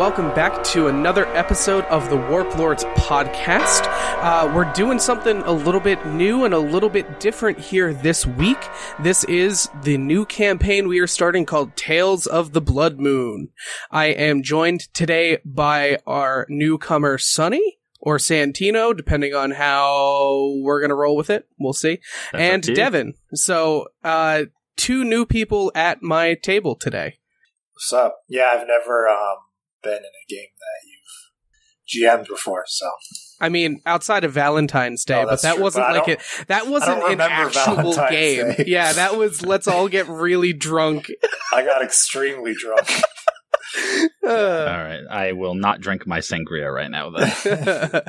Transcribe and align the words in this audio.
and 0.00 0.16
welcome 0.16 0.34
back 0.34 0.64
to 0.64 0.86
another 0.88 1.26
episode 1.36 1.84
of 1.86 2.08
the 2.08 2.16
Warp 2.16 2.56
Lords 2.56 2.84
podcast. 2.84 3.82
Uh, 4.22 4.50
we're 4.54 4.72
doing 4.72 4.98
something 4.98 5.42
a 5.42 5.52
little 5.52 5.80
bit 5.80 6.04
new 6.06 6.44
and 6.44 6.54
a 6.54 6.58
little 6.58 6.88
bit 6.88 7.20
different 7.20 7.58
here 7.58 7.92
this 7.92 8.24
week. 8.24 8.58
This 9.00 9.24
is 9.24 9.68
the 9.82 9.98
new 9.98 10.24
campaign 10.24 10.88
we 10.88 11.00
are 11.00 11.06
starting 11.06 11.44
called 11.44 11.76
Tales 11.76 12.26
of 12.26 12.52
the 12.52 12.62
Blood 12.62 12.98
Moon. 12.98 13.50
I 13.90 14.06
am 14.06 14.42
joined 14.42 14.92
today 14.94 15.38
by 15.44 15.98
our 16.06 16.46
newcomer, 16.48 17.18
Sunny. 17.18 17.78
Or 18.02 18.16
Santino, 18.16 18.96
depending 18.96 19.34
on 19.34 19.50
how 19.50 20.54
we're 20.62 20.80
gonna 20.80 20.94
roll 20.94 21.16
with 21.16 21.28
it. 21.28 21.46
We'll 21.58 21.74
see. 21.74 21.98
That's 22.32 22.42
and 22.42 22.62
up 22.62 22.62
to 22.62 22.70
you. 22.70 22.76
Devin. 22.76 23.14
So, 23.34 23.88
uh, 24.02 24.44
two 24.78 25.04
new 25.04 25.26
people 25.26 25.70
at 25.74 26.02
my 26.02 26.32
table 26.32 26.76
today. 26.76 27.18
What's 27.74 27.92
up? 27.92 28.20
Yeah, 28.26 28.52
I've 28.54 28.66
never 28.66 29.06
um, 29.06 29.36
been 29.82 29.92
in 29.98 29.98
a 30.04 30.26
game 30.28 30.48
that 30.58 30.86
you've 30.86 32.20
GM'd 32.22 32.28
before, 32.28 32.64
so 32.66 32.88
I 33.40 33.48
mean, 33.48 33.80
outside 33.86 34.22
of 34.24 34.32
Valentine's 34.32 35.04
Day, 35.04 35.22
Oh, 35.22 35.26
but 35.26 35.42
that 35.42 35.54
true, 35.54 35.62
wasn't 35.62 35.86
but 35.88 35.96
like 35.96 36.08
it. 36.08 36.20
That 36.48 36.66
wasn't 36.68 36.98
an 36.98 37.10
remember 37.10 37.48
actual 37.48 37.74
Valentine's 37.76 38.10
game. 38.10 38.52
Day. 38.52 38.64
Yeah, 38.68 38.92
that 38.92 39.16
was 39.16 39.42
let's 39.44 39.66
all 39.66 39.88
get 39.88 40.06
really 40.08 40.52
drunk. 40.52 41.10
I 41.52 41.64
got 41.64 41.82
extremely 41.82 42.54
drunk. 42.54 42.88
All 44.24 44.30
Uh, 44.30 44.64
right, 44.66 45.00
I 45.10 45.32
will 45.32 45.54
not 45.54 45.80
drink 45.80 46.06
my 46.06 46.18
sangria 46.18 46.72
right 46.72 46.90
now. 46.90 47.10
Then 47.10 48.02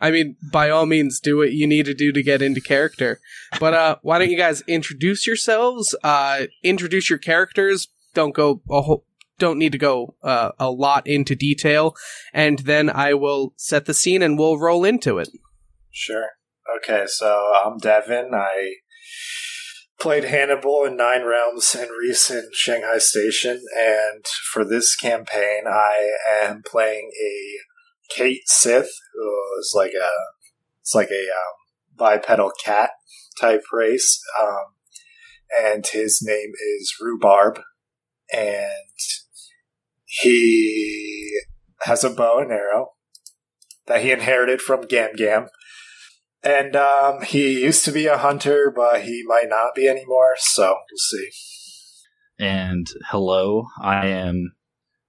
I 0.00 0.10
mean, 0.10 0.36
by 0.52 0.70
all 0.70 0.86
means, 0.86 1.20
do 1.20 1.36
what 1.36 1.52
you 1.52 1.66
need 1.66 1.86
to 1.86 1.94
do 1.94 2.12
to 2.12 2.22
get 2.22 2.42
into 2.42 2.60
character. 2.60 3.20
But 3.60 3.74
uh, 3.74 3.96
why 4.02 4.18
don't 4.18 4.30
you 4.30 4.36
guys 4.36 4.62
introduce 4.66 5.26
yourselves? 5.26 5.94
Uh, 6.02 6.46
introduce 6.62 7.08
your 7.10 7.18
characters. 7.18 7.88
Don't 8.12 8.34
go 8.34 8.60
a 8.70 8.82
whole. 8.82 9.04
Don't 9.38 9.58
need 9.58 9.72
to 9.72 9.78
go 9.78 10.14
uh, 10.22 10.52
a 10.58 10.70
lot 10.70 11.06
into 11.06 11.34
detail, 11.34 11.94
and 12.32 12.60
then 12.60 12.88
I 12.88 13.14
will 13.14 13.52
set 13.56 13.86
the 13.86 13.94
scene 13.94 14.22
and 14.22 14.38
we'll 14.38 14.58
roll 14.58 14.84
into 14.84 15.18
it. 15.18 15.28
Sure. 15.90 16.28
Okay, 16.76 17.04
so 17.06 17.52
I'm 17.64 17.78
Devin. 17.78 18.30
I 18.32 18.74
played 19.98 20.24
Hannibal 20.24 20.84
in 20.84 20.96
Nine 20.96 21.24
Realms 21.24 21.74
and 21.74 21.90
in 22.30 22.48
Shanghai 22.52 22.98
Station, 22.98 23.62
and 23.76 24.24
for 24.52 24.64
this 24.64 24.96
campaign, 24.96 25.62
I 25.66 26.16
am 26.42 26.62
playing 26.64 27.10
a 27.22 28.14
Cait 28.14 28.42
Sith, 28.46 28.90
who 29.14 29.58
is 29.58 29.72
like 29.74 29.92
a 29.92 30.10
it's 30.80 30.94
like 30.94 31.10
a 31.10 31.24
um, 31.30 31.54
bipedal 31.96 32.52
cat 32.62 32.90
type 33.40 33.62
race, 33.72 34.20
um, 34.40 34.74
and 35.58 35.86
his 35.86 36.20
name 36.22 36.52
is 36.78 36.94
Rhubarb, 37.00 37.60
and 38.32 38.70
he 40.22 41.40
has 41.82 42.04
a 42.04 42.10
bow 42.10 42.38
and 42.38 42.52
arrow 42.52 42.92
that 43.86 44.02
he 44.02 44.10
inherited 44.10 44.60
from 44.62 44.86
Gam 44.86 45.14
Gam. 45.16 45.48
And 46.42 46.76
um, 46.76 47.22
he 47.22 47.62
used 47.62 47.84
to 47.86 47.92
be 47.92 48.06
a 48.06 48.18
hunter, 48.18 48.72
but 48.74 49.02
he 49.02 49.22
might 49.26 49.48
not 49.48 49.74
be 49.74 49.88
anymore, 49.88 50.34
so 50.38 50.62
we'll 50.90 50.98
see. 50.98 51.30
and 52.38 52.86
hello, 53.08 53.66
I 53.80 54.08
am. 54.08 54.52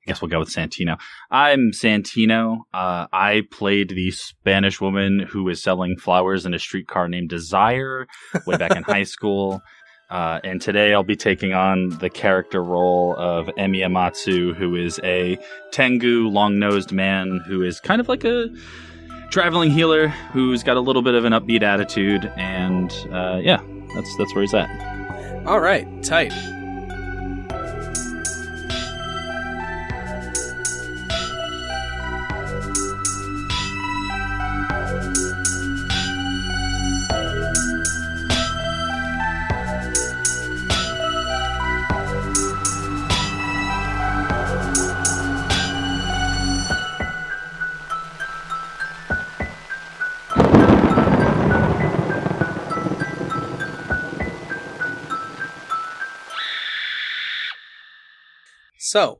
I 0.06 0.12
guess 0.12 0.22
we'll 0.22 0.30
go 0.30 0.40
with 0.40 0.50
Santino. 0.50 0.98
I'm 1.32 1.72
Santino. 1.72 2.60
Uh, 2.72 3.08
I 3.12 3.42
played 3.52 3.90
the 3.90 4.12
Spanish 4.12 4.80
woman 4.80 5.28
who 5.32 5.44
was 5.44 5.64
selling 5.64 5.98
flowers 5.98 6.46
in 6.46 6.54
a 6.54 6.60
streetcar 6.60 7.10
named 7.10 7.30
Desire 7.30 8.06
way 8.46 8.58
back 8.58 8.76
in 8.76 8.84
high 8.84 9.04
school. 9.04 9.62
Uh, 10.10 10.40
and 10.44 10.62
today 10.62 10.94
I'll 10.94 11.04
be 11.04 11.16
taking 11.16 11.54
on 11.54 11.90
the 12.00 12.10
character 12.10 12.64
role 12.64 13.16
of 13.18 13.48
Emi 13.58 13.80
Amatsu, 13.80 14.56
who 14.56 14.76
is 14.76 15.00
a 15.04 15.38
Tengu 15.72 16.28
long 16.28 16.60
nosed 16.60 16.92
man 16.92 17.42
who 17.48 17.64
is 17.64 17.80
kind 17.80 18.00
of 18.00 18.08
like 18.08 18.24
a 18.24 18.50
traveling 19.32 19.72
healer 19.72 20.08
who's 20.08 20.64
got 20.64 20.78
a 20.78 20.82
little 20.82 21.02
bit 21.02 21.16
of 21.16 21.26
an 21.26 21.34
upbeat 21.34 21.64
attitude. 21.64 22.32
And 22.38 22.92
uh, 23.12 23.40
yeah, 23.42 23.62
that's, 23.96 24.18
that's 24.18 24.34
where 24.36 24.44
he's 24.44 24.54
at. 24.54 25.46
All 25.48 25.60
right, 25.60 25.88
tight. 26.04 26.34
So, 58.96 59.20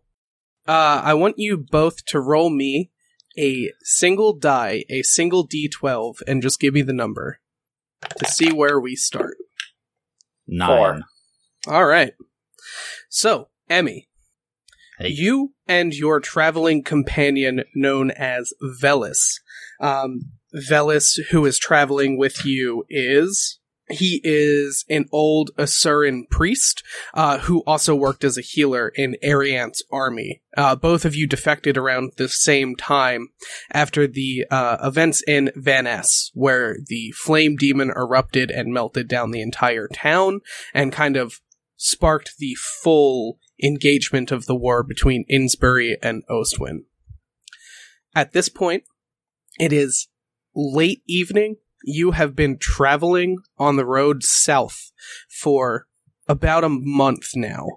uh, 0.70 1.02
I 1.04 1.16
want 1.16 1.36
you 1.38 1.58
both 1.58 2.06
to 2.06 2.22
roll 2.22 2.50
me 2.50 2.92
a 3.38 3.74
single 3.84 4.32
die, 4.32 4.86
a 4.90 5.02
single 5.02 5.46
d12, 5.46 6.22
and 6.26 6.42
just 6.42 6.62
give 6.62 6.74
me 6.74 6.82
the 6.82 6.94
number 6.94 7.42
to 8.18 8.26
see 8.26 8.54
where 8.54 8.80
we 8.80 8.96
start. 8.96 9.36
Nine. 10.48 11.04
Four. 11.66 11.76
All 11.76 11.86
right. 11.86 12.14
So, 13.10 13.50
Emmy, 13.70 14.08
Hey. 14.98 15.10
you 15.10 15.56
and 15.68 15.94
your 15.94 16.22
traveling 16.22 16.82
companion 16.82 17.66
known 17.76 18.12
as 18.12 18.54
Velis. 18.82 19.42
Um, 19.82 20.32
Velis, 20.54 21.20
who 21.32 21.46
is 21.46 21.60
traveling 21.60 22.18
with 22.18 22.46
you, 22.46 22.86
is. 22.90 23.60
He 23.90 24.20
is 24.24 24.84
an 24.90 25.06
old 25.12 25.52
Asuran 25.58 26.28
priest 26.30 26.84
uh, 27.14 27.40
who 27.40 27.64
also 27.68 27.94
worked 27.96 28.24
as 28.24 28.38
a 28.38 28.42
healer 28.42 28.90
in 28.90 29.16
Ariant's 29.22 29.84
army. 29.92 30.42
Uh, 30.58 30.76
both 30.76 31.06
of 31.06 31.14
you 31.14 31.28
defected 31.28 31.78
around 31.78 32.14
the 32.18 32.28
same 32.28 32.76
time 32.76 33.28
after 33.72 34.08
the 34.08 34.46
uh, 34.50 34.78
events 34.82 35.22
in 35.28 35.52
Van 35.56 35.84
Ness, 35.84 36.32
where 36.34 36.78
the 36.88 37.12
flame 37.12 37.56
demon 37.56 37.92
erupted 37.92 38.50
and 38.50 38.74
melted 38.74 39.08
down 39.08 39.32
the 39.32 39.42
entire 39.42 39.88
town 39.88 40.40
and 40.74 40.92
kind 40.92 41.16
of 41.16 41.42
sparked 41.78 42.38
the 42.40 42.56
full 42.56 43.40
engagement 43.64 44.32
of 44.32 44.46
the 44.46 44.56
war 44.56 44.82
between 44.84 45.26
Innsbury 45.30 45.98
and 46.02 46.24
Ostwin. 46.28 46.86
At 48.16 48.34
this 48.34 48.50
point, 48.50 48.84
it 49.60 49.72
is 49.72 50.08
late 50.56 51.02
evening. 51.08 51.58
You 51.88 52.12
have 52.12 52.36
been 52.36 52.58
traveling 52.58 53.38
on 53.60 53.76
the 53.76 53.86
road 53.86 54.24
south 54.24 54.92
for 55.30 55.86
about 56.28 56.64
a 56.64 56.70
month 56.70 57.36
now. 57.36 57.68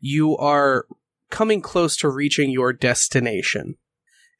You 0.00 0.36
are 0.38 0.86
coming 1.30 1.60
close 1.60 1.96
to 1.98 2.08
reaching 2.08 2.50
your 2.50 2.72
destination. 2.72 3.76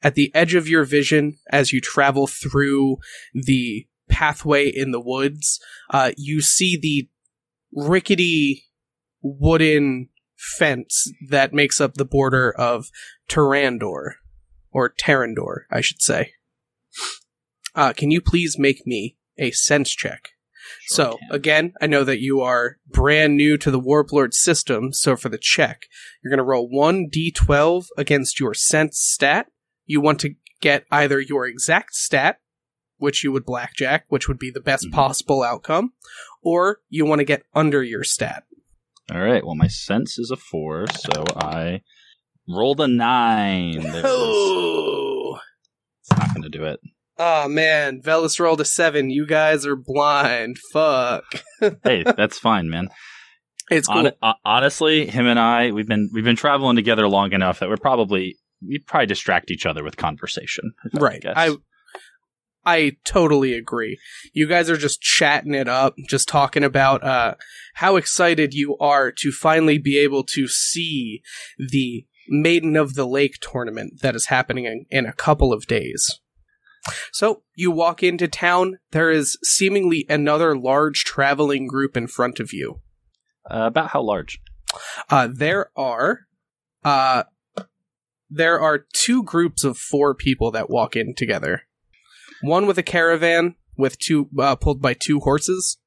At 0.01 0.15
the 0.15 0.35
edge 0.35 0.53
of 0.53 0.67
your 0.67 0.83
vision, 0.83 1.37
as 1.49 1.71
you 1.71 1.79
travel 1.79 2.27
through 2.27 2.97
the 3.33 3.87
pathway 4.09 4.67
in 4.67 4.91
the 4.91 4.99
woods, 4.99 5.61
uh, 5.89 6.11
you 6.17 6.41
see 6.41 6.77
the 6.77 7.07
rickety 7.71 8.65
wooden 9.21 10.09
fence 10.35 11.09
that 11.29 11.53
makes 11.53 11.79
up 11.79 11.93
the 11.93 12.03
border 12.03 12.51
of 12.51 12.89
Terrandor, 13.29 14.15
or 14.71 14.93
Terrandor, 14.93 15.61
I 15.71 15.79
should 15.79 16.01
say. 16.01 16.33
Uh, 17.75 17.93
can 17.93 18.11
you 18.11 18.21
please 18.21 18.57
make 18.57 18.85
me 18.85 19.17
a 19.37 19.51
sense 19.51 19.89
check? 19.91 20.29
Sure 20.81 20.95
so, 20.95 21.17
can. 21.17 21.35
again, 21.35 21.73
I 21.81 21.87
know 21.87 22.03
that 22.03 22.19
you 22.21 22.39
are 22.41 22.77
brand 22.87 23.35
new 23.35 23.57
to 23.57 23.69
the 23.71 23.79
Warplord 23.81 24.33
system, 24.33 24.93
so 24.93 25.15
for 25.15 25.29
the 25.29 25.37
check, 25.39 25.87
you're 26.23 26.29
going 26.31 26.37
to 26.37 26.43
roll 26.43 26.69
1d12 26.69 27.87
against 27.97 28.39
your 28.39 28.53
sense 28.53 28.99
stat. 28.99 29.47
You 29.85 29.99
want 30.01 30.19
to 30.21 30.35
get 30.61 30.85
either 30.91 31.19
your 31.19 31.45
exact 31.45 31.95
stat, 31.95 32.39
which 32.97 33.23
you 33.23 33.31
would 33.33 33.45
blackjack, 33.45 34.05
which 34.07 34.27
would 34.29 34.39
be 34.39 34.51
the 34.51 34.61
best 34.61 34.87
Mhm. 34.87 34.93
possible 34.93 35.43
outcome, 35.43 35.93
or 36.41 36.79
you 36.89 37.05
want 37.05 37.19
to 37.19 37.25
get 37.25 37.43
under 37.53 37.83
your 37.83 38.03
stat. 38.05 38.43
All 39.11 39.19
right. 39.19 39.45
Well, 39.45 39.55
my 39.55 39.67
sense 39.67 40.17
is 40.17 40.31
a 40.31 40.37
four, 40.37 40.85
so 40.87 41.25
I 41.35 41.81
rolled 42.47 42.79
a 42.79 42.87
nine. 42.87 43.81
Oh, 44.05 45.39
It's 46.01 46.11
not 46.17 46.29
going 46.33 46.43
to 46.43 46.49
do 46.49 46.63
it. 46.63 46.79
Oh 47.17 47.47
man, 47.47 48.01
Velis 48.01 48.39
rolled 48.39 48.61
a 48.61 48.65
seven. 48.65 49.09
You 49.09 49.25
guys 49.25 49.65
are 49.65 49.75
blind. 49.75 50.57
Fuck. 50.71 51.25
Hey, 51.83 52.03
that's 52.03 52.37
fine, 52.37 52.69
man. 52.69 52.89
It's 53.71 53.87
cool. 53.87 54.03
Hon- 54.03 54.11
uh, 54.21 54.33
honestly, 54.43 55.05
him 55.05 55.27
and 55.27 55.39
I, 55.39 55.71
we've 55.71 55.87
been 55.87 56.09
we've 56.13 56.23
been 56.23 56.35
traveling 56.35 56.75
together 56.75 57.07
long 57.07 57.31
enough 57.31 57.59
that 57.59 57.69
we're 57.69 57.77
probably 57.77 58.37
we'd 58.61 58.85
probably 58.85 59.07
distract 59.07 59.49
each 59.49 59.65
other 59.65 59.83
with 59.83 59.95
conversation. 59.95 60.73
I 60.93 60.99
right. 60.99 61.21
guess. 61.21 61.33
I 61.37 61.55
I 62.65 62.97
totally 63.05 63.53
agree. 63.53 63.97
You 64.33 64.47
guys 64.47 64.69
are 64.69 64.77
just 64.77 65.01
chatting 65.01 65.53
it 65.53 65.67
up, 65.67 65.95
just 66.09 66.27
talking 66.27 66.63
about 66.63 67.03
uh 67.03 67.35
how 67.75 67.95
excited 67.95 68.53
you 68.53 68.77
are 68.79 69.11
to 69.19 69.31
finally 69.31 69.77
be 69.77 69.97
able 69.97 70.23
to 70.33 70.47
see 70.47 71.21
the 71.57 72.05
Maiden 72.29 72.75
of 72.75 72.95
the 72.95 73.05
Lake 73.05 73.35
tournament 73.41 74.01
that 74.01 74.15
is 74.15 74.27
happening 74.27 74.65
in, 74.65 74.85
in 74.89 75.05
a 75.05 75.13
couple 75.13 75.51
of 75.51 75.65
days. 75.65 76.19
So 77.11 77.43
you 77.55 77.71
walk 77.71 78.03
into 78.03 78.27
town. 78.27 78.79
There 78.91 79.11
is 79.11 79.37
seemingly 79.43 80.05
another 80.09 80.57
large 80.57 81.03
traveling 81.03 81.67
group 81.67 81.95
in 81.95 82.07
front 82.07 82.39
of 82.39 82.51
you. 82.53 82.81
Uh, 83.49 83.67
about 83.67 83.89
how 83.91 84.01
large? 84.01 84.39
Uh, 85.09 85.29
there 85.31 85.69
are, 85.75 86.21
uh, 86.83 87.23
there 88.29 88.59
are 88.59 88.85
two 88.93 89.23
groups 89.23 89.63
of 89.63 89.77
four 89.77 90.15
people 90.15 90.51
that 90.51 90.69
walk 90.69 90.95
in 90.95 91.13
together. 91.13 91.63
One 92.41 92.65
with 92.65 92.77
a 92.77 92.83
caravan 92.83 93.55
with 93.77 93.99
two 93.99 94.29
uh, 94.39 94.55
pulled 94.55 94.81
by 94.81 94.93
two 94.93 95.19
horses, 95.19 95.77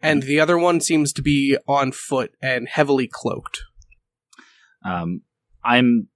and 0.00 0.22
the 0.22 0.40
other 0.40 0.58
one 0.58 0.80
seems 0.80 1.12
to 1.12 1.22
be 1.22 1.56
on 1.68 1.92
foot 1.92 2.32
and 2.42 2.68
heavily 2.68 3.08
cloaked. 3.10 3.62
Um, 4.84 5.22
I'm, 5.64 6.08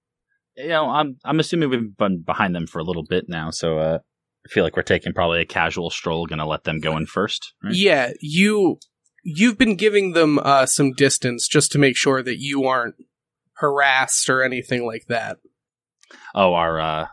you 0.55 0.69
know, 0.69 0.89
I'm 0.89 1.17
I'm 1.23 1.39
assuming 1.39 1.69
we've 1.69 1.97
been 1.97 2.21
behind 2.21 2.55
them 2.55 2.67
for 2.67 2.79
a 2.79 2.83
little 2.83 3.05
bit 3.05 3.25
now, 3.27 3.51
so 3.51 3.79
uh, 3.79 3.99
I 4.45 4.49
feel 4.49 4.63
like 4.63 4.75
we're 4.75 4.83
taking 4.83 5.13
probably 5.13 5.41
a 5.41 5.45
casual 5.45 5.89
stroll. 5.89 6.25
Going 6.25 6.39
to 6.39 6.45
let 6.45 6.63
them 6.63 6.79
go 6.79 6.97
in 6.97 7.05
first. 7.05 7.53
Right? 7.63 7.73
Yeah, 7.75 8.11
you 8.21 8.79
you've 9.23 9.57
been 9.57 9.75
giving 9.75 10.13
them 10.13 10.39
uh, 10.39 10.65
some 10.65 10.93
distance 10.93 11.47
just 11.47 11.71
to 11.73 11.77
make 11.77 11.97
sure 11.97 12.23
that 12.23 12.39
you 12.39 12.65
aren't 12.65 12.95
harassed 13.55 14.29
or 14.29 14.41
anything 14.41 14.85
like 14.85 15.05
that. 15.09 15.37
Oh, 16.33 16.53
our 16.53 16.79
uh, 16.79 17.07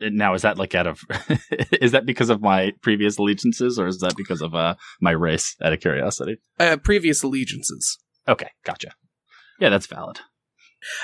now 0.00 0.34
is 0.34 0.42
that 0.42 0.58
like 0.58 0.74
out 0.74 0.86
of 0.86 1.00
is 1.80 1.92
that 1.92 2.06
because 2.06 2.30
of 2.30 2.42
my 2.42 2.72
previous 2.82 3.18
allegiances 3.18 3.78
or 3.78 3.86
is 3.86 3.98
that 3.98 4.16
because 4.16 4.42
of 4.42 4.54
uh 4.54 4.74
my 5.00 5.12
race? 5.12 5.56
Out 5.62 5.72
of 5.72 5.80
curiosity. 5.80 6.36
Uh, 6.58 6.76
previous 6.76 7.22
allegiances. 7.22 7.98
Okay, 8.28 8.50
gotcha. 8.64 8.90
Yeah, 9.60 9.70
that's 9.70 9.86
valid. 9.86 10.20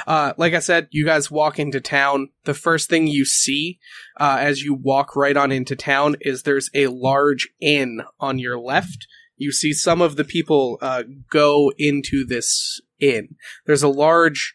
Uh, 0.07 0.33
like 0.37 0.55
I 0.55 0.59
said, 0.59 0.89
you 0.91 1.05
guys 1.05 1.31
walk 1.31 1.59
into 1.59 1.81
town. 1.81 2.29
The 2.45 2.55
first 2.55 2.89
thing 2.89 3.07
you 3.07 3.25
see 3.25 3.79
uh, 4.19 4.39
as 4.41 4.63
you 4.63 4.75
walk 4.75 5.17
right 5.17 5.37
on 5.37 5.51
into 5.51 5.77
town 5.77 6.17
is 6.21 6.43
there's 6.43 6.71
a 6.75 6.89
large 6.89 7.49
inn 7.61 8.03
on 8.21 8.39
your 8.39 8.59
left. 8.59 9.07
You 9.37 9.51
see 9.51 9.73
some 9.73 10.01
of 10.01 10.17
the 10.17 10.25
people 10.25 10.79
uh, 10.81 11.03
go 11.31 11.73
into 11.79 12.25
this 12.25 12.81
inn. 13.01 13.37
There's 13.67 13.83
a 13.83 13.89
large 13.89 14.55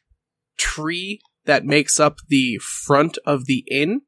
tree 0.57 1.19
that 1.45 1.65
makes 1.65 1.99
up 1.99 2.19
the 2.27 2.57
front 2.57 3.17
of 3.25 3.45
the 3.45 3.63
inn. 3.69 4.01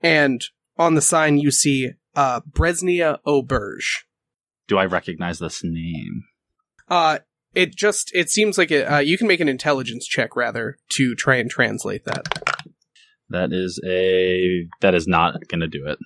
And 0.00 0.42
on 0.78 0.94
the 0.94 1.00
sign, 1.00 1.38
you 1.38 1.50
see 1.50 1.90
uh, 2.14 2.40
Bresnia 2.40 3.18
Auberge. 3.26 4.04
Do 4.68 4.78
I 4.78 4.86
recognize 4.86 5.38
this 5.38 5.62
name? 5.62 6.24
Uh, 6.88 7.18
it 7.56 7.74
just 7.74 8.10
it 8.14 8.30
seems 8.30 8.58
like 8.58 8.70
it, 8.70 8.84
uh, 8.84 8.98
you 8.98 9.16
can 9.16 9.26
make 9.26 9.40
an 9.40 9.48
intelligence 9.48 10.06
check 10.06 10.36
rather 10.36 10.76
to 10.90 11.14
try 11.14 11.36
and 11.36 11.50
translate 11.50 12.04
that. 12.04 12.44
That 13.30 13.52
is 13.52 13.80
a 13.84 14.68
that 14.82 14.94
is 14.94 15.08
not 15.08 15.48
going 15.48 15.62
to 15.62 15.66
do 15.66 15.86
it. 15.86 15.98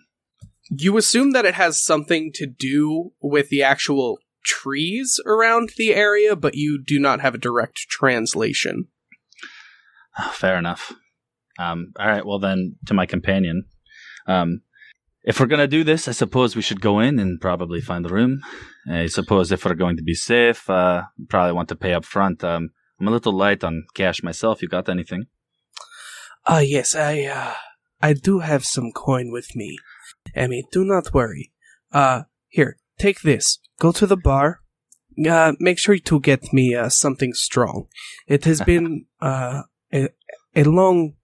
You 0.70 0.96
assume 0.96 1.32
that 1.32 1.44
it 1.44 1.54
has 1.54 1.82
something 1.82 2.30
to 2.34 2.46
do 2.46 3.10
with 3.20 3.48
the 3.48 3.64
actual 3.64 4.18
trees 4.44 5.18
around 5.26 5.70
the 5.76 5.92
area, 5.92 6.36
but 6.36 6.54
you 6.54 6.80
do 6.82 7.00
not 7.00 7.20
have 7.20 7.34
a 7.34 7.38
direct 7.38 7.78
translation. 7.88 8.86
Fair 10.30 10.56
enough. 10.56 10.92
Um, 11.58 11.92
all 11.98 12.06
right, 12.06 12.24
well 12.24 12.38
then, 12.38 12.76
to 12.86 12.94
my 12.94 13.06
companion. 13.06 13.64
Um, 14.26 14.62
if 15.22 15.38
we're 15.38 15.46
gonna 15.46 15.66
do 15.66 15.84
this, 15.84 16.08
I 16.08 16.12
suppose 16.12 16.56
we 16.56 16.62
should 16.62 16.80
go 16.80 17.00
in 17.00 17.18
and 17.18 17.40
probably 17.40 17.80
find 17.80 18.04
the 18.04 18.14
room. 18.14 18.40
I 18.90 19.06
suppose 19.06 19.52
if 19.52 19.64
we're 19.64 19.74
going 19.74 19.96
to 19.96 20.02
be 20.02 20.14
safe, 20.14 20.68
uh, 20.70 21.02
probably 21.28 21.52
want 21.52 21.68
to 21.68 21.76
pay 21.76 21.92
up 21.92 22.04
front. 22.04 22.42
Um, 22.42 22.70
I'm 22.98 23.08
a 23.08 23.10
little 23.10 23.32
light 23.32 23.64
on 23.64 23.84
cash 23.94 24.22
myself. 24.22 24.62
You 24.62 24.68
got 24.68 24.88
anything? 24.88 25.24
Uh, 26.46 26.62
yes, 26.64 26.94
I, 26.94 27.24
uh, 27.24 27.54
I 28.00 28.12
do 28.12 28.40
have 28.40 28.64
some 28.64 28.92
coin 28.92 29.30
with 29.32 29.54
me. 29.54 29.78
Emmy, 30.34 30.64
do 30.70 30.84
not 30.84 31.14
worry. 31.14 31.52
Uh, 31.92 32.22
here, 32.48 32.76
take 32.98 33.20
this. 33.22 33.58
Go 33.78 33.92
to 33.92 34.06
the 34.06 34.16
bar. 34.16 34.60
Uh, 35.28 35.52
make 35.58 35.78
sure 35.78 35.98
to 35.98 36.20
get 36.20 36.52
me, 36.52 36.74
uh, 36.74 36.88
something 36.88 37.32
strong. 37.34 37.86
It 38.26 38.44
has 38.44 38.60
been, 38.66 39.06
uh, 39.20 39.62
a, 39.92 40.08
a 40.54 40.64
long 40.64 41.14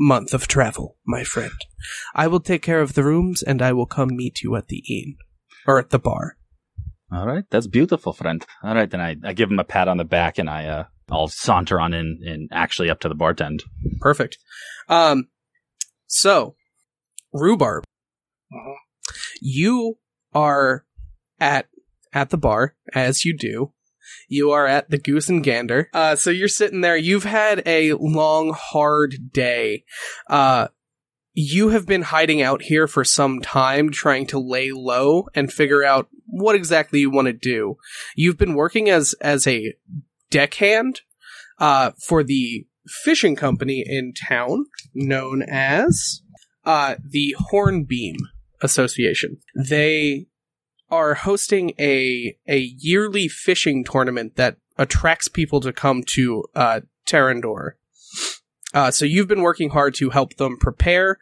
month 0.00 0.32
of 0.32 0.48
travel, 0.48 0.96
my 1.06 1.22
friend. 1.22 1.52
I 2.14 2.26
will 2.26 2.40
take 2.40 2.62
care 2.62 2.80
of 2.80 2.94
the 2.94 3.04
rooms 3.04 3.42
and 3.42 3.60
I 3.60 3.72
will 3.72 3.86
come 3.86 4.16
meet 4.16 4.42
you 4.42 4.56
at 4.56 4.68
the 4.68 4.82
inn. 4.88 5.16
Or 5.66 5.78
at 5.78 5.90
the 5.90 5.98
bar. 5.98 6.38
All 7.12 7.26
right, 7.26 7.44
that's 7.50 7.66
beautiful, 7.66 8.12
friend. 8.12 8.44
All 8.62 8.74
right, 8.74 8.88
then 8.88 9.00
I, 9.00 9.16
I 9.22 9.34
give 9.34 9.50
him 9.50 9.58
a 9.58 9.64
pat 9.64 9.88
on 9.88 9.98
the 9.98 10.04
back 10.04 10.38
and 10.38 10.48
I 10.48 10.66
uh, 10.66 10.84
I'll 11.10 11.28
saunter 11.28 11.80
on 11.80 11.92
in 11.92 12.20
and 12.24 12.48
actually 12.52 12.88
up 12.88 13.00
to 13.00 13.08
the 13.08 13.14
bartend. 13.14 13.60
Perfect. 14.00 14.38
Um, 14.88 15.28
so 16.06 16.54
rhubarb, 17.32 17.84
you 19.40 19.98
are 20.32 20.84
at 21.38 21.68
at 22.12 22.30
the 22.30 22.38
bar 22.38 22.74
as 22.94 23.24
you 23.24 23.36
do. 23.36 23.72
You 24.28 24.50
are 24.52 24.66
at 24.66 24.90
the 24.90 24.98
Goose 24.98 25.28
and 25.28 25.42
Gander. 25.42 25.88
Uh, 25.92 26.16
so 26.16 26.30
you're 26.30 26.48
sitting 26.48 26.80
there. 26.80 26.96
You've 26.96 27.24
had 27.24 27.62
a 27.66 27.94
long, 27.94 28.54
hard 28.56 29.32
day. 29.32 29.84
Uh, 30.28 30.68
you 31.32 31.68
have 31.68 31.86
been 31.86 32.02
hiding 32.02 32.42
out 32.42 32.62
here 32.62 32.86
for 32.86 33.04
some 33.04 33.40
time, 33.40 33.90
trying 33.90 34.26
to 34.26 34.38
lay 34.38 34.72
low 34.72 35.28
and 35.34 35.52
figure 35.52 35.84
out 35.84 36.08
what 36.26 36.56
exactly 36.56 37.00
you 37.00 37.10
want 37.10 37.26
to 37.26 37.32
do. 37.32 37.76
You've 38.16 38.38
been 38.38 38.54
working 38.54 38.90
as 38.90 39.14
as 39.20 39.46
a 39.46 39.74
deckhand 40.30 41.02
uh, 41.58 41.92
for 41.98 42.22
the 42.22 42.66
fishing 42.86 43.36
company 43.36 43.84
in 43.86 44.12
town, 44.12 44.66
known 44.94 45.42
as 45.42 46.22
uh, 46.64 46.96
the 47.04 47.36
Hornbeam 47.38 48.16
Association. 48.60 49.38
They 49.54 50.26
are 50.90 51.14
hosting 51.14 51.72
a 51.78 52.36
a 52.48 52.58
yearly 52.58 53.28
fishing 53.28 53.84
tournament 53.84 54.36
that 54.36 54.56
attracts 54.76 55.28
people 55.28 55.60
to 55.60 55.72
come 55.72 56.02
to 56.14 56.44
uh, 56.54 56.80
Terrandor. 57.06 57.72
Uh, 58.72 58.90
so 58.90 59.04
you've 59.04 59.28
been 59.28 59.42
working 59.42 59.70
hard 59.70 59.94
to 59.94 60.10
help 60.10 60.36
them 60.36 60.56
prepare 60.58 61.18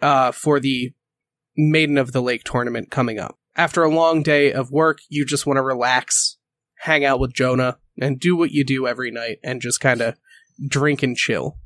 uh, 0.00 0.30
for 0.30 0.60
the 0.60 0.92
Maiden 1.56 1.98
of 1.98 2.12
the 2.12 2.22
Lake 2.22 2.44
tournament 2.44 2.90
coming 2.90 3.18
up. 3.18 3.38
After 3.56 3.82
a 3.82 3.94
long 3.94 4.22
day 4.22 4.52
of 4.52 4.70
work, 4.70 5.00
you 5.08 5.24
just 5.24 5.46
want 5.46 5.58
to 5.58 5.62
relax, 5.62 6.38
hang 6.80 7.04
out 7.04 7.20
with 7.20 7.34
Jonah, 7.34 7.78
and 8.00 8.18
do 8.20 8.36
what 8.36 8.50
you 8.50 8.64
do 8.64 8.86
every 8.86 9.10
night, 9.10 9.38
and 9.42 9.60
just 9.60 9.80
kind 9.80 10.00
of 10.00 10.16
drink 10.66 11.02
and 11.02 11.16
chill. 11.16 11.58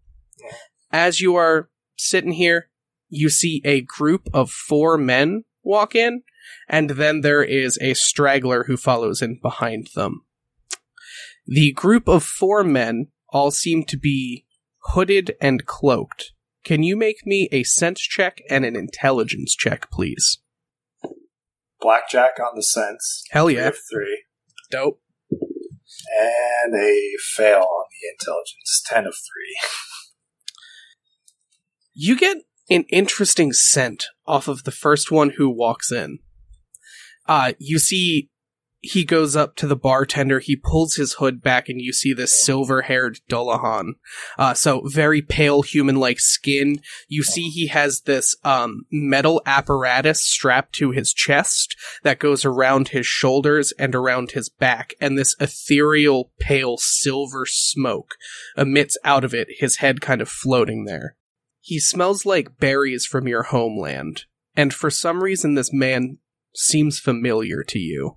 As 0.92 1.20
you 1.20 1.36
are 1.36 1.70
sitting 1.96 2.32
here, 2.32 2.70
you 3.08 3.28
see 3.28 3.62
a 3.64 3.82
group 3.82 4.28
of 4.32 4.50
four 4.50 4.98
men 4.98 5.44
walk 5.62 5.94
in, 5.94 6.22
and 6.68 6.90
then 6.90 7.20
there 7.20 7.42
is 7.42 7.78
a 7.80 7.94
straggler 7.94 8.64
who 8.64 8.76
follows 8.76 9.22
in 9.22 9.38
behind 9.40 9.88
them. 9.94 10.22
The 11.46 11.72
group 11.72 12.08
of 12.08 12.24
four 12.24 12.64
men 12.64 13.08
all 13.28 13.50
seem 13.50 13.84
to 13.84 13.96
be 13.96 14.44
hooded 14.94 15.36
and 15.40 15.66
cloaked. 15.66 16.32
Can 16.64 16.82
you 16.82 16.96
make 16.96 17.24
me 17.24 17.48
a 17.52 17.62
sense 17.62 18.00
check 18.00 18.42
and 18.50 18.64
an 18.64 18.74
intelligence 18.74 19.54
check, 19.54 19.90
please? 19.90 20.38
Blackjack 21.80 22.40
on 22.40 22.56
the 22.56 22.62
sense. 22.62 23.22
Hell 23.30 23.50
yeah. 23.50 23.68
of 23.68 23.76
three. 23.90 24.24
Dope. 24.70 25.00
And 25.30 26.74
a 26.74 27.12
fail 27.36 27.60
on 27.60 27.84
the 27.90 28.08
intelligence. 28.12 28.82
Ten 28.84 29.06
of 29.06 29.14
three. 29.14 29.56
You 31.94 32.16
get 32.16 32.38
an 32.68 32.84
interesting 32.90 33.52
scent 33.52 34.06
off 34.26 34.48
of 34.48 34.64
the 34.64 34.70
first 34.70 35.10
one 35.10 35.30
who 35.36 35.48
walks 35.48 35.92
in. 35.92 36.18
Uh, 37.28 37.52
you 37.58 37.78
see 37.78 38.30
he 38.80 39.04
goes 39.04 39.34
up 39.34 39.56
to 39.56 39.66
the 39.66 39.76
bartender, 39.76 40.38
he 40.38 40.56
pulls 40.56 40.94
his 40.94 41.14
hood 41.14 41.42
back, 41.42 41.68
and 41.68 41.80
you 41.80 41.92
see 41.92 42.12
this 42.12 42.44
silver 42.44 42.82
haired 42.82 43.18
Dullahan. 43.28 43.92
Uh, 44.38 44.54
so 44.54 44.82
very 44.86 45.22
pale 45.22 45.62
human 45.62 45.96
like 45.96 46.20
skin. 46.20 46.80
You 47.08 47.22
see 47.22 47.48
he 47.48 47.68
has 47.68 48.02
this, 48.02 48.36
um, 48.44 48.84
metal 48.90 49.42
apparatus 49.46 50.22
strapped 50.22 50.74
to 50.76 50.90
his 50.90 51.12
chest 51.12 51.76
that 52.02 52.18
goes 52.18 52.44
around 52.44 52.88
his 52.88 53.06
shoulders 53.06 53.72
and 53.78 53.94
around 53.94 54.32
his 54.32 54.48
back, 54.48 54.94
and 55.00 55.18
this 55.18 55.34
ethereal 55.40 56.32
pale 56.38 56.76
silver 56.78 57.44
smoke 57.46 58.16
emits 58.56 58.96
out 59.04 59.24
of 59.24 59.34
it, 59.34 59.48
his 59.58 59.76
head 59.76 60.00
kind 60.00 60.20
of 60.20 60.28
floating 60.28 60.84
there. 60.84 61.16
He 61.60 61.80
smells 61.80 62.24
like 62.24 62.58
berries 62.60 63.04
from 63.04 63.26
your 63.26 63.44
homeland, 63.44 64.24
and 64.54 64.72
for 64.72 64.90
some 64.90 65.22
reason 65.22 65.54
this 65.54 65.72
man 65.72 66.18
seems 66.56 66.98
familiar 66.98 67.62
to 67.64 67.78
you. 67.78 68.16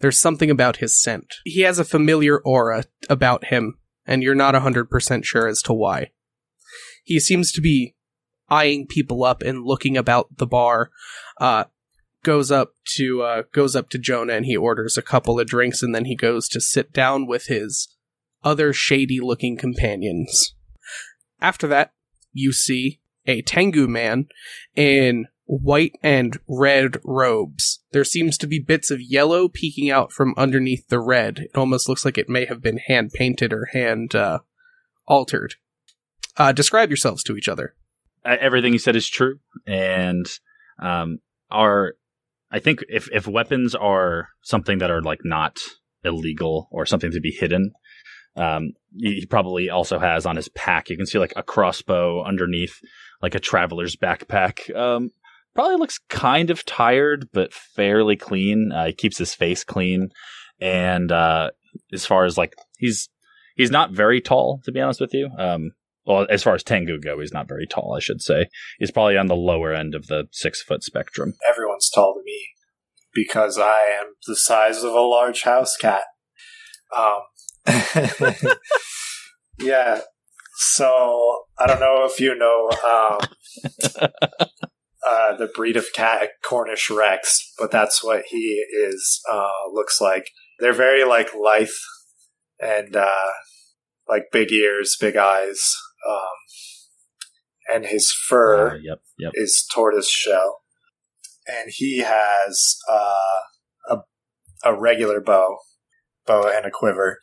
There's 0.00 0.18
something 0.18 0.50
about 0.50 0.76
his 0.76 1.00
scent. 1.00 1.26
He 1.44 1.62
has 1.62 1.78
a 1.78 1.84
familiar 1.84 2.38
aura 2.38 2.84
about 3.08 3.46
him, 3.46 3.78
and 4.06 4.22
you're 4.22 4.34
not 4.34 4.54
100% 4.54 5.24
sure 5.24 5.48
as 5.48 5.62
to 5.62 5.72
why. 5.72 6.10
He 7.04 7.18
seems 7.20 7.52
to 7.52 7.60
be 7.60 7.94
eyeing 8.48 8.86
people 8.86 9.24
up 9.24 9.42
and 9.42 9.64
looking 9.64 9.96
about 9.96 10.36
the 10.36 10.46
bar. 10.46 10.90
Uh, 11.40 11.64
goes 12.22 12.50
up 12.50 12.72
to 12.96 13.22
uh, 13.22 13.42
goes 13.52 13.76
up 13.76 13.88
to 13.88 13.98
Jonah 13.98 14.32
and 14.32 14.46
he 14.46 14.56
orders 14.56 14.98
a 14.98 15.02
couple 15.02 15.38
of 15.38 15.46
drinks, 15.46 15.82
and 15.82 15.94
then 15.94 16.04
he 16.04 16.16
goes 16.16 16.48
to 16.48 16.60
sit 16.60 16.92
down 16.92 17.26
with 17.26 17.46
his 17.46 17.88
other 18.42 18.72
shady 18.72 19.20
looking 19.20 19.56
companions. 19.56 20.54
After 21.40 21.66
that, 21.68 21.92
you 22.32 22.52
see 22.52 23.00
a 23.26 23.42
Tengu 23.42 23.86
man 23.86 24.26
in 24.74 25.26
white 25.46 25.92
and 26.02 26.38
red 26.48 26.98
robes. 27.04 27.80
There 27.92 28.04
seems 28.04 28.36
to 28.38 28.46
be 28.46 28.58
bits 28.58 28.90
of 28.90 29.00
yellow 29.00 29.48
peeking 29.48 29.90
out 29.90 30.12
from 30.12 30.34
underneath 30.36 30.88
the 30.88 31.00
red. 31.00 31.38
It 31.38 31.56
almost 31.56 31.88
looks 31.88 32.04
like 32.04 32.18
it 32.18 32.28
may 32.28 32.44
have 32.44 32.60
been 32.60 32.78
hand 32.78 33.12
painted 33.12 33.52
or 33.52 33.66
hand 33.72 34.14
uh, 34.14 34.40
altered. 35.06 35.54
Uh, 36.36 36.52
describe 36.52 36.90
yourselves 36.90 37.22
to 37.24 37.36
each 37.36 37.48
other. 37.48 37.74
Uh, 38.24 38.36
everything 38.40 38.72
you 38.72 38.78
said 38.78 38.96
is 38.96 39.08
true, 39.08 39.38
and 39.66 40.26
um, 40.82 41.20
our 41.50 41.94
I 42.50 42.58
think 42.58 42.80
if 42.88 43.08
if 43.12 43.26
weapons 43.26 43.74
are 43.74 44.28
something 44.42 44.78
that 44.78 44.90
are 44.90 45.02
like 45.02 45.20
not 45.24 45.58
illegal 46.04 46.68
or 46.70 46.86
something 46.86 47.10
to 47.12 47.20
be 47.20 47.30
hidden, 47.30 47.72
um, 48.36 48.72
he 48.96 49.26
probably 49.26 49.70
also 49.70 49.98
has 49.98 50.26
on 50.26 50.36
his 50.36 50.48
pack. 50.48 50.90
You 50.90 50.96
can 50.96 51.06
see 51.06 51.18
like 51.18 51.32
a 51.36 51.42
crossbow 51.42 52.24
underneath, 52.24 52.80
like 53.22 53.34
a 53.34 53.40
traveler's 53.40 53.96
backpack. 53.96 54.74
Um, 54.76 55.10
probably 55.56 55.76
looks 55.76 55.98
kind 56.08 56.50
of 56.50 56.64
tired, 56.64 57.28
but 57.32 57.52
fairly 57.52 58.14
clean. 58.14 58.70
Uh, 58.72 58.86
he 58.86 58.92
keeps 58.92 59.18
his 59.18 59.34
face 59.34 59.64
clean, 59.64 60.10
and 60.60 61.10
uh, 61.10 61.50
as 61.92 62.06
far 62.06 62.24
as 62.24 62.38
like 62.38 62.54
he's 62.78 63.08
he's 63.56 63.70
not 63.70 63.90
very 63.90 64.20
tall, 64.20 64.60
to 64.64 64.72
be 64.72 64.80
honest 64.80 65.00
with 65.00 65.14
you. 65.14 65.30
Um, 65.36 65.72
well, 66.04 66.26
as 66.30 66.44
far 66.44 66.54
as 66.54 66.62
Tengu 66.62 67.00
go, 67.00 67.18
he's 67.18 67.32
not 67.32 67.48
very 67.48 67.66
tall. 67.66 67.94
I 67.96 68.00
should 68.00 68.22
say 68.22 68.46
he's 68.78 68.92
probably 68.92 69.16
on 69.16 69.26
the 69.26 69.34
lower 69.34 69.72
end 69.72 69.94
of 69.94 70.06
the 70.06 70.28
six 70.30 70.62
foot 70.62 70.84
spectrum. 70.84 71.34
Everyone's 71.48 71.90
tall 71.92 72.14
to 72.14 72.22
me 72.24 72.46
because 73.12 73.58
I 73.58 73.98
am 74.00 74.12
the 74.26 74.36
size 74.36 74.84
of 74.84 74.92
a 74.92 75.00
large 75.00 75.42
house 75.42 75.76
cat. 75.76 76.04
Um, 76.96 77.22
yeah. 79.58 80.02
So 80.58 81.44
I 81.58 81.66
don't 81.66 81.80
know 81.80 82.04
if 82.04 82.20
you 82.20 82.36
know 82.36 82.70
um, 82.86 83.18
uh, 85.08 85.36
the 85.36 85.46
breed 85.46 85.76
of 85.76 85.86
cat, 85.94 86.30
Cornish 86.42 86.90
Rex, 86.90 87.52
but 87.58 87.70
that's 87.70 88.02
what 88.02 88.24
he 88.28 88.64
is. 88.72 89.20
Uh, 89.30 89.70
looks 89.72 90.00
like 90.00 90.28
they're 90.58 90.72
very 90.72 91.04
like 91.04 91.34
lithe 91.34 91.68
and 92.60 92.96
uh, 92.96 93.30
like 94.08 94.24
big 94.32 94.50
ears, 94.52 94.96
big 95.00 95.16
eyes, 95.16 95.74
um, 96.08 97.74
and 97.74 97.86
his 97.86 98.10
fur 98.10 98.70
Uh, 98.70 98.78
yep, 98.82 98.98
yep. 99.18 99.32
is 99.34 99.66
tortoise 99.72 100.10
shell, 100.10 100.60
and 101.46 101.70
he 101.74 101.98
has 101.98 102.76
uh, 102.90 103.40
a 103.90 103.96
a 104.64 104.78
regular 104.78 105.20
bow, 105.20 105.58
bow 106.26 106.48
and 106.48 106.66
a 106.66 106.70
quiver, 106.70 107.20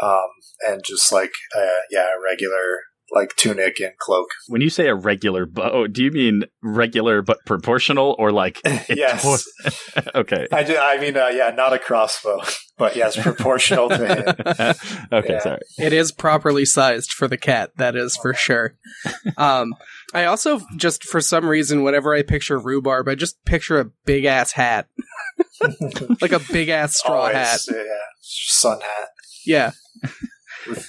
um, 0.00 0.28
and 0.66 0.82
just 0.84 1.12
like 1.12 1.32
uh, 1.56 1.82
yeah, 1.90 2.06
a 2.16 2.22
regular 2.22 2.80
like 3.14 3.36
tunic 3.36 3.78
and 3.80 3.92
cloak. 3.98 4.28
When 4.48 4.62
you 4.62 4.70
say 4.70 4.88
a 4.88 4.94
regular 4.94 5.44
bow, 5.46 5.86
do 5.86 6.02
you 6.02 6.10
mean 6.10 6.44
regular 6.62 7.20
but 7.22 7.38
proportional, 7.44 8.16
or 8.18 8.32
like 8.32 8.60
Yes. 8.88 9.22
tor- 9.22 10.02
okay. 10.14 10.46
I 10.50 10.62
do, 10.62 10.76
I 10.78 10.98
mean, 10.98 11.16
uh, 11.16 11.28
yeah, 11.28 11.50
not 11.54 11.72
a 11.74 11.78
crossbow, 11.78 12.40
but 12.78 12.96
yes, 12.96 13.16
proportional 13.20 13.90
to 13.90 13.96
him. 14.06 14.74
okay, 15.12 15.34
Yeah. 15.34 15.38
sorry. 15.40 15.60
It 15.78 15.92
is 15.92 16.10
properly 16.10 16.64
sized 16.64 17.12
for 17.12 17.28
the 17.28 17.36
cat, 17.36 17.72
that 17.76 17.96
is 17.96 18.16
for 18.16 18.32
sure. 18.34 18.76
Um, 19.36 19.74
I 20.14 20.24
also 20.24 20.60
just 20.76 21.04
for 21.04 21.20
some 21.20 21.46
reason, 21.48 21.82
whenever 21.82 22.14
I 22.14 22.22
picture 22.22 22.58
rhubarb, 22.58 23.08
I 23.08 23.14
just 23.14 23.42
picture 23.44 23.78
a 23.78 23.86
big 24.06 24.24
ass 24.24 24.52
hat, 24.52 24.88
like 26.20 26.32
a 26.32 26.40
big 26.50 26.68
ass 26.70 26.98
straw 26.98 27.20
Always, 27.26 27.34
hat. 27.36 27.60
yeah, 27.70 27.82
sun 28.20 28.80
hat 28.80 29.08
Yeah, 29.46 29.70
with 30.68 30.88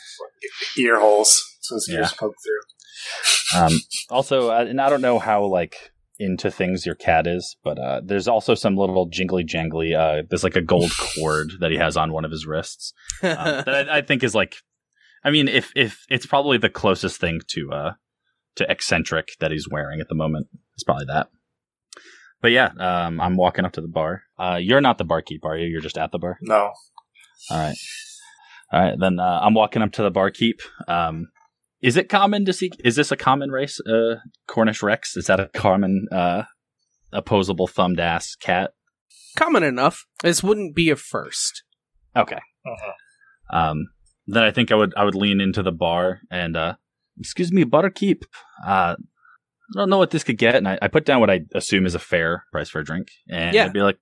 ear 0.78 1.00
holes 1.00 1.50
so 1.64 1.76
his 1.76 1.90
ears 1.92 2.12
Yeah. 2.12 2.18
poke 2.20 2.36
through. 2.44 3.60
Um, 3.62 3.74
also, 4.10 4.50
uh, 4.52 4.66
and 4.68 4.80
I 4.82 4.90
don't 4.90 5.02
know 5.02 5.20
how 5.20 5.46
like 5.46 5.92
into 6.20 6.52
things 6.52 6.86
your 6.86 6.96
cat 6.96 7.26
is, 7.28 7.58
but 7.64 7.78
uh, 7.80 8.02
there's 8.04 8.28
also 8.28 8.54
some 8.56 8.78
little 8.78 9.08
jingly 9.08 9.44
jangly. 9.44 9.96
Uh, 9.98 10.24
there's 10.30 10.44
like 10.44 10.56
a 10.56 10.62
gold 10.62 10.92
cord 11.20 11.52
that 11.60 11.72
he 11.72 11.78
has 11.78 11.98
on 11.98 12.12
one 12.14 12.24
of 12.26 12.32
his 12.32 12.46
wrists 12.46 12.94
um, 13.24 13.30
that 13.66 13.90
I, 13.90 13.98
I 13.98 14.02
think 14.02 14.24
is 14.24 14.36
like. 14.36 14.56
I 15.26 15.32
mean, 15.32 15.48
if 15.48 15.72
if 15.76 16.06
it's 16.10 16.26
probably 16.26 16.58
the 16.58 16.70
closest 16.70 17.20
thing 17.20 17.40
to 17.52 17.72
uh 17.72 17.92
to 18.56 18.70
eccentric 18.70 19.30
that 19.40 19.52
he's 19.52 19.68
wearing 19.70 20.02
at 20.02 20.10
the 20.10 20.16
moment, 20.16 20.48
it's 20.76 20.84
probably 20.84 21.06
that. 21.06 21.30
But 22.42 22.52
yeah, 22.52 22.72
um, 22.78 23.22
I'm 23.22 23.38
walking 23.38 23.64
up 23.64 23.72
to 23.74 23.82
the 23.82 23.88
bar. 23.88 24.24
Uh, 24.38 24.60
you're 24.62 24.82
not 24.82 24.98
the 24.98 25.06
barkeep, 25.06 25.46
are 25.46 25.58
you? 25.58 25.66
You're 25.68 25.80
just 25.82 25.98
at 25.98 26.12
the 26.12 26.20
bar. 26.20 26.38
No, 26.42 26.72
All 27.50 27.58
right. 27.58 27.76
All 28.74 28.82
right. 28.82 29.00
Then 29.00 29.18
uh, 29.18 29.40
I'm 29.42 29.54
walking 29.54 29.82
up 29.82 29.94
to 29.94 30.04
the 30.04 30.12
barkeep. 30.12 30.60
Um, 30.90 31.30
is 31.84 31.98
it 31.98 32.10
common 32.10 32.46
to 32.46 32.54
see? 32.54 32.72
Is 32.84 32.96
this 32.96 33.12
a 33.12 33.18
common 33.18 33.52
race? 33.52 33.80
Uh, 33.82 34.16
Cornish 34.48 34.82
Rex? 34.82 35.16
Is 35.16 35.28
that 35.28 35.40
a 35.40 35.50
common 35.50 36.08
uh, 36.12 36.44
opposable 37.12 37.68
thumbed 37.68 38.00
ass 38.00 38.36
cat? 38.36 38.72
common 39.36 39.64
enough. 39.64 40.06
This 40.22 40.44
wouldn't 40.44 40.76
be 40.76 40.90
a 40.90 40.96
first. 40.96 41.64
Okay. 42.16 42.40
uh-huh. 42.66 42.92
Um, 43.52 43.88
then 44.28 44.44
I 44.44 44.52
think 44.52 44.72
I 44.72 44.76
would 44.76 44.94
I 44.96 45.04
would 45.04 45.16
lean 45.16 45.42
into 45.42 45.62
the 45.64 45.72
bar 45.72 46.22
and 46.32 46.56
uh, 46.56 46.76
excuse 47.20 47.52
me, 47.52 47.66
butterkeep. 47.66 48.24
Uh, 48.66 48.96
I 48.96 49.80
don't 49.80 49.90
know 49.90 49.98
what 49.98 50.12
this 50.12 50.24
could 50.24 50.38
get, 50.38 50.56
and 50.56 50.68
I, 50.68 50.78
I 50.82 50.88
put 50.88 51.06
down 51.06 51.20
what 51.20 51.30
I 51.32 51.42
assume 51.56 51.86
is 51.86 51.96
a 51.96 52.00
fair 52.00 52.46
price 52.52 52.70
for 52.70 52.80
a 52.80 52.86
drink, 52.86 53.08
and 53.30 53.56
Yeah. 53.56 53.66
I'd 53.66 53.74
be 53.74 53.82
like, 53.82 53.98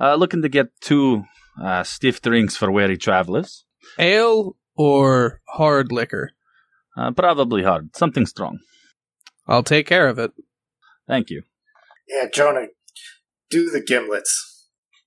uh, 0.00 0.14
looking 0.14 0.42
to 0.42 0.48
get 0.48 0.68
two 0.80 1.24
uh, 1.62 1.82
stiff 1.82 2.22
drinks 2.22 2.56
for 2.56 2.70
weary 2.70 2.96
travelers. 2.96 3.64
Ale 3.98 4.56
or 4.76 5.40
hard 5.48 5.92
liquor. 5.92 6.30
Uh, 6.96 7.12
probably 7.12 7.62
hard, 7.62 7.94
something 7.96 8.26
strong. 8.26 8.58
I'll 9.46 9.62
take 9.62 9.86
care 9.86 10.08
of 10.08 10.18
it. 10.18 10.32
Thank 11.08 11.30
you. 11.30 11.42
yeah, 12.08 12.26
Jonah, 12.32 12.66
do 13.50 13.70
the 13.70 13.80
gimlets. 13.80 14.30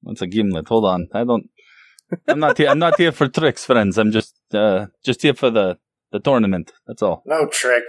What's 0.01 0.21
a 0.21 0.27
gimlet? 0.27 0.67
Hold 0.67 0.85
on. 0.85 1.07
I 1.13 1.23
don't. 1.23 1.49
I'm 2.27 2.39
not 2.39 2.57
here. 2.57 2.69
I'm 2.69 2.79
not 2.79 2.97
here 2.97 3.11
for 3.11 3.27
tricks, 3.27 3.65
friends. 3.65 3.97
I'm 3.97 4.11
just 4.11 4.35
uh 4.53 4.87
just 5.03 5.21
here 5.21 5.33
for 5.33 5.49
the 5.49 5.77
the 6.11 6.19
tournament. 6.19 6.73
That's 6.85 7.01
all. 7.01 7.23
No 7.25 7.47
trick. 7.47 7.85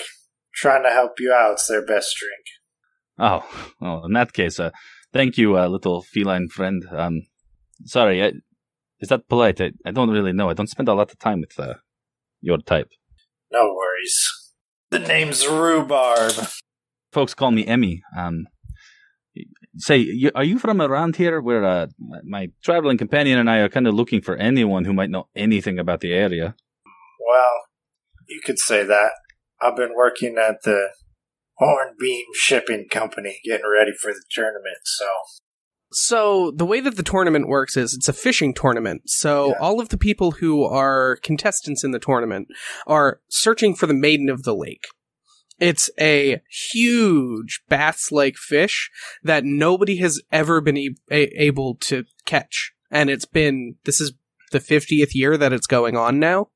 Trying 0.54 0.84
to 0.84 0.90
help 0.90 1.18
you 1.18 1.32
out. 1.32 1.54
It's 1.54 1.66
their 1.66 1.84
best 1.84 2.14
drink. 2.18 2.44
Oh, 3.18 3.44
well, 3.80 4.04
in 4.04 4.12
that 4.12 4.32
case, 4.32 4.58
uh, 4.60 4.70
thank 5.12 5.36
you, 5.36 5.56
uh, 5.58 5.66
little 5.68 6.02
feline 6.02 6.48
friend. 6.48 6.84
Um, 6.90 7.22
sorry, 7.84 8.24
I, 8.24 8.32
is 9.00 9.08
that 9.08 9.28
polite? 9.28 9.60
I, 9.60 9.72
I 9.84 9.90
don't 9.90 10.10
really 10.10 10.32
know. 10.32 10.50
I 10.50 10.54
don't 10.54 10.68
spend 10.70 10.88
a 10.88 10.94
lot 10.94 11.10
of 11.10 11.18
time 11.18 11.40
with 11.40 11.58
uh, 11.58 11.74
your 12.40 12.58
type. 12.58 12.90
No 13.54 13.73
worries. 13.73 14.18
The 14.90 14.99
name's 14.99 15.46
Rhubarb. 15.46 16.32
Folks 17.12 17.34
call 17.34 17.52
me 17.52 17.64
Emmy. 17.64 18.02
Um, 18.18 18.49
say, 19.76 19.99
you, 19.99 20.32
are 20.34 20.42
you 20.42 20.58
from 20.58 20.82
around 20.82 21.14
here? 21.14 21.40
Where 21.40 21.64
uh, 21.64 21.87
my 22.25 22.49
traveling 22.64 22.99
companion 22.99 23.38
and 23.38 23.49
I 23.49 23.58
are 23.58 23.68
kind 23.68 23.87
of 23.87 23.94
looking 23.94 24.23
for 24.23 24.34
anyone 24.34 24.84
who 24.84 24.92
might 24.92 25.11
know 25.11 25.28
anything 25.37 25.78
about 25.78 26.00
the 26.00 26.12
area. 26.12 26.56
Well, 27.30 27.54
you 28.28 28.40
could 28.44 28.58
say 28.58 28.82
that. 28.82 29.12
I've 29.62 29.76
been 29.76 29.94
working 29.94 30.37
at 30.37 30.62
the 30.64 30.88
Hornbeam 31.58 32.26
Shipping 32.34 32.88
Company, 32.90 33.38
getting 33.44 33.70
ready 33.73 33.92
for 33.92 34.12
the 34.12 34.25
tournament. 34.32 34.82
So 34.82 35.06
So 35.96 36.50
the 36.50 36.66
way 36.66 36.80
that 36.80 36.96
the 36.96 37.02
tournament 37.02 37.48
works 37.48 37.76
is 37.76 37.94
it's 37.94 38.08
a 38.08 38.12
fishing 38.12 38.52
tournament. 38.54 39.02
So 39.06 39.48
Yeah. 39.50 39.58
all 39.60 39.80
of 39.80 39.88
the 39.90 39.96
people 39.98 40.32
who 40.32 40.64
are 40.64 41.16
contestants 41.22 41.84
in 41.84 41.90
the 41.92 41.98
tournament 41.98 42.48
are 42.86 43.20
searching 43.28 43.74
for 43.74 43.86
the 43.86 43.94
maiden 43.94 44.28
of 44.28 44.42
the 44.42 44.54
lake. 44.54 44.84
It's 45.60 45.88
a 46.00 46.40
huge 46.72 47.62
bass-like 47.68 48.36
fish 48.36 48.90
that 49.22 49.44
nobody 49.44 49.98
has 49.98 50.20
ever 50.32 50.60
been 50.60 50.76
e- 50.76 50.96
a- 51.10 51.42
able 51.42 51.76
to 51.82 52.04
catch. 52.26 52.72
And 52.90 53.08
it's 53.08 53.24
been 53.24 53.76
this 53.84 54.00
is 54.00 54.12
the 54.52 54.58
50th 54.60 55.14
year 55.14 55.36
that 55.36 55.52
it's 55.52 55.66
going 55.68 55.96
on 55.96 56.18
now. 56.18 56.48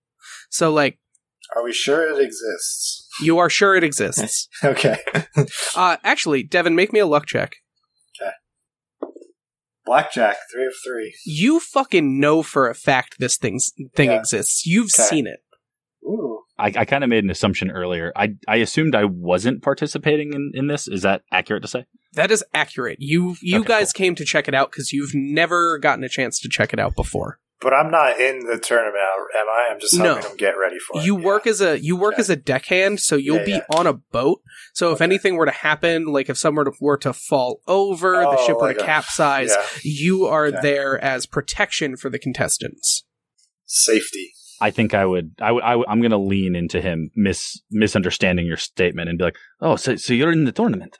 So 0.50 0.72
like 0.72 0.98
are 1.56 1.64
we 1.64 1.72
sure 1.72 2.10
it 2.10 2.20
exists? 2.22 3.06
you 3.22 3.38
are 3.38 3.48
sure 3.48 3.74
it 3.76 3.84
exists. 3.84 4.48
Okay. 4.64 4.98
uh 5.76 5.96
actually, 6.04 6.42
Devin, 6.42 6.74
make 6.74 6.92
me 6.92 6.98
a 6.98 7.06
luck 7.06 7.26
check. 7.26 7.56
Blackjack, 9.88 10.36
three 10.52 10.66
of 10.66 10.72
three. 10.86 11.14
You 11.26 11.58
fucking 11.60 12.20
know 12.20 12.42
for 12.42 12.68
a 12.68 12.74
fact 12.74 13.16
this 13.18 13.36
thing's 13.36 13.72
thing 13.96 14.10
Yeah. 14.10 14.18
exists. 14.20 14.64
You've 14.66 14.90
Okay. 14.94 15.02
seen 15.08 15.26
it. 15.26 15.40
Ooh. 16.04 16.42
I, 16.58 16.72
I 16.76 16.84
kind 16.84 17.04
of 17.04 17.10
made 17.10 17.22
an 17.24 17.30
assumption 17.30 17.70
earlier. 17.70 18.12
I 18.16 18.34
I 18.48 18.56
assumed 18.56 18.94
I 18.94 19.04
wasn't 19.04 19.62
participating 19.62 20.32
in, 20.32 20.50
in 20.54 20.66
this. 20.66 20.88
Is 20.88 21.02
that 21.02 21.22
accurate 21.32 21.62
to 21.62 21.68
say? 21.68 21.84
That 22.14 22.30
is 22.30 22.44
accurate. 22.52 22.98
You 23.00 23.36
you 23.40 23.60
Okay, 23.60 23.68
guys 23.68 23.92
came 23.92 24.14
to 24.16 24.24
check 24.24 24.48
it 24.48 24.54
out 24.54 24.70
because 24.70 24.92
you've 24.92 25.12
never 25.14 25.78
gotten 25.78 26.02
a 26.04 26.08
chance 26.08 26.40
to 26.40 26.48
check 26.48 26.72
it 26.72 26.78
out 26.80 26.94
before. 26.96 27.38
But 27.60 27.74
I'm 27.74 27.90
not 27.90 28.20
in 28.20 28.46
the 28.46 28.56
tournament, 28.56 29.02
am 29.36 29.48
I? 29.48 29.68
I'm 29.72 29.80
just 29.80 29.96
helping 29.96 30.22
No. 30.22 30.28
them 30.28 30.36
get 30.36 30.52
ready 30.52 30.76
for 30.78 31.00
it. 31.00 31.04
You 31.04 31.18
Yeah. 31.18 31.24
work 31.24 31.46
as 31.46 31.60
a 31.60 31.78
you 31.80 31.96
work 31.96 32.14
Okay. 32.14 32.20
as 32.20 32.30
a 32.30 32.36
deckhand, 32.36 33.00
so 33.00 33.16
you'll 33.16 33.38
Yeah, 33.38 33.44
be 33.44 33.50
yeah. 33.52 33.64
on 33.74 33.86
a 33.88 33.94
boat. 33.94 34.42
So 34.74 34.92
if 34.92 35.00
anything 35.00 35.34
were 35.34 35.46
to 35.46 35.50
happen, 35.50 36.04
like 36.06 36.28
if 36.30 36.38
someone 36.38 36.66
were 36.80 36.96
to 36.98 37.12
fall 37.12 37.60
over, 37.66 38.12
the 38.12 38.28
Oh, 38.28 38.46
ship 38.46 38.56
were 38.56 38.68
like 38.68 38.78
to 38.78 38.84
capsize, 38.84 39.50
Yeah. 39.50 39.66
you 39.82 40.26
are 40.26 40.46
Okay. 40.46 40.58
there 40.62 41.02
as 41.02 41.26
protection 41.26 41.96
for 41.96 42.08
the 42.10 42.18
contestants. 42.20 43.04
Safety. 43.66 44.32
I 44.60 44.70
think 44.70 44.94
I 44.94 45.04
would. 45.04 45.34
I, 45.40 45.50
I 45.50 45.92
am 45.92 46.00
going 46.00 46.10
to 46.10 46.16
lean 46.18 46.56
into 46.56 46.80
him 46.80 47.10
mis 47.14 47.60
misunderstanding 47.70 48.46
your 48.46 48.56
statement 48.56 49.08
and 49.08 49.16
be 49.18 49.24
like, 49.24 49.36
"Oh, 49.60 49.76
so 49.76 49.94
so 49.96 50.12
you're 50.14 50.32
in 50.32 50.44
the 50.44 50.52
tournament." 50.52 50.98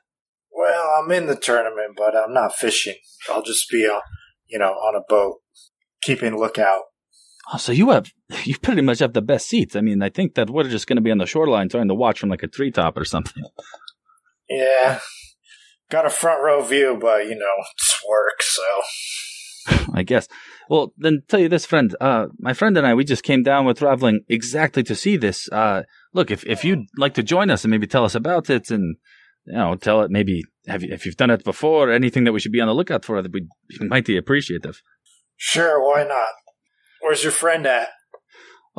Well, 0.52 0.88
I'm 0.98 1.10
in 1.12 1.26
the 1.26 1.36
tournament, 1.36 1.94
but 1.96 2.16
I'm 2.16 2.32
not 2.32 2.54
fishing. 2.54 2.96
I'll 3.28 3.42
just 3.42 3.68
be, 3.70 3.86
uh, 3.86 4.00
you 4.46 4.58
know, 4.58 4.72
on 4.72 4.94
a 4.96 5.00
boat, 5.08 5.38
keeping 6.02 6.36
lookout. 6.36 6.82
Oh, 7.52 7.56
so 7.56 7.72
you 7.72 7.90
have 7.90 8.10
you 8.44 8.58
pretty 8.58 8.82
much 8.82 8.98
have 8.98 9.12
the 9.12 9.22
best 9.22 9.48
seats. 9.48 9.76
I 9.76 9.80
mean, 9.80 10.02
I 10.02 10.08
think 10.08 10.34
that 10.34 10.50
we're 10.50 10.64
just 10.64 10.86
going 10.86 10.96
to 10.96 11.02
be 11.02 11.10
on 11.10 11.18
the 11.18 11.26
shoreline 11.26 11.68
trying 11.68 11.88
to 11.88 11.94
watch 11.94 12.20
from 12.20 12.28
like 12.28 12.42
a 12.42 12.48
treetop 12.48 12.96
or 12.96 13.04
something. 13.04 13.44
Yeah, 14.48 15.00
got 15.90 16.06
a 16.06 16.10
front 16.10 16.42
row 16.42 16.62
view, 16.62 16.98
but 17.00 17.24
you 17.24 17.34
know, 17.34 17.54
it's 17.74 18.02
work, 18.08 18.42
so. 18.42 18.62
I 19.92 20.02
guess. 20.02 20.28
Well, 20.68 20.94
then 20.96 21.22
tell 21.28 21.40
you 21.40 21.48
this, 21.48 21.66
friend. 21.66 21.94
Uh, 22.00 22.26
my 22.38 22.52
friend 22.52 22.76
and 22.76 22.86
I, 22.86 22.94
we 22.94 23.04
just 23.04 23.22
came 23.22 23.42
down. 23.42 23.64
We're 23.64 23.74
traveling 23.74 24.20
exactly 24.28 24.82
to 24.84 24.94
see 24.94 25.16
this. 25.16 25.48
Uh, 25.50 25.82
look, 26.14 26.30
if 26.30 26.44
if 26.46 26.64
you'd 26.64 26.86
like 26.96 27.14
to 27.14 27.22
join 27.22 27.50
us 27.50 27.64
and 27.64 27.70
maybe 27.70 27.86
tell 27.86 28.04
us 28.04 28.14
about 28.14 28.50
it, 28.50 28.70
and 28.70 28.96
you 29.46 29.54
know, 29.54 29.74
tell 29.76 30.02
it 30.02 30.10
maybe 30.10 30.42
have 30.66 30.82
you, 30.82 30.92
if 30.92 31.06
you've 31.06 31.16
done 31.16 31.30
it 31.30 31.44
before, 31.44 31.90
anything 31.90 32.24
that 32.24 32.32
we 32.32 32.40
should 32.40 32.52
be 32.52 32.60
on 32.60 32.68
the 32.68 32.74
lookout 32.74 33.04
for, 33.04 33.20
that 33.22 33.32
we 33.32 33.46
might 33.80 34.04
be 34.04 34.16
appreciative. 34.16 34.82
Sure, 35.38 35.82
why 35.82 36.04
not? 36.04 36.28
Where's 37.00 37.22
your 37.22 37.32
friend 37.32 37.66
at? 37.66 37.88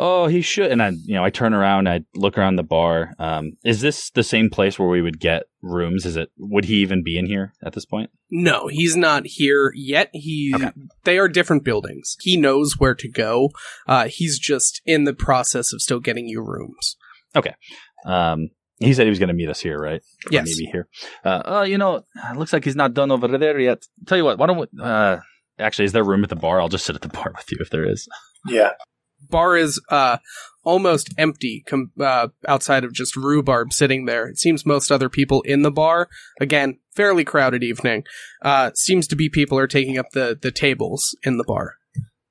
Oh, 0.01 0.27
he 0.27 0.41
should. 0.41 0.71
And 0.71 0.81
I, 0.81 0.91
you 1.03 1.15
know, 1.15 1.25
I 1.25 1.29
turn 1.29 1.53
around, 1.53 1.89
I 1.89 2.01
look 2.15 2.37
around 2.37 2.55
the 2.55 2.63
bar. 2.63 3.11
Um, 3.19 3.53
is 3.65 3.81
this 3.81 4.09
the 4.11 4.23
same 4.23 4.49
place 4.49 4.77
where 4.77 4.87
we 4.87 5.01
would 5.01 5.19
get 5.19 5.43
rooms? 5.61 6.05
Is 6.05 6.15
it? 6.15 6.29
Would 6.37 6.65
he 6.65 6.75
even 6.75 7.03
be 7.03 7.17
in 7.17 7.25
here 7.25 7.53
at 7.65 7.73
this 7.73 7.85
point? 7.85 8.09
No, 8.31 8.67
he's 8.67 8.95
not 8.95 9.23
here 9.25 9.73
yet. 9.75 10.09
He, 10.13 10.53
okay. 10.55 10.71
they 11.03 11.17
are 11.17 11.27
different 11.27 11.65
buildings. 11.65 12.15
He 12.21 12.37
knows 12.37 12.75
where 12.77 12.95
to 12.95 13.09
go. 13.09 13.49
Uh, 13.87 14.07
he's 14.07 14.39
just 14.39 14.81
in 14.85 15.03
the 15.03 15.13
process 15.13 15.73
of 15.73 15.81
still 15.81 15.99
getting 15.99 16.29
you 16.29 16.41
rooms. 16.41 16.95
Okay. 17.35 17.55
Um, 18.05 18.51
he 18.77 18.93
said 18.93 19.03
he 19.03 19.09
was 19.09 19.19
going 19.19 19.27
to 19.27 19.33
meet 19.33 19.49
us 19.49 19.59
here, 19.59 19.77
right? 19.77 20.01
Yes. 20.31 20.45
maybe 20.45 20.71
here. 20.71 20.87
Uh, 21.25 21.41
oh, 21.43 21.63
you 21.63 21.77
know, 21.77 22.05
looks 22.35 22.53
like 22.53 22.63
he's 22.63 22.75
not 22.75 22.93
done 22.93 23.11
over 23.11 23.27
there 23.37 23.59
yet. 23.59 23.83
Tell 24.07 24.17
you 24.17 24.23
what, 24.23 24.37
why 24.37 24.47
don't 24.47 24.59
we, 24.59 24.67
uh, 24.81 25.17
actually, 25.59 25.85
is 25.85 25.91
there 25.91 26.03
room 26.03 26.23
at 26.23 26.29
the 26.29 26.35
bar? 26.35 26.61
I'll 26.61 26.69
just 26.69 26.85
sit 26.85 26.95
at 26.95 27.01
the 27.01 27.09
bar 27.09 27.31
with 27.37 27.51
you 27.51 27.57
if 27.61 27.69
there 27.69 27.87
is. 27.87 28.07
Yeah 28.47 28.71
bar 29.27 29.57
is 29.57 29.81
uh, 29.89 30.17
almost 30.63 31.13
empty 31.17 31.63
com- 31.67 31.91
uh, 31.99 32.29
outside 32.47 32.83
of 32.83 32.93
just 32.93 33.15
rhubarb 33.15 33.73
sitting 33.73 34.05
there. 34.05 34.27
It 34.27 34.37
seems 34.37 34.65
most 34.65 34.91
other 34.91 35.09
people 35.09 35.41
in 35.41 35.61
the 35.61 35.71
bar, 35.71 36.09
again, 36.39 36.79
fairly 36.95 37.23
crowded 37.23 37.63
evening, 37.63 38.03
uh, 38.41 38.71
seems 38.75 39.07
to 39.07 39.15
be 39.15 39.29
people 39.29 39.57
are 39.57 39.67
taking 39.67 39.97
up 39.97 40.11
the, 40.13 40.37
the 40.39 40.51
tables 40.51 41.15
in 41.23 41.37
the 41.37 41.43
bar. 41.43 41.75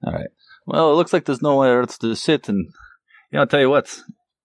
All 0.05 0.13
right. 0.13 0.29
Well, 0.67 0.93
it 0.93 0.97
looks 0.97 1.13
like 1.13 1.25
there's 1.25 1.43
nowhere 1.43 1.81
else 1.81 1.99
to 1.99 2.15
sit, 2.15 2.49
and 2.49 2.67
you 3.31 3.37
know, 3.37 3.41
I'll 3.41 3.47
tell 3.47 3.61
you 3.61 3.71
what, 3.71 4.01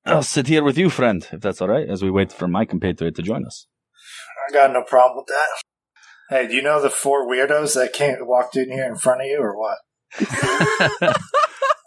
I'll 0.06 0.24
sit 0.24 0.48
here 0.48 0.64
with 0.64 0.78
you, 0.78 0.90
friend, 0.90 1.28
if 1.32 1.42
that's 1.42 1.62
all 1.62 1.68
right, 1.68 1.88
as 1.88 2.02
we 2.02 2.10
wait 2.10 2.32
for 2.32 2.48
my 2.48 2.66
compatriot 2.66 3.16
to 3.16 3.22
join 3.22 3.46
us. 3.46 3.68
I 4.50 4.54
got 4.54 4.72
no 4.72 4.84
problem 4.84 5.18
with 5.18 5.28
that. 5.28 5.73
Hey, 6.34 6.48
do 6.48 6.56
you 6.56 6.64
know 6.64 6.82
the 6.82 6.90
four 6.90 7.28
weirdos 7.28 7.76
that 7.76 7.94
came 7.94 8.16
walked 8.22 8.58
in 8.58 8.72
here 8.72 8.88
in 8.88 8.96
front 8.96 9.22
of 9.22 9.28
you, 9.28 9.40
or 9.40 9.56
what? 9.58 9.78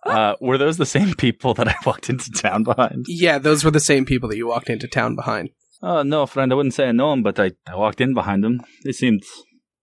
Uh, 0.07 0.37
were 0.41 0.57
those 0.57 0.77
the 0.77 0.87
same 0.87 1.15
people 1.15 1.53
that 1.53 1.67
I 1.67 1.75
walked 1.85 2.09
into 2.09 2.31
town 2.31 2.63
behind? 2.63 3.07
Yeah, 3.09 3.39
those 3.39 3.65
were 3.65 3.73
the 3.73 3.81
same 3.81 4.05
people 4.05 4.29
that 4.29 4.37
you 4.37 4.47
walked 4.47 4.71
into 4.71 4.87
town 4.87 5.17
behind. 5.17 5.51
Oh, 5.83 6.05
no, 6.05 6.27
friend. 6.27 6.53
I 6.53 6.55
wouldn't 6.55 6.75
say 6.75 6.87
I 6.87 6.93
know 6.93 7.11
them, 7.11 7.25
but 7.25 7.41
I, 7.41 7.51
I 7.67 7.75
walked 7.75 8.01
in 8.01 8.15
behind 8.15 8.45
them. 8.45 8.61
They 8.85 8.93
seemed, 8.93 9.25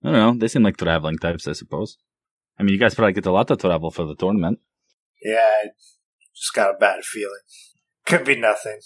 I 0.02 0.12
don't 0.12 0.14
know, 0.14 0.34
they 0.40 0.48
seemed 0.48 0.64
like 0.64 0.78
traveling 0.78 1.18
types, 1.18 1.46
I 1.46 1.52
suppose. 1.52 1.98
I 2.58 2.64
mean, 2.64 2.72
you 2.72 2.80
guys 2.80 2.96
probably 2.96 3.12
get 3.12 3.26
a 3.26 3.34
lot 3.34 3.52
of 3.52 3.58
travel 3.58 3.92
for 3.92 4.06
the 4.06 4.16
tournament. 4.16 4.60
Yeah, 5.22 5.42
I 5.42 5.68
just 6.34 6.54
got 6.54 6.74
a 6.74 6.78
bad 6.78 7.04
feeling. 7.04 7.44
Could 8.06 8.24
be 8.24 8.40
nothing. 8.40 8.80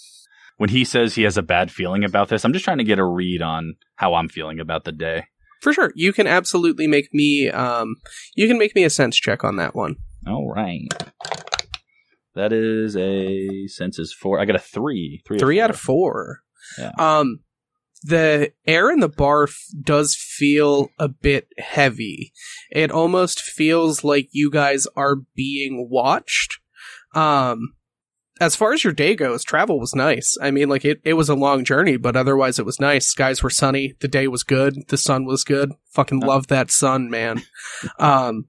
When 0.56 0.70
he 0.70 0.84
says 0.84 1.14
he 1.14 1.22
has 1.22 1.36
a 1.36 1.42
bad 1.42 1.70
feeling 1.70 2.02
about 2.02 2.30
this, 2.30 2.44
I'm 2.44 2.52
just 2.52 2.64
trying 2.64 2.78
to 2.78 2.84
get 2.84 2.98
a 2.98 3.04
read 3.04 3.42
on 3.42 3.76
how 3.94 4.14
I'm 4.14 4.28
feeling 4.28 4.58
about 4.58 4.82
the 4.82 4.90
day. 4.90 5.26
For 5.60 5.72
sure. 5.72 5.92
You 5.94 6.12
can 6.12 6.26
absolutely 6.26 6.86
make 6.86 7.12
me, 7.12 7.50
um, 7.50 7.96
you 8.34 8.46
can 8.46 8.58
make 8.58 8.74
me 8.74 8.84
a 8.84 8.90
sense 8.90 9.16
check 9.16 9.44
on 9.44 9.56
that 9.56 9.74
one. 9.74 9.96
All 10.26 10.48
right. 10.48 10.88
That 12.34 12.52
is 12.52 12.96
a 12.96 13.66
senses 13.66 14.12
four. 14.12 14.38
I 14.38 14.44
got 14.44 14.56
a 14.56 14.60
three. 14.60 15.22
Three, 15.26 15.38
three 15.38 15.60
out 15.60 15.70
of 15.70 15.78
four. 15.78 16.40
Yeah. 16.78 16.92
Um, 16.98 17.40
the 18.04 18.52
air 18.66 18.90
in 18.90 19.00
the 19.00 19.08
bar 19.08 19.44
f- 19.44 19.56
does 19.82 20.14
feel 20.14 20.90
a 21.00 21.08
bit 21.08 21.48
heavy. 21.58 22.32
It 22.70 22.92
almost 22.92 23.40
feels 23.40 24.04
like 24.04 24.28
you 24.30 24.50
guys 24.52 24.86
are 24.96 25.16
being 25.34 25.88
watched. 25.90 26.60
Um, 27.14 27.74
as 28.40 28.56
far 28.56 28.72
as 28.72 28.84
your 28.84 28.92
day 28.92 29.14
goes, 29.14 29.44
travel 29.44 29.78
was 29.78 29.94
nice. 29.94 30.36
I 30.40 30.50
mean, 30.50 30.68
like 30.68 30.84
it, 30.84 31.00
it 31.04 31.14
was 31.14 31.28
a 31.28 31.34
long 31.34 31.64
journey, 31.64 31.96
but 31.96 32.16
otherwise 32.16 32.58
it 32.58 32.66
was 32.66 32.80
nice. 32.80 33.06
Skies 33.06 33.42
were 33.42 33.50
sunny. 33.50 33.94
The 34.00 34.08
day 34.08 34.28
was 34.28 34.42
good. 34.42 34.88
The 34.88 34.96
sun 34.96 35.24
was 35.24 35.44
good. 35.44 35.72
Fucking 35.90 36.20
love 36.20 36.46
that 36.48 36.70
sun, 36.70 37.10
man. 37.10 37.42
Um, 37.98 38.46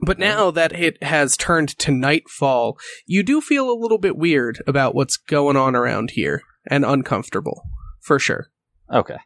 but 0.00 0.18
now 0.18 0.50
that 0.52 0.72
it 0.72 1.02
has 1.02 1.36
turned 1.36 1.76
to 1.80 1.90
nightfall, 1.90 2.78
you 3.06 3.22
do 3.22 3.40
feel 3.40 3.70
a 3.70 3.80
little 3.80 3.98
bit 3.98 4.16
weird 4.16 4.62
about 4.66 4.94
what's 4.94 5.16
going 5.16 5.56
on 5.56 5.74
around 5.74 6.12
here 6.12 6.42
and 6.70 6.84
uncomfortable, 6.84 7.62
for 8.00 8.18
sure. 8.18 8.48
Okay. 8.92 9.18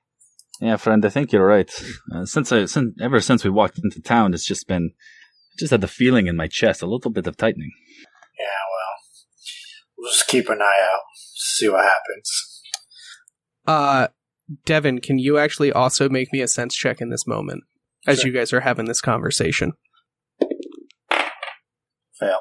Yeah, 0.60 0.76
friend, 0.76 1.04
I 1.04 1.08
think 1.08 1.32
you're 1.32 1.46
right. 1.46 1.70
Uh, 2.14 2.24
since 2.24 2.52
I, 2.52 2.64
since 2.66 2.94
ever 3.00 3.20
since 3.20 3.44
we 3.44 3.50
walked 3.50 3.80
into 3.82 4.00
town, 4.00 4.32
it's 4.32 4.46
just 4.46 4.68
been, 4.68 4.92
I 4.94 5.54
just 5.58 5.72
had 5.72 5.80
the 5.80 5.88
feeling 5.88 6.28
in 6.28 6.36
my 6.36 6.46
chest, 6.46 6.82
a 6.82 6.86
little 6.86 7.10
bit 7.10 7.26
of 7.26 7.36
tightening. 7.36 7.72
Yeah, 8.38 8.46
well, 10.02 10.10
just 10.10 10.26
keep 10.26 10.48
an 10.48 10.60
eye 10.60 10.90
out, 10.92 11.00
see 11.34 11.68
what 11.68 11.84
happens. 11.84 12.62
Uh, 13.66 14.08
Devin, 14.64 15.00
can 15.00 15.18
you 15.18 15.38
actually 15.38 15.72
also 15.72 16.08
make 16.08 16.32
me 16.32 16.40
a 16.40 16.48
sense 16.48 16.74
check 16.74 17.00
in 17.00 17.10
this 17.10 17.26
moment 17.26 17.62
as 18.06 18.20
sure. 18.20 18.26
you 18.28 18.36
guys 18.36 18.52
are 18.52 18.60
having 18.60 18.86
this 18.86 19.00
conversation? 19.00 19.72
Fail. 22.18 22.40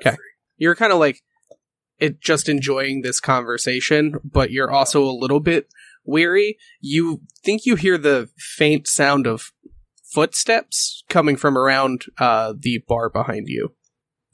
Okay. 0.00 0.16
You're 0.56 0.76
kind 0.76 0.92
of 0.92 0.98
like 0.98 1.20
it 1.98 2.20
just 2.20 2.48
enjoying 2.48 3.02
this 3.02 3.20
conversation, 3.20 4.14
but 4.24 4.50
you're 4.50 4.70
also 4.70 5.02
a 5.02 5.10
little 5.10 5.40
bit 5.40 5.68
weary. 6.04 6.56
You 6.80 7.22
think 7.44 7.66
you 7.66 7.74
hear 7.76 7.98
the 7.98 8.28
faint 8.36 8.86
sound 8.86 9.26
of 9.26 9.50
footsteps 10.12 11.02
coming 11.08 11.36
from 11.36 11.58
around 11.58 12.04
uh, 12.18 12.54
the 12.56 12.82
bar 12.86 13.10
behind 13.10 13.48
you. 13.48 13.74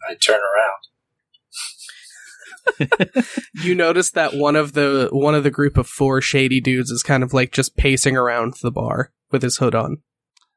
I 0.09 0.15
turn 0.15 0.41
around. 0.41 0.92
You 3.55 3.75
notice 3.75 4.11
that 4.11 4.35
one 4.35 4.57
of 4.57 4.73
the 4.73 5.09
one 5.13 5.35
of 5.35 5.45
the 5.45 5.51
group 5.51 5.77
of 5.77 5.87
four 5.87 6.21
shady 6.21 6.61
dudes 6.61 6.91
is 6.91 7.03
kind 7.03 7.23
of 7.23 7.33
like 7.33 7.53
just 7.53 7.77
pacing 7.77 8.17
around 8.17 8.55
the 8.63 8.71
bar 8.71 9.13
with 9.31 9.43
his 9.43 9.57
hood 9.57 9.75
on, 9.75 9.99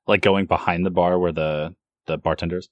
like 0.08 0.22
going 0.22 0.46
behind 0.46 0.86
the 0.86 0.92
bar 0.92 1.18
where 1.20 1.32
the 1.32 1.76
the 2.06 2.18
bartenders 2.18 2.70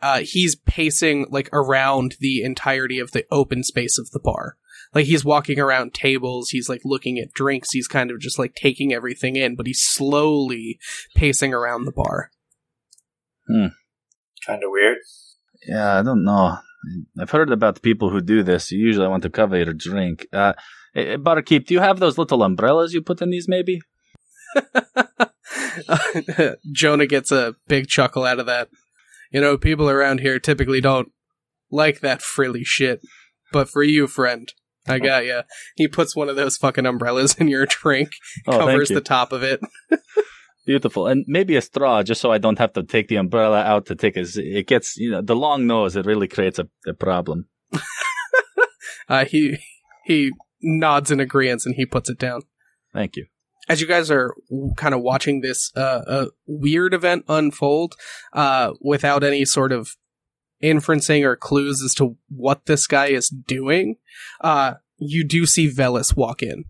uh, 0.00 0.20
he's 0.20 0.54
pacing 0.54 1.26
like 1.30 1.48
around 1.52 2.16
the 2.20 2.42
entirety 2.42 2.98
of 2.98 3.12
the 3.12 3.24
open 3.30 3.62
space 3.62 3.98
of 3.98 4.10
the 4.10 4.20
bar. 4.20 4.56
Like 4.94 5.06
he's 5.06 5.24
walking 5.24 5.58
around 5.58 5.92
tables, 5.92 6.50
he's 6.50 6.68
like 6.68 6.80
looking 6.84 7.18
at 7.18 7.32
drinks, 7.32 7.72
he's 7.72 7.88
kind 7.88 8.10
of 8.10 8.20
just 8.20 8.38
like 8.38 8.54
taking 8.54 8.92
everything 8.92 9.36
in, 9.36 9.54
but 9.54 9.66
he's 9.66 9.82
slowly 9.82 10.78
pacing 11.14 11.52
around 11.52 11.84
the 11.84 11.92
bar. 11.92 12.30
Hmm. 13.46 13.66
Kind 14.46 14.62
of 14.62 14.70
weird. 14.70 14.98
Yeah, 15.66 15.98
I 15.98 16.02
don't 16.02 16.24
know. 16.24 16.58
I've 17.20 17.30
heard 17.30 17.50
about 17.50 17.74
the 17.76 17.80
people 17.80 18.10
who 18.10 18.20
do 18.20 18.42
this. 18.42 18.70
You 18.70 18.78
usually 18.78 19.08
want 19.08 19.22
to 19.24 19.30
cover 19.30 19.56
your 19.56 19.72
drink. 19.72 20.26
Uh, 20.32 20.54
eh, 20.94 21.14
eh, 21.14 21.16
Barkeep, 21.16 21.66
do 21.66 21.74
you 21.74 21.80
have 21.80 21.98
those 21.98 22.18
little 22.18 22.42
umbrellas 22.42 22.92
you 22.94 23.02
put 23.02 23.22
in 23.22 23.30
these, 23.30 23.48
maybe? 23.48 23.80
Jonah 26.72 27.06
gets 27.06 27.32
a 27.32 27.54
big 27.66 27.88
chuckle 27.88 28.24
out 28.24 28.40
of 28.40 28.46
that. 28.46 28.68
You 29.30 29.40
know, 29.40 29.58
people 29.58 29.90
around 29.90 30.20
here 30.20 30.38
typically 30.38 30.80
don't 30.80 31.12
like 31.70 32.00
that 32.00 32.22
frilly 32.22 32.64
shit. 32.64 33.00
But 33.52 33.68
for 33.68 33.82
you, 33.82 34.06
friend, 34.06 34.52
I 34.86 34.96
oh. 34.96 35.00
got 35.00 35.26
ya. 35.26 35.42
He 35.76 35.88
puts 35.88 36.16
one 36.16 36.28
of 36.28 36.36
those 36.36 36.56
fucking 36.56 36.86
umbrellas 36.86 37.36
in 37.38 37.48
your 37.48 37.66
drink, 37.66 38.10
oh, 38.46 38.58
covers 38.58 38.88
the 38.88 39.00
top 39.00 39.32
of 39.32 39.42
it. 39.42 39.60
Beautiful, 40.68 41.06
and 41.06 41.24
maybe 41.26 41.56
a 41.56 41.62
straw, 41.62 42.02
just 42.02 42.20
so 42.20 42.30
I 42.30 42.36
don't 42.36 42.58
have 42.58 42.74
to 42.74 42.82
take 42.82 43.08
the 43.08 43.16
umbrella 43.16 43.62
out 43.62 43.86
to 43.86 43.94
take 43.94 44.18
a. 44.18 44.26
It 44.36 44.66
gets 44.66 44.98
you 44.98 45.10
know 45.10 45.22
the 45.22 45.34
long 45.34 45.66
nose. 45.66 45.96
It 45.96 46.04
really 46.04 46.28
creates 46.28 46.58
a, 46.58 46.68
a 46.86 46.92
problem. 46.92 47.48
uh, 49.08 49.24
he 49.24 49.56
he 50.04 50.30
nods 50.60 51.10
in 51.10 51.20
agreement 51.20 51.62
and 51.64 51.74
he 51.74 51.86
puts 51.86 52.10
it 52.10 52.18
down. 52.18 52.42
Thank 52.92 53.16
you 53.16 53.28
as 53.68 53.80
you 53.80 53.86
guys 53.86 54.10
are 54.10 54.34
kind 54.76 54.94
of 54.94 55.02
watching 55.02 55.40
this 55.40 55.74
uh, 55.76 56.26
weird 56.46 56.94
event 56.94 57.24
unfold 57.28 57.94
uh, 58.32 58.72
without 58.80 59.22
any 59.22 59.44
sort 59.44 59.72
of 59.72 59.96
inferencing 60.62 61.22
or 61.22 61.36
clues 61.36 61.82
as 61.82 61.94
to 61.94 62.16
what 62.28 62.66
this 62.66 62.86
guy 62.86 63.06
is 63.06 63.28
doing, 63.28 63.96
uh, 64.40 64.74
you 64.96 65.22
do 65.22 65.46
see 65.46 65.70
Velis 65.70 66.16
walk 66.16 66.42
in. 66.42 66.64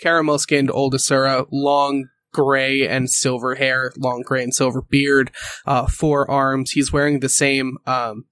Caramel 0.00 0.38
skinned 0.38 0.70
old 0.70 0.94
Asura, 0.94 1.46
long 1.50 2.08
gray 2.36 2.86
and 2.86 3.08
silver 3.10 3.54
hair, 3.54 3.92
long 3.96 4.22
gray 4.22 4.42
and 4.42 4.54
silver 4.54 4.82
beard, 4.82 5.30
uh, 5.66 5.86
four 5.86 6.30
arms. 6.30 6.72
He's 6.72 6.92
wearing 6.92 7.20
the 7.20 7.28
same 7.30 7.78
um, 7.86 8.24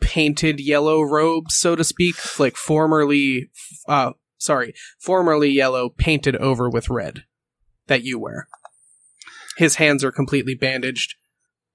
painted 0.00 0.58
yellow 0.58 1.02
robe, 1.02 1.50
so 1.50 1.76
to 1.76 1.84
speak, 1.84 2.16
like 2.40 2.56
formerly, 2.56 3.50
uh, 3.88 4.12
sorry, 4.38 4.72
formerly 4.98 5.50
yellow, 5.50 5.90
painted 5.90 6.36
over 6.36 6.70
with 6.70 6.88
red, 6.88 7.24
that 7.86 8.02
you 8.02 8.18
wear. 8.18 8.48
His 9.58 9.76
hands 9.76 10.02
are 10.02 10.12
completely 10.12 10.54
bandaged. 10.54 11.14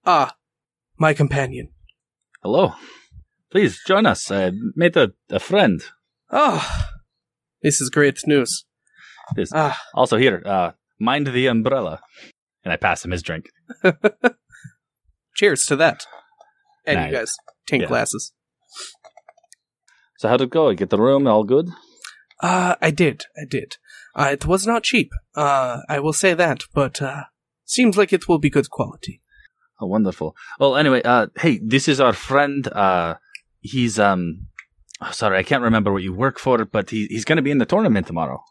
Ah, 0.05 0.35
my 0.97 1.13
companion. 1.13 1.69
Hello. 2.41 2.73
Please 3.51 3.79
join 3.85 4.05
us. 4.05 4.31
I 4.31 4.51
made 4.75 4.97
a, 4.97 5.11
a 5.29 5.39
friend. 5.39 5.83
Ah, 6.31 6.89
this 7.61 7.81
is 7.81 7.89
great 7.89 8.19
news. 8.25 8.65
This. 9.35 9.51
Ah, 9.53 9.79
Also 9.93 10.17
here, 10.17 10.41
uh, 10.45 10.71
mind 11.01 11.27
the 11.27 11.47
umbrella. 11.47 11.99
And 12.63 12.71
I 12.71 12.77
pass 12.77 13.03
him 13.03 13.11
his 13.11 13.23
drink. 13.23 13.47
cheers 15.35 15.65
to 15.65 15.75
that. 15.77 16.05
And 16.85 16.97
Nice. 16.99 17.11
you 17.11 17.17
guys 17.17 17.35
tink 17.69 17.81
Yeah. 17.81 17.87
glasses. 17.87 18.33
So 20.19 20.29
how'd 20.29 20.41
it 20.41 20.49
go? 20.51 20.71
Get 20.73 20.89
the 20.91 20.99
room 21.01 21.25
all 21.27 21.43
good? 21.43 21.67
Uh, 22.41 22.75
I 22.81 22.91
did, 22.91 23.23
I 23.35 23.45
did. 23.49 23.77
Uh, 24.15 24.29
it 24.31 24.45
was 24.45 24.65
not 24.67 24.83
cheap. 24.83 25.09
Uh, 25.35 25.79
I 25.89 25.99
will 25.99 26.13
say 26.13 26.33
that, 26.33 26.63
but, 26.73 27.01
uh, 27.01 27.23
seems 27.65 27.97
like 27.97 28.11
it 28.13 28.27
will 28.27 28.39
be 28.39 28.49
good 28.49 28.69
quality. 28.69 29.21
Oh, 29.79 29.87
wonderful. 29.87 30.35
Well, 30.59 30.75
anyway, 30.75 31.01
uh, 31.03 31.27
hey, 31.39 31.59
this 31.63 31.87
is 31.87 31.99
our 31.99 32.13
friend. 32.13 32.67
Uh, 32.67 33.15
he's 33.61 33.97
um, 33.99 34.47
oh, 35.01 35.11
sorry, 35.11 35.37
I 35.39 35.43
can't 35.43 35.63
remember 35.63 35.91
what 35.91 36.03
you 36.03 36.13
work 36.13 36.37
for, 36.39 36.63
but 36.65 36.89
he, 36.91 37.07
he's 37.07 37.25
going 37.25 37.37
to 37.37 37.41
be 37.41 37.51
in 37.51 37.57
the 37.57 37.65
tournament 37.65 38.05
tomorrow. 38.07 38.43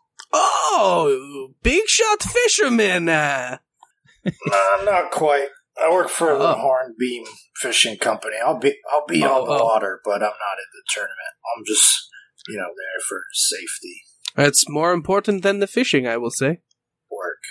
Oh, 0.82 1.54
big 1.62 1.82
shot 1.86 2.22
fisherman. 2.22 3.08
Uh, 3.08 3.58
no, 4.24 4.76
not 4.84 5.10
quite. 5.10 5.48
I 5.82 5.90
work 5.90 6.08
for 6.08 6.36
the 6.38 6.50
Oh. 6.56 6.60
Hornbeam 6.60 7.24
Fishing 7.56 7.96
Company. 7.98 8.36
I'll 8.44 8.58
be 8.58 8.74
I'll 8.92 9.06
be 9.06 9.22
Oh, 9.24 9.42
on 9.42 9.48
the 9.48 9.54
oh. 9.62 9.64
water, 9.64 10.00
but 10.04 10.16
I'm 10.16 10.20
not 10.20 10.58
in 10.58 10.70
the 10.72 10.82
tournament. 10.94 11.34
I'm 11.56 11.64
just 11.66 12.08
you 12.48 12.56
know 12.56 12.64
there 12.64 13.00
for 13.08 13.22
safety 13.32 14.02
it's 14.38 14.68
more 14.68 14.92
important 14.92 15.42
than 15.42 15.58
the 15.58 15.66
fishing, 15.66 16.06
I 16.06 16.16
will 16.16 16.30
say. 16.30 16.60
work. 17.10 17.42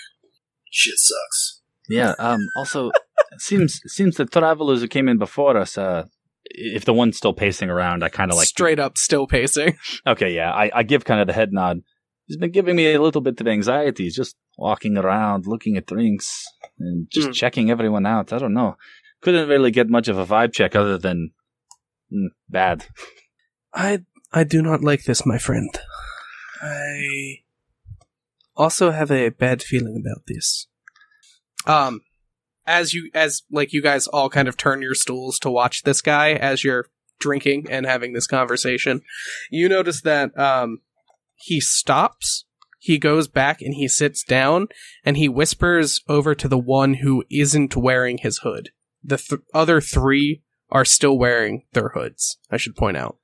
Shit 0.72 0.98
sucks. 0.98 1.62
Yeah. 1.90 2.14
Um. 2.20 2.40
Also, 2.56 2.88
it 3.32 3.42
seems 3.42 3.82
seems 3.88 4.16
the 4.16 4.26
travelers 4.26 4.82
who 4.82 4.88
came 4.88 5.10
in 5.10 5.18
before 5.18 5.58
us. 5.58 5.78
Uh, 5.78 6.06
if 6.46 6.86
the 6.86 6.94
one's 6.94 7.18
still 7.18 7.34
pacing 7.34 7.70
around, 7.70 8.04
I 8.04 8.10
kind 8.10 8.32
of 8.32 8.38
like. 8.38 8.48
Straight 8.48 8.80
up, 8.80 8.98
still 8.98 9.28
pacing. 9.28 9.78
Okay, 10.08 10.34
yeah, 10.34 10.52
I, 10.52 10.72
I 10.74 10.84
give 10.84 11.04
kind 11.06 11.20
of 11.22 11.28
the 11.28 11.34
head 11.34 11.52
nod. 11.52 11.82
He's 12.30 12.38
been 12.38 12.52
giving 12.52 12.76
me 12.76 12.94
a 12.94 13.02
little 13.02 13.22
bit 13.22 13.42
of 13.42 13.48
anxiety. 13.48 14.04
He's 14.04 14.16
just 14.16 14.36
walking 14.56 14.98
around, 14.98 15.48
looking 15.48 15.78
at 15.78 15.88
drinks, 15.88 16.46
and 16.78 17.10
just 17.10 17.30
Hmm. 17.30 17.32
checking 17.34 17.72
everyone 17.72 18.06
out. 18.06 18.32
I 18.32 18.38
don't 18.38 18.54
know. 18.54 18.78
Couldn't 19.22 19.50
really 19.50 19.72
get 19.72 19.90
much 19.90 20.08
of 20.08 20.20
a 20.20 20.28
vibe 20.28 20.54
check 20.54 20.76
other 20.76 21.00
than 21.00 21.32
mm, 22.14 22.28
bad. 22.48 22.86
I 23.74 24.04
I 24.32 24.44
do 24.44 24.62
not 24.62 24.84
like 24.84 25.06
this, 25.06 25.26
my 25.26 25.40
friend. 25.40 25.72
I 26.62 27.40
also 28.56 28.92
have 28.92 29.10
a 29.10 29.30
bad 29.30 29.64
feeling 29.64 30.00
about 30.00 30.28
this. 30.28 30.68
Um 31.66 32.02
as 32.68 32.94
you 32.94 33.10
as 33.16 33.42
like 33.50 33.74
you 33.74 33.82
guys 33.82 34.06
all 34.06 34.30
kind 34.30 34.48
of 34.48 34.56
turn 34.56 34.84
your 34.84 34.94
stools 34.94 35.40
to 35.40 35.50
watch 35.50 35.82
this 35.82 36.02
guy 36.02 36.34
as 36.34 36.64
you're 36.64 36.86
drinking 37.20 37.66
and 37.72 37.88
having 37.88 38.14
this 38.14 38.28
conversation, 38.28 39.02
you 39.50 39.68
notice 39.68 40.02
that 40.02 40.38
um 40.40 40.82
he 41.40 41.60
stops, 41.60 42.46
he 42.80 42.98
goes 42.98 43.28
back 43.28 43.62
and 43.62 43.74
he 43.74 43.88
sits 43.88 44.24
down 44.24 44.68
and 45.04 45.18
he 45.18 45.28
whispers 45.28 46.02
over 46.08 46.34
to 46.34 46.48
the 46.48 46.58
one 46.58 46.96
who 46.96 47.24
isn't 47.30 47.76
wearing 47.76 48.20
his 48.20 48.40
hood. 48.40 48.70
The 49.04 49.18
th- 49.18 49.42
other 49.54 49.82
3 49.82 50.42
are 50.72 50.86
still 50.86 51.18
wearing 51.18 51.66
their 51.74 51.90
hoods, 51.90 52.38
I 52.50 52.58
should 52.58 52.76
point 52.76 52.98
out. 52.98 53.18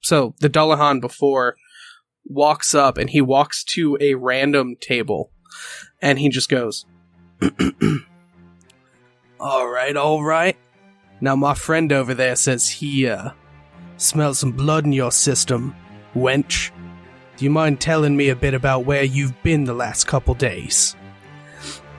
So 0.00 0.34
the 0.40 0.50
Dullahan 0.50 1.00
before 1.00 1.56
walks 2.24 2.74
up 2.74 2.98
and 2.98 3.10
he 3.10 3.20
walks 3.20 3.64
to 3.64 3.98
a 4.00 4.14
random 4.14 4.76
table 4.80 5.32
and 6.00 6.18
he 6.18 6.28
just 6.28 6.48
goes, 6.48 6.86
All 9.40 9.68
right, 9.68 9.96
all 9.96 10.22
right. 10.22 10.56
Now 11.20 11.34
my 11.34 11.54
friend 11.54 11.92
over 11.92 12.14
there 12.14 12.36
says 12.36 12.68
he 12.68 13.08
uh 13.08 13.30
smells 13.96 14.38
some 14.38 14.52
blood 14.52 14.84
in 14.84 14.92
your 14.92 15.10
system, 15.10 15.74
wench. 16.14 16.70
Do 17.42 17.46
you 17.46 17.50
mind 17.50 17.80
telling 17.80 18.16
me 18.16 18.28
a 18.28 18.36
bit 18.36 18.54
about 18.54 18.84
where 18.84 19.02
you've 19.02 19.42
been 19.42 19.64
the 19.64 19.74
last 19.74 20.06
couple 20.06 20.32
days? 20.34 20.94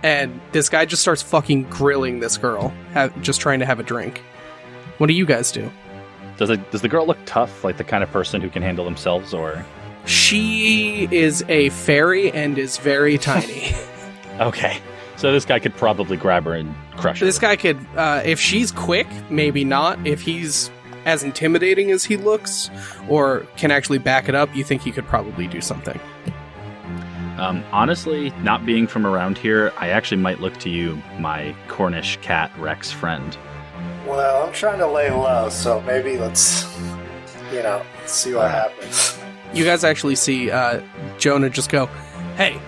And 0.01 0.39
this 0.53 0.69
guy 0.69 0.85
just 0.85 1.01
starts 1.01 1.21
fucking 1.21 1.63
grilling 1.63 2.21
this 2.21 2.37
girl, 2.37 2.73
ha- 2.93 3.09
just 3.21 3.41
trying 3.41 3.59
to 3.59 3.65
have 3.65 3.77
a 3.77 3.83
drink. 3.83 4.19
What 4.99 5.07
do 5.07 5.13
you 5.13 5.25
guys 5.25 5.51
do? 5.51 5.69
Does 6.37 6.49
it? 6.49 6.71
Does 6.71 6.81
the 6.81 6.87
girl 6.87 7.05
look 7.05 7.17
tough, 7.25 7.65
like 7.65 7.75
the 7.75 7.83
kind 7.83 8.05
of 8.05 8.09
person 8.09 8.39
who 8.39 8.49
can 8.49 8.61
handle 8.61 8.85
themselves, 8.85 9.33
or 9.33 9.65
She 10.05 11.09
is 11.11 11.43
a 11.49 11.67
fairy 11.71 12.31
and 12.31 12.57
is 12.57 12.77
very 12.77 13.17
tiny. 13.31 13.73
okay? 14.39 14.77
So 15.17 15.33
this 15.33 15.43
guy 15.43 15.59
could 15.59 15.75
probably 15.75 16.15
grab 16.15 16.45
her 16.45 16.53
and 16.53 16.73
crush 16.95 17.19
her. 17.19 17.25
this 17.25 17.37
guy 17.37 17.57
could, 17.57 17.85
uh, 17.97 18.21
if 18.23 18.39
she's 18.39 18.71
quick, 18.71 19.07
maybe 19.29 19.65
not. 19.65 20.07
If 20.07 20.21
he's 20.21 20.71
as 21.05 21.23
intimidating 21.23 21.91
as 21.91 22.03
he 22.03 22.17
looks, 22.17 22.69
or 23.09 23.45
can 23.57 23.71
actually 23.71 23.97
back 23.97 24.29
it 24.29 24.35
up, 24.35 24.53
you 24.55 24.63
think 24.63 24.81
he 24.81 24.91
could 24.91 25.05
probably 25.05 25.47
do 25.47 25.61
something. 25.61 25.99
Um, 27.37 27.63
honestly, 27.71 28.29
not 28.41 28.65
being 28.65 28.87
from 28.87 29.05
around 29.05 29.37
here, 29.37 29.73
I 29.77 29.89
actually 29.89 30.21
might 30.21 30.39
look 30.39 30.57
to 30.57 30.69
you, 30.69 31.01
my 31.19 31.55
Cornish 31.67 32.17
cat 32.21 32.51
Rex 32.57 32.91
friend. 32.91 33.37
Well, 34.07 34.45
I'm 34.45 34.53
trying 34.53 34.79
to 34.79 34.87
lay 34.87 35.09
low, 35.09 35.49
so 35.49 35.81
maybe 35.81 36.17
let's 36.17 36.65
you 37.51 37.63
know 37.63 37.83
see 38.05 38.33
what 38.33 38.51
happens. 38.51 39.17
You 39.53 39.65
guys 39.65 39.83
actually 39.83 40.15
see 40.15 40.51
uh, 40.51 40.81
Jonah 41.17 41.49
just 41.49 41.71
go, 41.71 41.87
"Hey, 42.37 42.61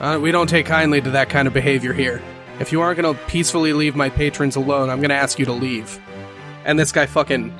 uh, 0.00 0.18
we 0.22 0.30
don't 0.30 0.48
take 0.48 0.66
kindly 0.66 1.00
to 1.00 1.10
that 1.10 1.28
kind 1.28 1.48
of 1.48 1.54
behavior 1.54 1.92
here. 1.92 2.22
If 2.60 2.72
you 2.72 2.80
aren't 2.80 3.00
going 3.00 3.14
to 3.14 3.20
peacefully 3.24 3.72
leave 3.72 3.96
my 3.96 4.08
patrons 4.08 4.56
alone, 4.56 4.88
I'm 4.88 4.98
going 4.98 5.10
to 5.10 5.16
ask 5.16 5.38
you 5.38 5.46
to 5.46 5.52
leave." 5.52 5.98
And 6.64 6.78
this 6.78 6.92
guy 6.92 7.06
fucking 7.06 7.54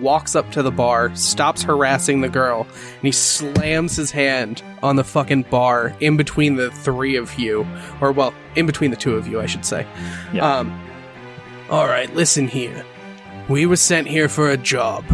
walks 0.00 0.34
up 0.34 0.50
to 0.52 0.62
the 0.62 0.70
bar, 0.70 1.14
stops 1.14 1.62
harassing 1.62 2.20
the 2.20 2.28
girl, 2.28 2.66
and 2.70 3.02
he 3.02 3.12
slams 3.12 3.96
his 3.96 4.10
hand 4.10 4.62
on 4.82 4.96
the 4.96 5.04
fucking 5.04 5.42
bar 5.44 5.94
in 6.00 6.16
between 6.16 6.56
the 6.56 6.70
three 6.70 7.16
of 7.16 7.38
you, 7.38 7.66
or 8.00 8.12
well, 8.12 8.34
in 8.56 8.66
between 8.66 8.90
the 8.90 8.96
two 8.96 9.16
of 9.16 9.26
you, 9.26 9.40
I 9.40 9.46
should 9.46 9.64
say. 9.64 9.86
Yeah. 10.32 10.58
Um, 10.58 10.80
all 11.70 11.86
right, 11.86 12.12
listen 12.14 12.48
here. 12.48 12.84
We 13.48 13.66
were 13.66 13.76
sent 13.76 14.06
here 14.06 14.28
for 14.28 14.50
a 14.50 14.56
job. 14.56 15.04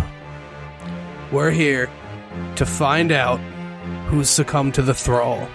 We're 1.32 1.50
here 1.50 1.90
to 2.56 2.66
find 2.66 3.12
out 3.12 3.38
who's 4.06 4.28
succumbed 4.28 4.74
to 4.74 4.82
the 4.82 4.94
thrall. 4.94 5.48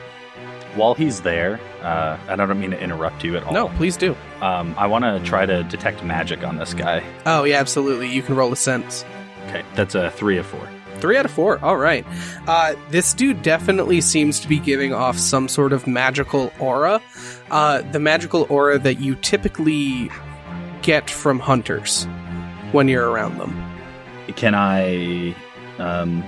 While 0.75 0.93
he's 0.93 1.21
there, 1.21 1.59
uh, 1.85 2.17
and 2.27 2.41
I 2.41 2.45
don't 2.45 2.59
mean 2.59 2.71
to 2.71 2.79
interrupt 2.81 3.23
you 3.23 3.37
at 3.37 3.43
all. 3.43 3.53
No, 3.53 3.69
please 3.69 3.95
do. 3.95 4.17
Um, 4.41 4.73
I 4.77 4.87
want 4.87 5.05
to 5.05 5.21
try 5.23 5.45
to 5.45 5.63
detect 5.63 6.03
magic 6.03 6.43
on 6.43 6.57
this 6.57 6.73
guy. 6.73 7.03
Oh, 7.25 7.43
yeah, 7.43 7.59
absolutely. 7.59 8.11
You 8.11 8.23
can 8.23 8.35
roll 8.35 8.51
a 8.51 8.55
sense. 8.55 9.05
Okay, 9.47 9.63
that's 9.75 9.93
a 9.93 10.09
three 10.11 10.37
of 10.37 10.45
four. 10.47 10.67
Three 10.95 11.17
out 11.17 11.25
of 11.25 11.31
four. 11.31 11.63
All 11.63 11.77
right. 11.77 12.05
Uh, 12.47 12.73
this 12.89 13.13
dude 13.13 13.43
definitely 13.43 14.01
seems 14.01 14.39
to 14.39 14.47
be 14.47 14.59
giving 14.59 14.93
off 14.93 15.19
some 15.19 15.47
sort 15.47 15.73
of 15.73 15.85
magical 15.85 16.51
aura. 16.57 17.01
Uh, 17.51 17.81
the 17.91 17.99
magical 17.99 18.47
aura 18.49 18.79
that 18.79 18.99
you 18.99 19.13
typically 19.15 20.09
get 20.81 21.09
from 21.09 21.37
hunters 21.37 22.05
when 22.71 22.87
you're 22.87 23.09
around 23.09 23.37
them. 23.37 23.53
Can 24.35 24.55
I, 24.55 25.35
um, 25.77 26.23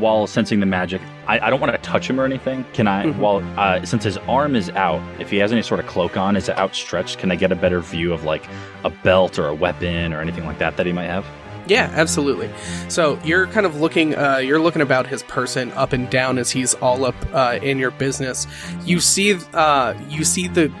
while 0.00 0.26
sensing 0.26 0.58
the 0.60 0.66
magic, 0.66 1.00
I, 1.26 1.38
I 1.46 1.50
don't 1.50 1.60
want 1.60 1.72
to 1.72 1.78
touch 1.78 2.08
him 2.10 2.20
or 2.20 2.24
anything. 2.24 2.64
Can 2.72 2.88
I, 2.88 3.04
Mhm. 3.06 3.16
while 3.18 3.42
uh, 3.58 3.84
since 3.84 4.02
his 4.04 4.16
arm 4.28 4.56
is 4.56 4.70
out, 4.70 5.00
if 5.20 5.30
he 5.30 5.36
has 5.38 5.52
any 5.52 5.62
sort 5.62 5.80
of 5.80 5.86
cloak 5.86 6.16
on, 6.16 6.36
is 6.36 6.48
it 6.48 6.56
outstretched? 6.58 7.18
Can 7.18 7.30
I 7.30 7.36
get 7.36 7.52
a 7.52 7.56
better 7.56 7.80
view 7.80 8.12
of 8.12 8.24
like 8.24 8.44
a 8.84 8.90
belt 8.90 9.38
or 9.38 9.46
a 9.48 9.54
weapon 9.54 10.12
or 10.12 10.20
anything 10.20 10.46
like 10.46 10.58
that 10.58 10.76
that 10.76 10.86
he 10.86 10.92
might 10.92 11.06
have? 11.06 11.24
Yeah, 11.68 11.90
absolutely. 11.94 12.50
So 12.88 13.20
you're 13.24 13.46
kind 13.46 13.66
of 13.66 13.80
looking, 13.80 14.16
uh, 14.18 14.38
you're 14.38 14.60
looking 14.60 14.82
about 14.82 15.06
his 15.06 15.22
person 15.22 15.70
up 15.72 15.92
and 15.92 16.10
down 16.10 16.38
as 16.38 16.50
he's 16.50 16.74
all 16.74 17.04
up 17.04 17.14
uh, 17.32 17.60
in 17.62 17.78
your 17.78 17.92
business. 17.92 18.48
You 18.84 18.98
see, 18.98 19.38
uh, 19.54 19.94
you 20.08 20.24
see 20.24 20.48
the 20.48 20.72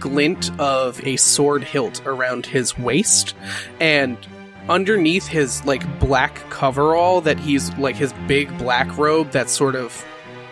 glint 0.00 0.50
of 0.58 1.00
a 1.06 1.16
sword 1.16 1.62
hilt 1.62 2.02
around 2.04 2.46
his 2.46 2.76
waist, 2.76 3.34
and 3.78 4.18
underneath 4.68 5.26
his 5.26 5.64
like 5.64 5.98
black 5.98 6.34
coverall, 6.50 7.20
that 7.22 7.38
he's 7.38 7.72
like 7.78 7.96
his 7.96 8.12
big 8.26 8.56
black 8.58 8.96
robe. 8.98 9.30
That's 9.30 9.52
sort 9.52 9.76
of. 9.76 10.04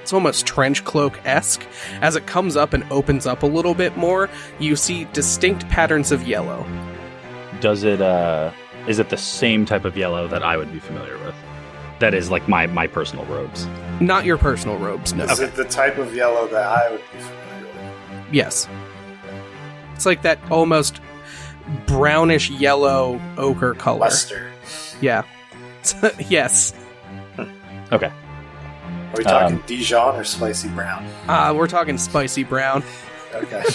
It's 0.03 0.13
almost 0.13 0.47
trench 0.47 0.85
cloak 0.85 1.21
esque. 1.25 1.65
As 2.01 2.17
it 2.17 2.27
comes 2.27 2.57
up 2.57 2.73
and 2.73 2.85
opens 2.91 3.25
up 3.25 3.45
a 3.45 3.47
little 3.47 3.75
bit 3.75 3.97
more, 3.97 4.29
you 4.59 4.75
see 4.75 5.05
distinct 5.13 5.69
patterns 5.69 6.11
of 6.11 6.27
yellow. 6.27 6.67
Does 7.61 7.85
it? 7.85 8.01
uh 8.01 8.51
Is 8.89 8.99
it 8.99 9.11
the 9.11 9.17
same 9.17 9.65
type 9.65 9.85
of 9.85 9.97
yellow 9.97 10.27
that 10.29 10.43
I 10.43 10.57
would 10.57 10.73
be 10.73 10.81
familiar 10.81 11.17
with? 11.19 11.35
That 12.01 12.15
is 12.15 12.31
like 12.31 12.49
my 12.49 12.67
my 12.67 12.89
personal 12.89 13.25
robes. 13.27 13.69
Not 14.01 14.25
your 14.25 14.39
personal 14.39 14.77
robes, 14.79 15.15
no. 15.15 15.25
Is 15.27 15.39
it 15.39 15.55
the 15.55 15.65
type 15.65 15.99
of 15.99 16.15
yellow 16.17 16.49
that 16.49 16.65
I 16.65 16.91
would 16.91 17.03
be 17.13 17.19
familiar 17.19 17.67
with? 17.67 18.25
Yes. 18.33 18.69
It's 19.95 20.05
like 20.05 20.23
that 20.23 20.41
almost 20.51 21.01
brownish 21.87 22.51
yellow 22.51 23.21
ochre 23.37 23.75
color. 23.75 24.01
Luster. 24.01 24.51
Yeah. 25.01 25.23
yes. 26.29 26.75
Okay. 27.91 28.07
Are 28.07 29.15
we 29.19 29.25
talking 29.25 29.57
Um, 29.59 29.65
Dijon 29.67 30.17
or 30.17 30.25
spicy 30.25 30.69
brown? 30.69 31.05
Uh, 31.29 31.53
we're 31.55 31.67
talking 31.67 31.99
spicy 31.99 32.45
brown. 32.45 32.83
Okay. 33.35 33.63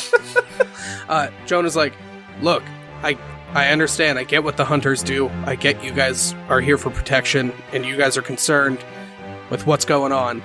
Uh, 1.10 1.30
Jonah's 1.46 1.76
like, 1.78 1.94
look, 2.42 2.64
I 3.02 3.18
I 3.54 3.70
understand. 3.70 4.20
I 4.20 4.26
get 4.26 4.44
what 4.44 4.58
the 4.58 4.66
hunters 4.66 5.02
do. 5.02 5.30
I 5.46 5.56
get 5.56 5.82
you 5.82 5.92
guys 5.94 6.34
are 6.50 6.60
here 6.60 6.78
for 6.78 6.90
protection, 6.90 7.54
and 7.72 7.86
you 7.86 7.96
guys 7.96 8.18
are 8.18 8.22
concerned 8.22 8.78
with 9.50 9.66
what's 9.66 9.86
going 9.86 10.12
on. 10.12 10.44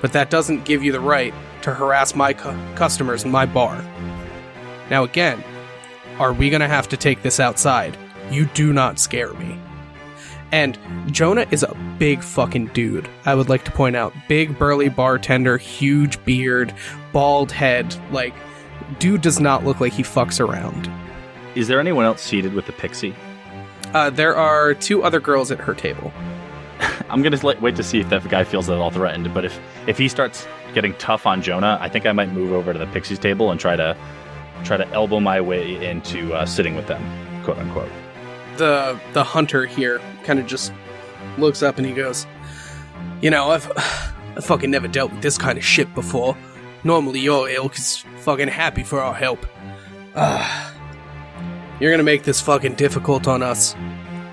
But 0.00 0.12
that 0.12 0.30
doesn't 0.30 0.64
give 0.64 0.84
you 0.84 0.92
the 0.92 1.00
right 1.00 1.34
to 1.62 1.74
harass 1.74 2.14
my 2.14 2.32
cu- 2.32 2.54
customers 2.76 3.24
in 3.24 3.32
my 3.32 3.44
bar. 3.44 3.84
Now, 4.88 5.02
again, 5.02 5.42
are 6.18 6.32
we 6.32 6.50
gonna 6.50 6.68
have 6.68 6.88
to 6.88 6.96
take 6.96 7.22
this 7.22 7.40
outside? 7.40 7.96
You 8.30 8.46
do 8.46 8.72
not 8.72 8.98
scare 8.98 9.32
me. 9.34 9.58
And 10.52 10.78
Jonah 11.10 11.46
is 11.50 11.62
a 11.64 11.74
big 11.98 12.22
fucking 12.22 12.68
dude. 12.68 13.08
I 13.24 13.34
would 13.34 13.48
like 13.48 13.64
to 13.64 13.72
point 13.72 13.96
out, 13.96 14.14
big 14.28 14.56
burly 14.58 14.88
bartender, 14.88 15.58
huge 15.58 16.24
beard, 16.24 16.72
bald 17.12 17.50
head, 17.50 17.94
like 18.12 18.34
dude 18.98 19.22
does 19.22 19.40
not 19.40 19.64
look 19.64 19.80
like 19.80 19.92
he 19.92 20.02
fucks 20.02 20.40
around. 20.40 20.90
Is 21.54 21.68
there 21.68 21.80
anyone 21.80 22.04
else 22.04 22.20
seated 22.20 22.54
with 22.54 22.66
the 22.66 22.72
pixie? 22.72 23.14
Uh, 23.92 24.10
there 24.10 24.36
are 24.36 24.74
two 24.74 25.02
other 25.02 25.20
girls 25.20 25.50
at 25.50 25.58
her 25.58 25.74
table. 25.74 26.12
I'm 27.08 27.22
gonna 27.22 27.38
let, 27.44 27.60
wait 27.60 27.76
to 27.76 27.82
see 27.82 28.00
if 28.00 28.08
that 28.10 28.28
guy 28.28 28.44
feels 28.44 28.68
at 28.68 28.78
all 28.78 28.90
threatened. 28.90 29.32
But 29.32 29.44
if 29.44 29.60
if 29.86 29.98
he 29.98 30.08
starts 30.08 30.46
getting 30.74 30.94
tough 30.94 31.26
on 31.26 31.42
Jonah, 31.42 31.78
I 31.80 31.88
think 31.88 32.06
I 32.06 32.12
might 32.12 32.32
move 32.32 32.52
over 32.52 32.72
to 32.72 32.78
the 32.78 32.86
Pixies 32.86 33.18
table 33.18 33.50
and 33.50 33.60
try 33.60 33.76
to 33.76 33.96
try 34.62 34.76
to 34.76 34.86
elbow 34.88 35.20
my 35.20 35.40
way 35.40 35.84
into 35.84 36.32
uh, 36.34 36.46
sitting 36.46 36.76
with 36.76 36.86
them, 36.86 37.02
quote 37.44 37.58
unquote. 37.58 37.90
The 38.56 39.00
the 39.12 39.24
hunter 39.24 39.66
here 39.66 40.00
kind 40.22 40.38
of 40.38 40.46
just 40.46 40.72
looks 41.38 41.62
up 41.62 41.78
and 41.78 41.86
he 41.86 41.92
goes, 41.92 42.26
"You 43.20 43.30
know, 43.30 43.50
I've 43.50 43.70
I 43.76 44.40
fucking 44.40 44.70
never 44.70 44.88
dealt 44.88 45.12
with 45.12 45.22
this 45.22 45.38
kind 45.38 45.58
of 45.58 45.64
shit 45.64 45.94
before. 45.94 46.36
Normally, 46.82 47.20
your 47.20 47.48
ilk 47.48 47.76
is 47.76 48.04
fucking 48.20 48.48
happy 48.48 48.82
for 48.82 49.00
our 49.00 49.14
help. 49.14 49.46
Ah, 50.14 50.72
you're 51.80 51.90
gonna 51.90 52.02
make 52.02 52.22
this 52.24 52.40
fucking 52.40 52.74
difficult 52.74 53.26
on 53.26 53.42
us. 53.42 53.74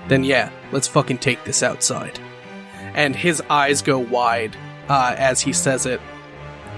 Then 0.08 0.24
yeah, 0.24 0.50
let's 0.70 0.88
fucking 0.88 1.18
take 1.18 1.44
this 1.44 1.62
outside." 1.62 2.18
And 2.94 3.16
his 3.16 3.42
eyes 3.48 3.80
go 3.80 3.98
wide 3.98 4.54
uh, 4.88 5.14
as 5.16 5.40
he 5.40 5.52
says 5.52 5.86
it, 5.86 6.00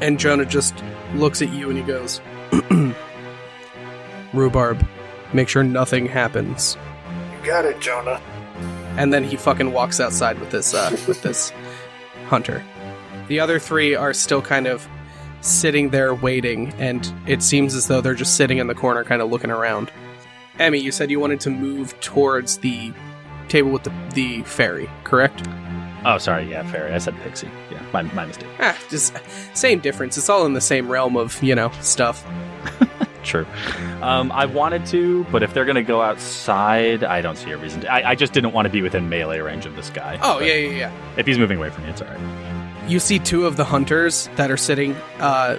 and 0.01 0.19
Jonah 0.19 0.45
just 0.45 0.75
looks 1.15 1.43
at 1.43 1.53
you 1.53 1.69
and 1.69 1.79
he 1.79 1.85
goes, 1.85 2.21
"Rhubarb, 4.35 4.87
make 5.33 5.49
sure 5.49 5.63
nothing 5.63 6.07
happens." 6.07 6.77
you 7.41 7.47
got 7.51 7.65
it, 7.65 7.79
Jonah. 7.81 8.21
and 8.97 9.13
then 9.13 9.23
he 9.25 9.37
fucking 9.37 9.73
walks 9.73 10.01
outside 10.01 10.39
with 10.41 10.51
this 10.51 10.75
uh, 10.75 10.91
with 11.07 11.23
this 11.23 11.53
hunter. 12.27 12.63
The 13.29 13.41
other 13.41 13.59
three 13.59 13.95
are 13.95 14.13
still 14.13 14.43
kind 14.43 14.67
of 14.67 14.87
sitting 15.41 15.91
there 15.91 16.15
waiting, 16.15 16.73
and 16.79 17.13
it 17.27 17.43
seems 17.43 17.75
as 17.75 17.87
though 17.87 18.01
they're 18.01 18.15
just 18.15 18.37
sitting 18.37 18.59
in 18.59 18.67
the 18.67 18.75
corner, 18.75 19.05
kind 19.05 19.21
of 19.23 19.31
looking 19.31 19.51
around. 19.51 19.91
Emmy, 20.59 20.79
you 20.79 20.93
said 20.93 21.11
you 21.11 21.19
wanted 21.21 21.41
to 21.41 21.51
move 21.51 21.99
towards 22.01 22.59
the 22.59 22.93
table 23.49 23.71
with 23.71 23.83
the 23.83 23.93
the 24.15 24.43
fairy, 24.45 24.89
correct? 25.05 25.47
Oh, 26.07 26.19
sorry, 26.19 26.51
yeah, 26.51 26.63
fairy. 26.71 26.93
I 26.93 26.99
said 26.99 27.15
Pixie. 27.23 27.49
Yeah, 27.71 27.83
my, 27.93 28.03
my 28.03 28.27
mistake. 28.27 28.49
Ah, 28.61 28.79
just 28.91 29.15
same 29.55 29.81
difference. 29.81 30.19
It's 30.19 30.29
all 30.29 30.45
in 30.45 30.53
the 30.53 30.61
same 30.61 30.91
realm 30.91 31.17
of 31.17 31.43
you 31.43 31.55
know 31.55 31.71
stuff. 31.81 32.25
True. 33.25 33.47
Um, 34.03 34.31
I 34.33 34.47
wanted 34.47 34.87
to, 34.87 35.25
but 35.33 35.43
if 35.43 35.53
they're 35.55 35.65
gonna 35.65 35.83
go 35.83 36.03
outside, 36.03 37.03
I 37.03 37.21
don't 37.23 37.37
see 37.37 37.51
a 37.51 37.57
reason 37.57 37.81
to. 37.83 37.93
I, 37.93 38.11
I 38.11 38.15
just 38.15 38.33
didn't 38.33 38.53
want 38.53 38.67
to 38.67 38.71
be 38.71 38.83
within 38.83 39.09
melee 39.09 39.41
range 39.41 39.67
of 39.67 39.75
this 39.77 39.91
guy. 39.91 40.19
Oh 40.23 40.39
But 40.39 40.47
yeah, 40.47 40.55
yeah, 40.55 40.71
yeah. 40.79 40.93
If 41.17 41.27
he's 41.27 41.39
moving 41.39 41.59
away 41.59 41.71
from 41.71 41.85
me, 41.85 41.91
it's 41.91 42.03
alright. 42.03 42.21
you 42.89 43.01
see 43.01 43.19
two 43.19 43.47
of 43.47 43.57
the 43.57 43.65
hunters 43.65 44.29
that 44.37 44.51
are 44.51 44.57
sitting 44.57 44.95
uh, 45.19 45.57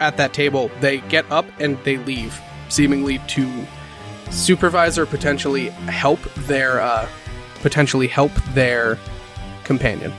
at 0.00 0.16
that 0.16 0.32
table. 0.32 0.70
They 0.80 0.98
get 1.02 1.30
up 1.30 1.44
and 1.60 1.78
they 1.84 1.98
leave, 1.98 2.40
seemingly 2.70 3.18
to 3.28 3.66
supervise 4.30 4.98
or 4.98 5.06
potentially 5.06 5.68
help 5.68 6.20
their 6.48 6.80
uh, 6.80 7.08
potentially 7.60 8.06
help 8.08 8.32
their 8.54 8.98
companion. 9.64 10.12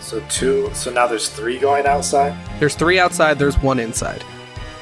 So 0.00 0.22
two. 0.28 0.70
So 0.72 0.90
now 0.92 1.06
there's 1.06 1.28
three 1.28 1.58
going 1.58 1.84
outside. 1.86 2.34
There's 2.60 2.74
three 2.74 2.98
outside. 2.98 3.38
There's 3.38 3.58
one 3.58 3.78
inside. 3.80 4.22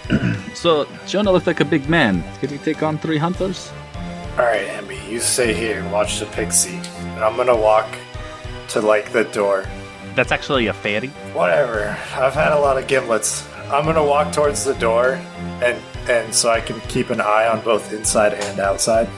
So 0.55 0.87
Jonah 1.07 1.31
looked 1.33 1.47
like 1.49 1.61
a 1.61 1.65
big 1.65 1.89
man. 1.91 2.25
Can 2.41 2.49
he 2.49 2.59
take 2.59 2.83
on 2.83 2.97
three 2.97 3.19
hunters? 3.19 3.71
All 4.39 4.45
right, 4.45 4.67
Emmy, 4.69 4.99
you 5.11 5.19
stay 5.21 5.53
here 5.53 5.81
and 5.81 5.93
watch 5.93 6.21
the 6.21 6.27
pixie, 6.27 6.77
and 6.99 7.25
I'm 7.25 7.37
gonna 7.37 7.57
walk 7.57 7.87
to 8.69 8.81
like 8.81 9.13
the 9.13 9.25
door. 9.25 9.67
That's 10.15 10.33
actually 10.33 10.69
a 10.69 10.73
fairy. 10.73 11.09
Whatever. 11.35 11.97
I've 12.15 12.35
had 12.35 12.53
a 12.53 12.59
lot 12.59 12.79
of 12.79 12.87
gimlets. 12.87 13.45
I'm 13.71 13.85
gonna 13.85 14.05
walk 14.05 14.33
towards 14.33 14.65
the 14.65 14.75
door, 14.75 15.21
and 15.61 15.77
and 16.09 16.33
so 16.35 16.51
I 16.51 16.61
can 16.61 16.81
keep 16.83 17.11
an 17.11 17.21
eye 17.21 17.49
on 17.49 17.61
both 17.63 17.93
inside 17.93 18.35
and 18.35 18.61
outside, 18.61 19.09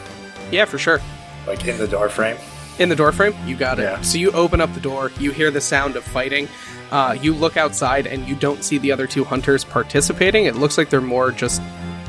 Yeah, 0.51 0.64
for 0.64 0.79
sure. 0.79 1.01
like 1.46 1.64
in 1.66 1.77
the 1.79 1.87
door 1.88 2.09
frame. 2.09 2.37
In 2.79 2.88
the 2.88 2.96
door 2.96 3.12
frame? 3.12 3.35
you 3.46 3.57
got 3.57 3.79
it. 3.79 3.83
Yeah. 3.83 4.01
So 4.03 4.18
you 4.18 4.31
open 4.33 4.61
up 4.61 4.72
the 4.75 4.81
door, 4.81 5.12
you 5.18 5.31
hear 5.33 5.51
the 5.51 5.61
sound 5.61 5.96
of 5.96 6.05
fighting. 6.05 6.49
Uh, 6.90 7.16
you 7.20 7.35
look 7.35 7.57
outside 7.57 8.07
and 8.07 8.27
you 8.29 8.35
don't 8.37 8.62
see 8.62 8.79
the 8.79 8.92
other 8.92 9.07
two 9.07 9.25
hunters 9.25 9.64
participating. 9.64 10.44
It 10.44 10.55
looks 10.57 10.79
like 10.79 10.88
they're 10.90 11.01
more 11.01 11.31
just 11.33 11.61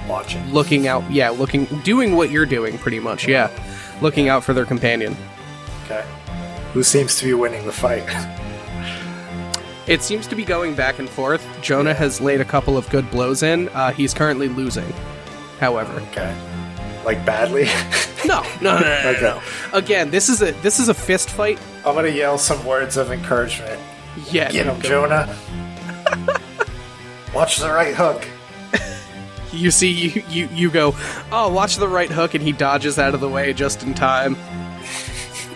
Watching. 0.07 0.53
looking 0.53 0.87
out 0.87 1.03
yeah 1.11 1.29
looking 1.29 1.65
doing 1.83 2.15
what 2.15 2.31
you're 2.31 2.45
doing 2.45 2.77
pretty 2.77 2.97
much 2.99 3.27
yeah 3.27 3.49
looking 4.01 4.29
out 4.29 4.41
for 4.41 4.53
their 4.53 4.65
companion 4.65 5.17
Okay. 5.83 6.05
Who 6.73 6.81
seems 6.81 7.17
to 7.17 7.25
be 7.25 7.33
winning 7.33 7.65
the 7.65 7.73
fight? 7.73 8.03
it 9.87 10.01
seems 10.01 10.25
to 10.27 10.35
be 10.35 10.45
going 10.45 10.75
back 10.75 10.99
and 10.99 11.09
forth 11.09 11.45
jonah 11.61 11.93
has 11.93 12.21
laid 12.21 12.39
a 12.39 12.45
couple 12.45 12.77
of 12.77 12.87
good 12.89 13.09
blows 13.11 13.43
in 13.43 13.67
uh, 13.69 13.91
he's 13.91 14.13
currently 14.13 14.47
losing 14.47 14.89
however 15.59 15.99
okay. 16.11 16.33
Like 17.05 17.25
badly. 17.25 17.65
no 18.25 18.43
no 18.61 18.79
no 18.79 18.79
no, 18.79 19.03
no, 19.03 19.09
Okay. 19.15 19.21
no. 19.21 19.41
again 19.73 20.09
this 20.09 20.29
is 20.29 20.41
a 20.41 20.51
this 20.61 20.79
is 20.79 20.87
a 20.89 20.93
fist 20.93 21.29
fight 21.29 21.59
I'm 21.85 21.95
gonna 21.95 22.07
yell 22.09 22.37
some 22.37 22.63
words 22.65 22.95
of 22.97 23.11
encouragement. 23.11 23.79
Yeah 24.31 24.51
Get 24.51 24.65
him. 24.65 24.81
Jonah. 24.81 25.35
Watch 27.33 27.57
the 27.57 27.69
right 27.69 27.95
hook. 27.95 28.27
you 29.51 29.71
see 29.71 29.91
you, 29.91 30.23
you 30.29 30.49
you 30.53 30.69
go 30.69 30.93
oh 31.31 31.49
watch 31.51 31.77
the 31.77 31.87
right 31.87 32.11
hook 32.11 32.33
and 32.33 32.43
he 32.43 32.51
dodges 32.51 32.99
out 32.99 33.13
of 33.13 33.21
the 33.21 33.29
way 33.29 33.53
just 33.53 33.81
in 33.81 33.93
time 33.93 34.35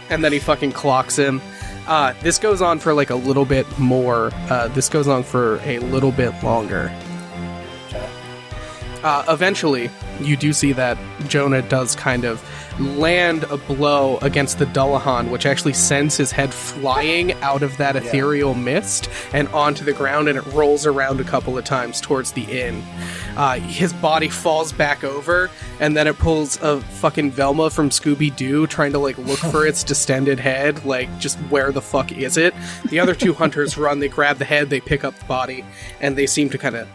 and 0.09 0.23
then 0.23 0.31
he 0.31 0.39
fucking 0.39 0.71
clocks 0.71 1.17
him 1.17 1.41
uh, 1.87 2.13
this 2.21 2.37
goes 2.37 2.61
on 2.61 2.79
for 2.79 2.93
like 2.93 3.09
a 3.09 3.15
little 3.15 3.43
bit 3.45 3.67
more 3.77 4.31
uh, 4.49 4.67
this 4.69 4.87
goes 4.87 5.07
on 5.07 5.23
for 5.23 5.57
a 5.63 5.79
little 5.79 6.11
bit 6.11 6.31
longer. 6.43 6.91
Uh, 9.03 9.23
eventually 9.29 9.89
you 10.19 10.35
do 10.37 10.53
see 10.53 10.71
that 10.71 10.97
jonah 11.27 11.61
does 11.63 11.95
kind 11.95 12.25
of 12.25 12.41
land 12.79 13.43
a 13.45 13.57
blow 13.57 14.17
against 14.19 14.59
the 14.59 14.65
dullahan 14.67 15.29
which 15.29 15.45
actually 15.45 15.73
sends 15.73 16.17
his 16.17 16.31
head 16.31 16.53
flying 16.53 17.33
out 17.41 17.63
of 17.63 17.75
that 17.77 17.95
ethereal 17.95 18.53
mist 18.53 19.09
and 19.33 19.47
onto 19.49 19.83
the 19.83 19.93
ground 19.93 20.27
and 20.27 20.37
it 20.37 20.45
rolls 20.47 20.85
around 20.85 21.19
a 21.19 21.23
couple 21.23 21.57
of 21.57 21.63
times 21.63 22.01
towards 22.01 22.31
the 22.31 22.43
inn. 22.43 22.83
Uh, 23.35 23.59
his 23.59 23.93
body 23.93 24.29
falls 24.29 24.71
back 24.71 25.03
over 25.03 25.49
and 25.79 25.95
then 25.95 26.07
it 26.07 26.17
pulls 26.17 26.61
a 26.61 26.79
fucking 26.81 27.31
velma 27.31 27.69
from 27.69 27.89
scooby-doo 27.89 28.67
trying 28.67 28.91
to 28.91 28.99
like 28.99 29.17
look 29.19 29.39
for 29.39 29.65
its 29.65 29.83
distended 29.91 30.39
head 30.39 30.83
like 30.85 31.09
just 31.19 31.37
where 31.49 31.71
the 31.71 31.81
fuck 31.81 32.11
is 32.11 32.37
it? 32.37 32.53
The 32.89 32.99
other 32.99 33.13
two 33.15 33.33
hunters 33.41 33.77
run 33.77 33.99
they 33.99 34.09
grab 34.09 34.37
the 34.37 34.45
head 34.45 34.69
they 34.69 34.81
pick 34.81 35.03
up 35.03 35.15
the 35.15 35.25
body 35.25 35.63
and 35.99 36.17
they 36.17 36.25
seem 36.25 36.49
to 36.49 36.57
kind 36.57 36.75
of 36.75 36.87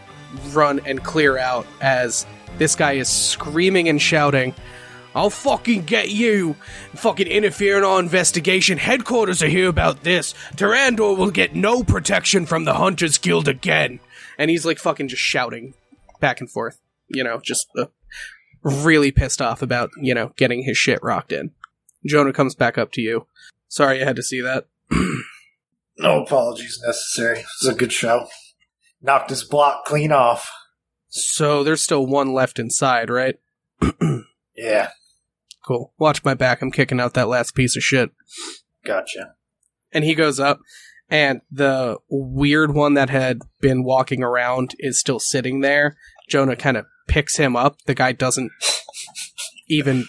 run 0.53 0.81
and 0.85 1.03
clear 1.03 1.37
out 1.37 1.65
as 1.81 2.25
this 2.57 2.75
guy 2.75 2.93
is 2.93 3.09
screaming 3.09 3.89
and 3.89 4.01
shouting 4.01 4.53
I'll 5.17 5.31
fucking 5.31 5.85
get 5.85 6.11
you! 6.11 6.55
Fucking 6.93 7.25
interfere 7.25 7.79
in 7.79 7.83
our 7.83 7.99
investigation. 7.99 8.77
Headquarters 8.77 9.41
are 9.41 9.47
here 9.47 9.67
about 9.67 10.03
this. 10.03 10.35
Durandor 10.55 11.17
will 11.17 11.31
get 11.31 11.55
no 11.55 11.83
protection 11.83 12.45
from 12.45 12.65
the 12.65 12.75
Hunters 12.75 13.17
Guild 13.17 13.47
again. 13.47 13.99
And 14.37 14.51
he's 14.51 14.63
like 14.63 14.77
fucking 14.77 15.07
just 15.07 15.23
shouting 15.23 15.73
back 16.19 16.39
and 16.39 16.47
forth. 16.47 16.79
You 17.07 17.23
know, 17.23 17.39
just 17.39 17.67
uh, 17.75 17.87
really 18.61 19.11
pissed 19.11 19.41
off 19.41 19.63
about, 19.63 19.89
you 19.99 20.13
know, 20.13 20.33
getting 20.35 20.61
his 20.61 20.77
shit 20.77 20.99
rocked 21.01 21.31
in. 21.31 21.49
Jonah 22.05 22.31
comes 22.31 22.53
back 22.53 22.77
up 22.77 22.91
to 22.91 23.01
you. 23.01 23.25
Sorry 23.69 23.99
I 23.99 24.05
had 24.05 24.17
to 24.17 24.23
see 24.23 24.41
that. 24.41 24.67
No 25.99 26.21
apologies 26.21 26.79
necessary. 26.85 27.39
It's 27.39 27.65
a 27.65 27.73
good 27.73 27.91
show. 27.91 28.27
Knocked 29.07 29.29
his 29.29 29.43
block 29.43 29.85
clean 29.85 30.11
off. 30.11 30.51
So 31.07 31.63
there's 31.63 31.81
still 31.81 32.05
one 32.05 32.33
left 32.33 32.59
inside, 32.59 33.09
right? 33.09 33.37
Yeah, 34.55 34.89
Cool. 35.65 35.93
Watch 35.99 36.23
my 36.23 36.33
back. 36.33 36.63
I'm 36.63 36.71
kicking 36.71 36.99
out 36.99 37.13
that 37.13 37.27
last 37.27 37.53
piece 37.53 37.75
of 37.77 37.83
shit. 37.83 38.09
gotcha. 38.83 39.35
and 39.93 40.03
he 40.03 40.15
goes 40.15 40.39
up 40.39 40.59
and 41.09 41.41
the 41.51 41.97
weird 42.09 42.73
one 42.73 42.95
that 42.95 43.09
had 43.11 43.41
been 43.61 43.83
walking 43.83 44.23
around 44.23 44.73
is 44.79 44.99
still 44.99 45.19
sitting 45.19 45.61
there 45.61 45.95
jonah 46.27 46.55
kind 46.55 46.75
of 46.75 46.85
picks 47.07 47.37
him 47.37 47.55
up 47.55 47.81
the 47.85 47.93
guy 47.93 48.11
doesn't 48.11 48.51
even 49.69 50.05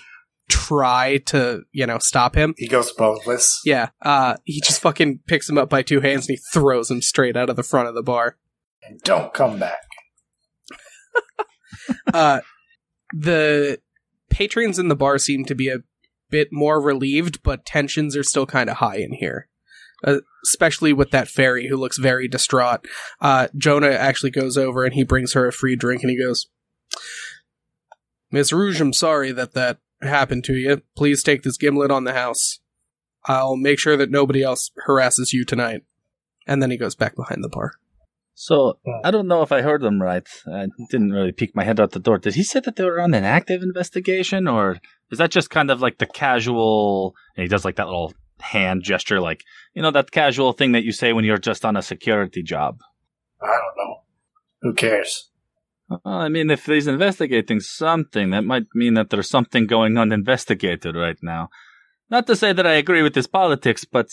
try 0.49 1.19
to, 1.27 1.63
you 1.73 1.87
know, 1.87 1.99
stop 1.99 2.35
him. 2.35 2.55
He 2.57 2.69
goes 2.69 2.93
boneless. 2.93 3.61
Yeah, 3.65 3.91
uh, 4.03 4.37
he 4.45 4.61
just 4.61 4.81
fucking 4.81 5.21
picks 5.27 5.49
him 5.49 5.59
up 5.59 5.69
by 5.69 5.83
two 5.83 6.01
hands 6.01 6.27
and 6.29 6.39
he 6.39 6.43
throws 6.53 6.91
him 6.91 7.03
straight 7.03 7.37
out 7.37 7.51
of 7.51 7.57
the 7.57 7.63
front 7.63 7.89
of 7.89 7.95
the 7.95 8.03
bar. 8.03 8.37
And 8.89 9.01
don't 9.03 9.33
come 9.33 9.59
back. 9.59 9.81
Uh, 12.13 12.41
the 13.13 13.79
patrons 14.31 14.79
in 14.79 14.89
the 14.89 14.97
bar 14.97 15.19
seem 15.19 15.45
to 15.45 15.55
be 15.55 15.69
a 15.69 15.83
bit 16.31 16.49
more 16.51 16.81
relieved, 16.81 17.43
but 17.43 17.65
tensions 17.65 18.17
are 18.17 18.23
still 18.23 18.47
kind 18.47 18.69
of 18.69 18.79
high 18.79 18.97
in 18.97 19.13
here. 19.13 19.49
Uh, 20.05 20.19
especially 20.45 20.93
with 20.93 21.11
that 21.11 21.29
fairy 21.29 21.69
who 21.69 21.77
looks 21.77 21.99
very 21.99 22.29
distraught. 22.29 22.87
Uh, 23.21 23.49
Jonah 23.57 23.89
actually 23.89 24.31
goes 24.31 24.57
over 24.57 24.85
and 24.85 24.95
he 24.95 25.03
brings 25.03 25.33
her 25.33 25.49
a 25.49 25.53
free 25.53 25.77
drink 25.77 26.03
and 26.03 26.11
he 26.11 26.19
goes, 26.19 26.47
Miss 28.31 28.53
Rouge, 28.53 28.81
I'm 28.81 28.93
sorry 28.93 29.33
that 29.33 29.55
that 29.55 29.79
happened 30.01 30.45
to 30.45 30.55
you. 30.55 30.83
Please 30.97 31.23
take 31.23 31.43
this 31.43 31.57
gimlet 31.57 31.91
on 31.91 32.05
the 32.05 32.13
house. 32.13 32.61
I'll 33.25 33.57
make 33.57 33.79
sure 33.79 33.97
that 33.97 34.11
nobody 34.11 34.43
else 34.43 34.71
harasses 34.87 35.33
you 35.33 35.45
tonight. 35.45 35.83
And 36.47 36.63
then 36.63 36.71
he 36.71 36.77
goes 36.77 36.95
back 36.95 37.17
behind 37.17 37.43
the 37.43 37.49
bar. 37.49 37.73
So 38.41 38.79
I 39.03 39.11
don't 39.11 39.27
know 39.27 39.43
if 39.43 39.51
I 39.51 39.63
heard 39.63 39.83
them 39.83 40.01
right. 40.01 40.27
I 40.47 40.69
didn't 40.91 41.11
really 41.11 41.33
peek 41.33 41.57
my 41.57 41.65
head 41.65 41.81
out 41.81 41.91
the 41.91 41.99
door. 41.99 42.19
Did 42.19 42.37
he 42.37 42.45
say 42.45 42.61
that 42.61 42.77
they 42.77 42.85
were 42.85 43.01
on 43.01 43.13
an 43.13 43.25
active 43.25 43.65
investigation, 43.65 44.47
or 44.47 44.79
is 45.11 45.19
that 45.19 45.33
just 45.33 45.51
kind 45.51 45.73
of 45.73 45.81
like 45.81 45.99
the 45.99 46.07
casual? 46.07 47.17
And 47.37 47.43
he 47.43 47.49
does 47.49 47.65
like 47.65 47.75
that 47.77 47.89
little 47.89 48.15
hand 48.39 48.85
gesture, 48.85 49.21
like 49.21 49.43
you 49.75 49.83
know 49.83 49.91
that 49.91 50.13
casual 50.13 50.53
thing 50.53 50.71
that 50.71 50.85
you 50.85 50.93
say 50.93 51.13
when 51.13 51.25
you're 51.25 51.37
just 51.39 51.65
on 51.65 51.77
a 51.77 51.83
security 51.83 52.45
job. 52.45 52.79
I 53.43 53.47
don't 53.47 53.77
know. 53.77 53.97
Who 54.63 54.75
cares? 54.75 55.33
Well, 55.89 56.01
I 56.05 56.29
mean, 56.29 56.49
if 56.49 56.65
he's 56.67 56.87
investigating 56.87 57.59
something, 57.59 58.31
that 58.31 58.45
might 58.45 58.67
mean 58.73 58.95
that 58.95 59.11
there's 59.11 59.29
something 59.29 59.67
going 59.67 59.99
uninvestigated 59.99 60.95
right 60.95 61.19
now. 61.23 61.49
Not 62.09 62.29
to 62.29 62.37
say 62.37 62.53
that 62.53 62.69
I 62.69 62.75
agree 62.75 63.03
with 63.03 63.17
his 63.17 63.27
politics, 63.27 63.85
but 63.85 64.11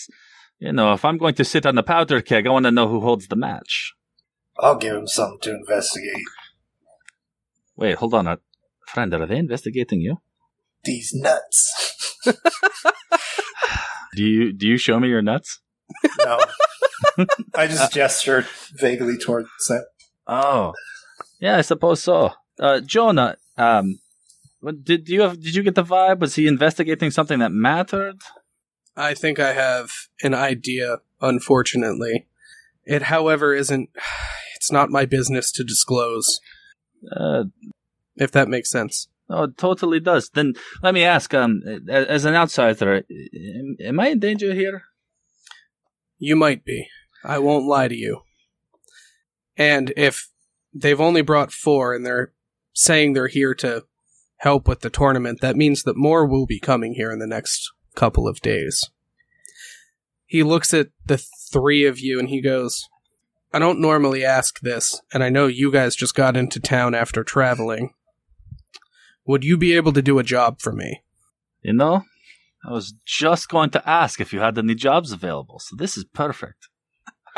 you 0.57 0.73
know, 0.73 0.93
if 0.93 1.05
I'm 1.05 1.19
going 1.19 1.35
to 1.35 1.45
sit 1.45 1.67
on 1.67 1.75
the 1.75 1.83
powder 1.83 2.23
keg, 2.23 2.47
I 2.47 2.49
want 2.49 2.65
to 2.65 2.71
know 2.71 2.87
who 2.87 3.01
holds 3.01 3.27
the 3.27 3.35
match. 3.35 3.93
I'll 4.59 4.77
give 4.77 4.95
him 4.95 5.07
something 5.07 5.39
to 5.41 5.55
investigate. 5.55 6.23
Wait, 7.75 7.95
hold 7.97 8.13
on, 8.13 8.37
friend. 8.87 9.13
Are 9.13 9.25
they 9.25 9.37
investigating 9.37 10.01
you? 10.01 10.21
These 10.83 11.13
nuts. 11.13 12.21
Do 14.15 14.23
you 14.23 14.53
do 14.53 14.67
you 14.67 14.77
show 14.77 14.99
me 14.99 15.09
your 15.09 15.21
nuts? 15.21 15.59
no. 16.23 16.39
I 17.55 17.67
just 17.67 17.93
gestured 17.93 18.45
vaguely 18.73 19.17
towards 19.17 19.49
it. 19.69 19.83
Oh, 20.25 20.73
yeah, 21.39 21.57
I 21.57 21.61
suppose 21.61 22.01
so. 22.01 22.31
Uh, 22.57 22.79
Jonah, 22.79 23.35
um, 23.57 23.99
did 24.83 25.09
you 25.09 25.21
have? 25.21 25.41
Did 25.41 25.55
you 25.55 25.63
get 25.63 25.75
the 25.75 25.83
vibe? 25.83 26.19
Was 26.19 26.35
he 26.35 26.47
investigating 26.47 27.11
something 27.11 27.39
that 27.39 27.51
mattered? 27.51 28.21
I 28.95 29.13
think 29.13 29.39
I 29.39 29.51
have 29.51 29.91
an 30.23 30.33
idea, 30.33 30.99
unfortunately. 31.19 32.25
It, 32.85 33.03
however, 33.03 33.53
isn't. 33.53 33.89
It's 34.65 34.71
not 34.71 34.89
my 34.89 35.05
business 35.05 35.51
to 35.51 35.63
disclose, 35.63 36.39
Uh, 37.15 37.43
if 38.15 38.31
that 38.31 38.47
makes 38.47 38.71
sense. 38.71 39.07
oh, 39.29 39.43
it 39.43 39.57
totally 39.59 39.99
does. 39.99 40.31
Then 40.33 40.53
let 40.81 40.95
me 40.95 41.03
ask. 41.03 41.35
Um, 41.35 41.61
as 41.87 42.25
an 42.25 42.33
outsider, 42.33 43.03
am- 43.07 43.77
am 43.79 43.99
I 43.99 44.07
in 44.07 44.19
danger 44.19 44.55
here? 44.55 44.81
You 46.17 46.35
might 46.35 46.65
be. 46.65 46.87
I 47.23 47.37
won't 47.37 47.67
lie 47.67 47.87
to 47.89 47.95
you. 47.95 48.21
And 49.55 49.93
if 49.95 50.29
they've 50.73 50.99
only 50.99 51.21
brought 51.21 51.51
four 51.51 51.93
and 51.93 52.03
they're 52.03 52.33
saying 52.73 53.13
they're 53.13 53.27
here 53.27 53.53
to 53.55 53.85
help 54.37 54.67
with 54.67 54.79
the 54.79 54.89
tournament, 54.89 55.41
that 55.41 55.55
means 55.55 55.83
that 55.83 55.95
more 55.95 56.25
will 56.25 56.47
be 56.47 56.59
coming 56.59 56.95
here 56.95 57.11
in 57.11 57.19
the 57.19 57.27
next 57.27 57.71
couple 57.93 58.27
of 58.27 58.41
days. 58.41 58.89
He 60.25 60.41
looks 60.41 60.73
at 60.73 60.87
the 61.05 61.23
three 61.53 61.85
of 61.85 61.99
you 61.99 62.17
and 62.19 62.29
he 62.29 62.41
goes, 62.41 62.89
I 63.55 63.59
don't 63.59 63.79
normally 63.79 64.25
ask 64.25 64.59
this, 64.59 65.01
and 65.13 65.23
I 65.23 65.29
know 65.29 65.47
you 65.47 65.71
guys 65.71 65.95
just 65.95 66.13
got 66.13 66.35
into 66.35 66.59
town 66.59 66.93
after 66.93 67.23
traveling. 67.23 67.93
Would 69.25 69.45
you 69.45 69.57
be 69.57 69.77
able 69.77 69.93
to 69.93 70.01
do 70.01 70.19
a 70.19 70.23
job 70.23 70.59
for 70.59 70.73
me? 70.73 71.03
You 71.61 71.71
know, 71.71 72.01
I 72.67 72.73
was 72.73 72.95
just 73.05 73.47
going 73.47 73.69
to 73.69 73.89
ask 73.89 74.19
if 74.19 74.33
you 74.33 74.41
had 74.41 74.57
any 74.57 74.75
jobs 74.75 75.13
available. 75.13 75.59
So 75.59 75.77
this 75.77 75.95
is 75.95 76.03
perfect. 76.03 76.67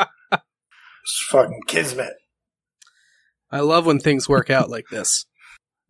It's 0.00 1.24
fucking 1.30 1.62
kismet. 1.68 2.14
I 3.52 3.60
love 3.60 3.86
when 3.86 4.00
things 4.00 4.28
work 4.28 4.50
out 4.50 4.68
like 4.68 4.88
this. 4.90 5.24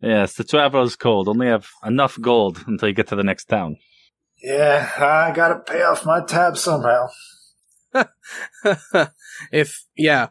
Yes, 0.01 0.35
the 0.35 0.45
traveler's 0.45 0.95
cold. 0.95 1.27
Only 1.27 1.47
have 1.47 1.67
enough 1.83 2.17
gold 2.21 2.63
until 2.67 2.87
you 2.87 2.93
get 2.93 3.07
to 3.07 3.17
the 3.17 3.23
next 3.23 3.45
town. 3.45 3.77
Yeah, 4.41 4.89
I 4.97 5.33
gotta 5.35 5.59
pay 5.59 5.81
off 5.81 6.05
my 6.05 6.23
tab 6.23 6.55
somehow. 6.55 7.07
if 9.51 9.85
yeah, 9.95 10.27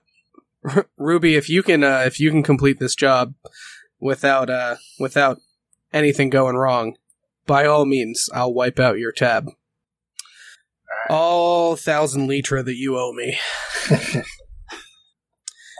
Ruby, 0.96 1.36
if 1.36 1.48
you 1.48 1.62
can, 1.62 1.84
uh, 1.84 2.02
if 2.06 2.20
you 2.20 2.30
can 2.30 2.42
complete 2.42 2.78
this 2.78 2.94
job 2.94 3.34
without 4.00 4.50
uh, 4.50 4.76
without 4.98 5.38
anything 5.92 6.30
going 6.30 6.56
wrong, 6.56 6.96
by 7.46 7.66
all 7.66 7.84
means, 7.84 8.28
I'll 8.32 8.52
wipe 8.52 8.78
out 8.78 8.98
your 8.98 9.12
tab. 9.12 9.50
All 11.10 11.76
thousand 11.76 12.28
litra 12.28 12.64
that 12.64 12.76
you 12.76 12.98
owe 12.98 13.12
me. 13.12 13.38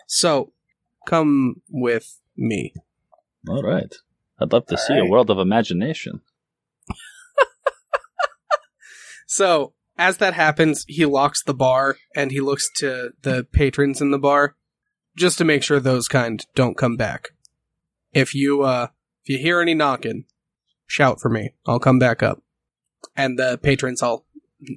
so, 0.07 0.53
come 1.07 1.63
with 1.71 2.21
me. 2.37 2.73
All 3.49 3.63
right. 3.63 3.95
I'd 4.41 4.53
love 4.53 4.67
to 4.67 4.77
All 4.77 4.79
see 4.79 4.97
a 4.97 5.05
world 5.05 5.31
of 5.31 5.39
imagination. 5.39 6.23
So, 9.29 9.75
as 9.99 10.19
that 10.19 10.35
happens, 10.35 10.85
he 10.87 11.05
locks 11.05 11.43
the 11.43 11.55
bar 11.55 11.97
and 12.15 12.31
he 12.31 12.41
looks 12.41 12.71
to 12.77 13.11
the 13.23 13.47
patrons 13.53 14.01
in 14.01 14.13
the 14.13 14.19
bar 14.19 14.55
just 15.17 15.37
to 15.39 15.45
make 15.45 15.65
sure 15.65 15.81
those 15.81 16.07
kind 16.07 16.47
don't 16.55 16.79
come 16.79 16.97
back. 16.97 17.31
If 18.13 18.35
you 18.35 18.63
uh 18.63 18.89
if 19.25 19.29
you 19.29 19.39
hear 19.39 19.61
any 19.61 19.75
knocking, 19.75 20.25
shout 20.87 21.21
for 21.21 21.29
me. 21.29 21.55
I'll 21.67 21.81
come 21.81 21.99
back 21.99 22.23
up. 22.23 22.41
And 23.17 23.39
the 23.39 23.59
patrons 23.61 24.01
all 24.01 24.25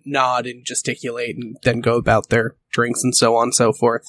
nod 0.06 0.46
and 0.46 0.66
gesticulate 0.66 1.36
and 1.38 1.58
then 1.64 1.82
go 1.82 1.96
about 1.96 2.30
their 2.30 2.56
drinks 2.72 3.04
and 3.04 3.16
so 3.16 3.36
on 3.36 3.44
and 3.44 3.56
so 3.56 3.72
forth. 3.72 4.06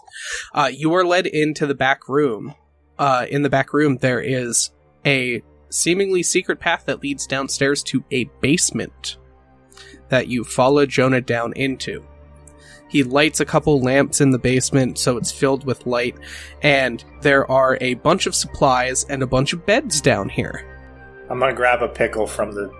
Uh 0.55 0.70
you 0.72 0.92
are 0.94 1.05
led 1.05 1.27
into 1.27 1.66
the 1.66 1.75
back 1.75 2.09
room. 2.09 2.55
Uh 2.98 3.27
in 3.29 3.42
the 3.42 3.51
back 3.51 3.75
room 3.75 3.98
there 3.98 4.20
is 4.20 4.70
a 5.05 5.42
seemingly 5.68 6.22
secret 6.22 6.59
path 6.59 6.85
that 6.87 7.03
leads 7.03 7.27
downstairs 7.27 7.83
to 7.83 8.05
a 8.11 8.25
basement 8.40 9.18
that 10.12 10.29
you 10.29 10.44
follow 10.44 10.85
Jonah 10.85 11.22
down 11.22 11.55
into. 11.55 12.05
He 12.90 13.03
lights 13.03 13.40
a 13.40 13.46
couple 13.46 13.81
lamps 13.81 14.20
in 14.20 14.31
the 14.31 14.38
basement 14.38 14.98
so 14.98 15.16
it's 15.16 15.33
filled 15.33 15.64
with 15.64 15.87
light, 15.87 16.14
and 16.61 17.03
there 17.22 17.51
are 17.51 17.79
a 17.81 17.94
bunch 17.94 18.27
of 18.27 18.35
supplies 18.35 19.05
and 19.05 19.22
a 19.22 19.27
bunch 19.27 19.55
of 19.55 19.64
beds 19.64 20.03
down 20.03 20.29
here. 20.29 20.68
I'm 21.31 21.38
gonna 21.38 21.55
grab 21.55 21.83
a 21.83 21.88
pickle 21.88 22.27
from 22.27 22.53
the 22.53 22.70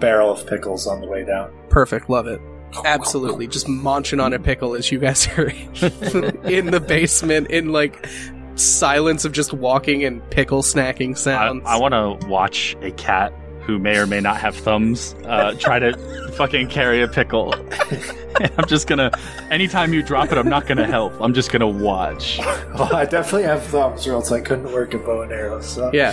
barrel 0.00 0.32
of 0.32 0.44
pickles 0.48 0.88
on 0.88 1.00
the 1.00 1.06
way 1.06 1.24
down. 1.24 1.52
Perfect, 1.68 2.10
love 2.10 2.26
it. 2.26 2.40
Absolutely, 2.84 3.46
just 3.46 3.68
munching 3.68 4.18
on 4.18 4.32
a 4.32 4.40
pickle 4.40 4.74
as 4.74 4.90
you 4.90 4.98
guys 4.98 5.28
are 5.38 5.48
in 6.48 6.66
the 6.66 6.84
basement 6.84 7.52
in 7.52 7.70
like 7.70 8.08
silence 8.56 9.24
of 9.24 9.30
just 9.30 9.52
walking 9.52 10.02
and 10.02 10.28
pickle 10.30 10.62
snacking 10.62 11.10
I, 11.10 11.14
sounds. 11.14 11.62
I 11.64 11.76
want 11.76 11.94
to 11.94 12.26
watch 12.26 12.76
a 12.82 12.90
cat 12.90 13.32
who 13.62 13.78
may 13.78 13.98
or 13.98 14.06
may 14.06 14.20
not 14.20 14.38
have 14.38 14.56
thumbs 14.56 15.14
uh, 15.26 15.52
try 15.58 15.78
to 15.78 15.92
fucking 16.36 16.68
carry 16.68 17.02
a 17.02 17.08
pickle. 17.08 17.54
I'm 18.56 18.66
just 18.66 18.86
gonna. 18.86 19.10
Anytime 19.50 19.92
you 19.92 20.02
drop 20.02 20.32
it, 20.32 20.38
I'm 20.38 20.48
not 20.48 20.66
gonna 20.66 20.86
help. 20.86 21.12
I'm 21.20 21.34
just 21.34 21.50
gonna 21.52 21.68
watch. 21.68 22.40
Well, 22.70 22.94
I 22.96 23.04
definitely 23.04 23.42
have 23.42 23.62
thumbs, 23.64 24.06
or 24.06 24.12
else 24.12 24.30
I 24.32 24.40
couldn't 24.40 24.72
work 24.72 24.94
a 24.94 24.98
bow 24.98 25.22
and 25.22 25.32
arrow. 25.32 25.60
So 25.60 25.90
yeah, 25.92 26.12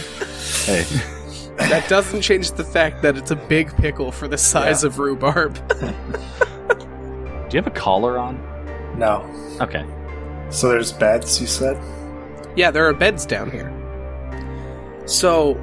Hey, 0.66 0.84
that 1.58 1.86
doesn't 1.88 2.22
change 2.22 2.52
the 2.52 2.64
fact 2.64 3.02
that 3.04 3.16
it's 3.16 3.32
a 3.32 3.36
big 3.38 3.74
pickle 3.78 4.12
for 4.12 4.28
the 4.28 4.38
size 4.38 4.84
Yeah. 4.84 4.88
of 4.88 5.00
rhubarb. 5.00 5.54
do 5.70 5.86
you 7.52 7.58
have 7.64 7.68
a 7.68 7.72
collar 7.72 8.18
on? 8.18 8.36
no. 8.98 9.24
Okay. 9.62 9.86
So 10.50 10.68
there's 10.70 10.92
beds. 10.92 11.40
You 11.40 11.48
said. 11.48 11.78
Yeah, 12.58 12.72
there 12.72 12.86
are 12.88 12.94
beds 12.94 13.26
down 13.26 13.52
here. 13.52 13.72
So, 15.06 15.54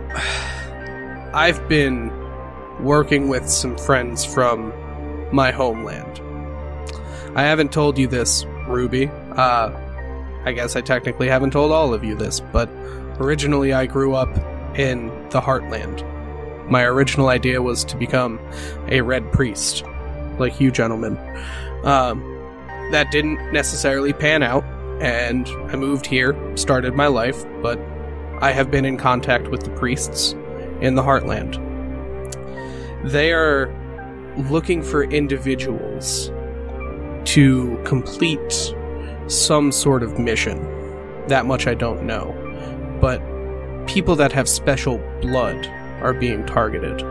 I've 1.34 1.68
been 1.68 2.12
working 2.78 3.26
with 3.26 3.50
some 3.50 3.76
friends 3.76 4.24
from 4.24 4.72
my 5.32 5.50
homeland. 5.50 6.20
I 7.34 7.42
haven't 7.42 7.72
told 7.72 7.98
you 7.98 8.06
this, 8.06 8.44
Ruby. 8.68 9.08
Uh, 9.32 9.72
I 10.44 10.52
guess 10.52 10.76
I 10.76 10.80
technically 10.80 11.26
haven't 11.26 11.50
told 11.50 11.72
all 11.72 11.92
of 11.92 12.04
you 12.04 12.14
this, 12.14 12.38
but 12.38 12.68
originally 13.18 13.72
I 13.72 13.86
grew 13.86 14.14
up 14.14 14.28
in 14.78 15.08
the 15.30 15.40
Heartland. 15.40 16.08
My 16.70 16.84
original 16.84 17.26
idea 17.26 17.60
was 17.60 17.84
to 17.86 17.96
become 17.96 18.38
a 18.86 19.00
red 19.00 19.32
priest, 19.32 19.82
like 20.38 20.60
you 20.60 20.70
gentlemen. 20.70 21.18
Um, 21.82 22.22
that 22.92 23.10
didn't 23.10 23.52
necessarily 23.52 24.12
pan 24.12 24.44
out 24.44 24.62
and 25.02 25.48
I 25.48 25.74
moved 25.74 26.06
here, 26.06 26.36
started 26.56 26.94
my 26.94 27.08
life, 27.08 27.44
but 27.60 27.80
I 28.40 28.52
have 28.52 28.70
been 28.70 28.84
in 28.84 28.96
contact 28.98 29.48
with 29.48 29.64
the 29.64 29.70
priests 29.70 30.36
in 30.84 30.94
the 30.94 31.02
Heartland. 31.02 31.60
They 33.10 33.32
are 33.32 33.72
looking 34.50 34.82
for 34.82 35.04
individuals 35.04 36.30
to 37.24 37.80
complete 37.84 38.74
some 39.26 39.72
sort 39.72 40.02
of 40.02 40.18
mission. 40.18 40.58
That 41.28 41.46
much 41.46 41.66
I 41.66 41.74
don't 41.74 42.04
know. 42.04 42.34
But 43.00 43.22
people 43.86 44.16
that 44.16 44.32
have 44.32 44.48
special 44.48 44.98
blood 45.20 45.66
are 46.02 46.12
being 46.12 46.44
targeted. 46.44 47.02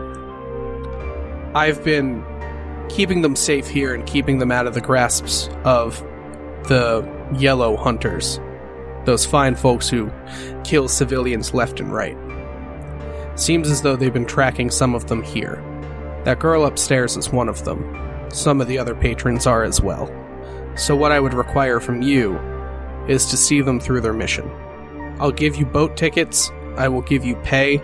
I've 1.54 1.82
been 1.84 2.24
keeping 2.88 3.22
them 3.22 3.34
safe 3.34 3.68
here 3.68 3.94
and 3.94 4.06
keeping 4.06 4.38
them 4.38 4.52
out 4.52 4.66
of 4.66 4.74
the 4.74 4.80
grasps 4.80 5.48
of 5.64 6.00
the 6.68 7.08
yellow 7.36 7.76
hunters. 7.76 8.40
Those 9.04 9.26
fine 9.26 9.54
folks 9.56 9.88
who 9.88 10.10
kill 10.64 10.88
civilians 10.88 11.54
left 11.54 11.80
and 11.80 11.92
right. 11.92 12.16
Seems 13.36 13.68
as 13.70 13.82
though 13.82 13.96
they've 13.96 14.12
been 14.12 14.26
tracking 14.26 14.70
some 14.70 14.94
of 14.94 15.06
them 15.06 15.22
here. 15.22 15.62
That 16.24 16.38
girl 16.38 16.64
upstairs 16.66 17.16
is 17.16 17.30
one 17.30 17.48
of 17.48 17.64
them. 17.64 17.84
Some 18.30 18.60
of 18.60 18.68
the 18.68 18.78
other 18.78 18.94
patrons 18.94 19.46
are 19.46 19.64
as 19.64 19.80
well. 19.80 20.10
So, 20.76 20.96
what 20.96 21.12
I 21.12 21.20
would 21.20 21.34
require 21.34 21.80
from 21.80 22.02
you 22.02 22.36
is 23.08 23.26
to 23.26 23.36
see 23.36 23.60
them 23.60 23.78
through 23.78 24.00
their 24.00 24.12
mission. 24.12 24.50
I'll 25.20 25.30
give 25.30 25.56
you 25.56 25.66
boat 25.66 25.96
tickets, 25.96 26.50
I 26.76 26.88
will 26.88 27.02
give 27.02 27.24
you 27.24 27.36
pay 27.36 27.78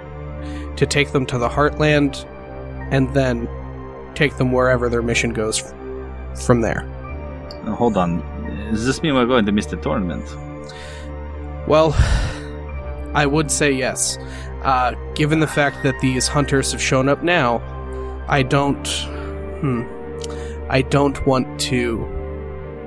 to 0.77 0.87
take 0.87 1.13
them 1.13 1.27
to 1.27 1.39
the 1.39 1.49
Heartland, 1.49 2.25
and 2.91 3.13
then 3.15 3.49
take 4.15 4.37
them 4.37 4.51
wherever 4.51 4.89
their 4.89 5.03
mission 5.03 5.33
goes 5.33 5.63
f- 5.63 6.45
from 6.45 6.63
there. 6.63 6.83
Uh, 7.65 7.75
hold 7.75 7.97
on. 7.97 8.21
Does 8.71 8.87
this 8.87 9.03
mean 9.03 9.15
we're 9.15 9.27
going 9.27 9.47
to 9.47 9.53
miss 9.53 9.67
the 9.67 9.77
tournament? 9.77 10.25
Well, 11.69 11.93
I 13.15 13.27
would 13.27 13.51
say 13.51 13.71
yes. 13.71 14.17
Uh, 14.63 14.95
given 15.15 15.41
the 15.41 15.47
fact 15.47 15.83
that 15.83 15.99
these 16.01 16.29
hunters 16.29 16.73
have 16.73 16.83
shown 16.83 17.09
up 17.09 17.23
now, 17.23 17.63
I 18.29 18.43
don't. 18.43 18.87
Hmm. 19.61 19.83
I 20.69 20.83
don't 20.83 21.27
want 21.27 21.61
to 21.63 22.07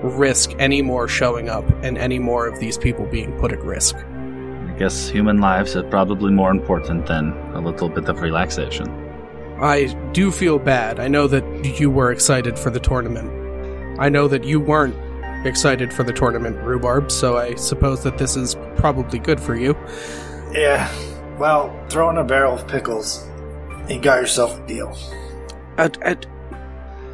risk 0.01 0.51
any 0.59 0.82
more 0.82 1.07
showing 1.07 1.49
up 1.49 1.67
and 1.84 1.97
any 1.97 2.19
more 2.19 2.47
of 2.47 2.59
these 2.59 2.78
people 2.78 3.05
being 3.05 3.38
put 3.39 3.51
at 3.51 3.61
risk. 3.63 3.95
I 3.95 4.76
guess 4.78 5.09
human 5.09 5.39
lives 5.39 5.76
are 5.76 5.84
probably 5.84 6.32
more 6.32 6.51
important 6.51 7.05
than 7.07 7.32
a 7.53 7.59
little 7.59 7.89
bit 7.89 8.07
of 8.09 8.21
relaxation. 8.21 8.88
I 9.61 9.86
do 10.13 10.32
feel 10.32 10.59
bad. 10.59 10.99
I 10.99 11.07
know 11.07 11.28
that 11.28 11.80
you 11.80 11.89
were 11.89 12.11
excited 12.11 12.57
for 12.57 12.69
the 12.69 12.80
tournament. 12.80 13.99
I 13.99 14.09
know 14.09 14.28
that 14.28 14.43
you 14.43 14.59
weren't 14.59 14.95
excited 15.45 15.93
for 15.93 16.03
the 16.03 16.13
tournament, 16.13 16.57
Rhubarb, 16.63 17.11
so 17.11 17.38
I 17.38 17.55
suppose 17.55 18.03
that 18.03 18.17
this 18.17 18.36
is 18.36 18.55
probably 18.76 19.19
good 19.19 19.39
for 19.39 19.55
you. 19.55 19.78
Yeah. 20.51 20.91
Well, 21.38 21.73
throw 21.89 22.09
in 22.09 22.17
a 22.17 22.23
barrel 22.23 22.55
of 22.55 22.67
pickles. 22.67 23.27
You 23.89 23.99
got 23.99 24.21
yourself 24.21 24.59
a 24.59 24.67
deal. 24.67 24.97
At, 25.77 26.01
at, 26.01 26.25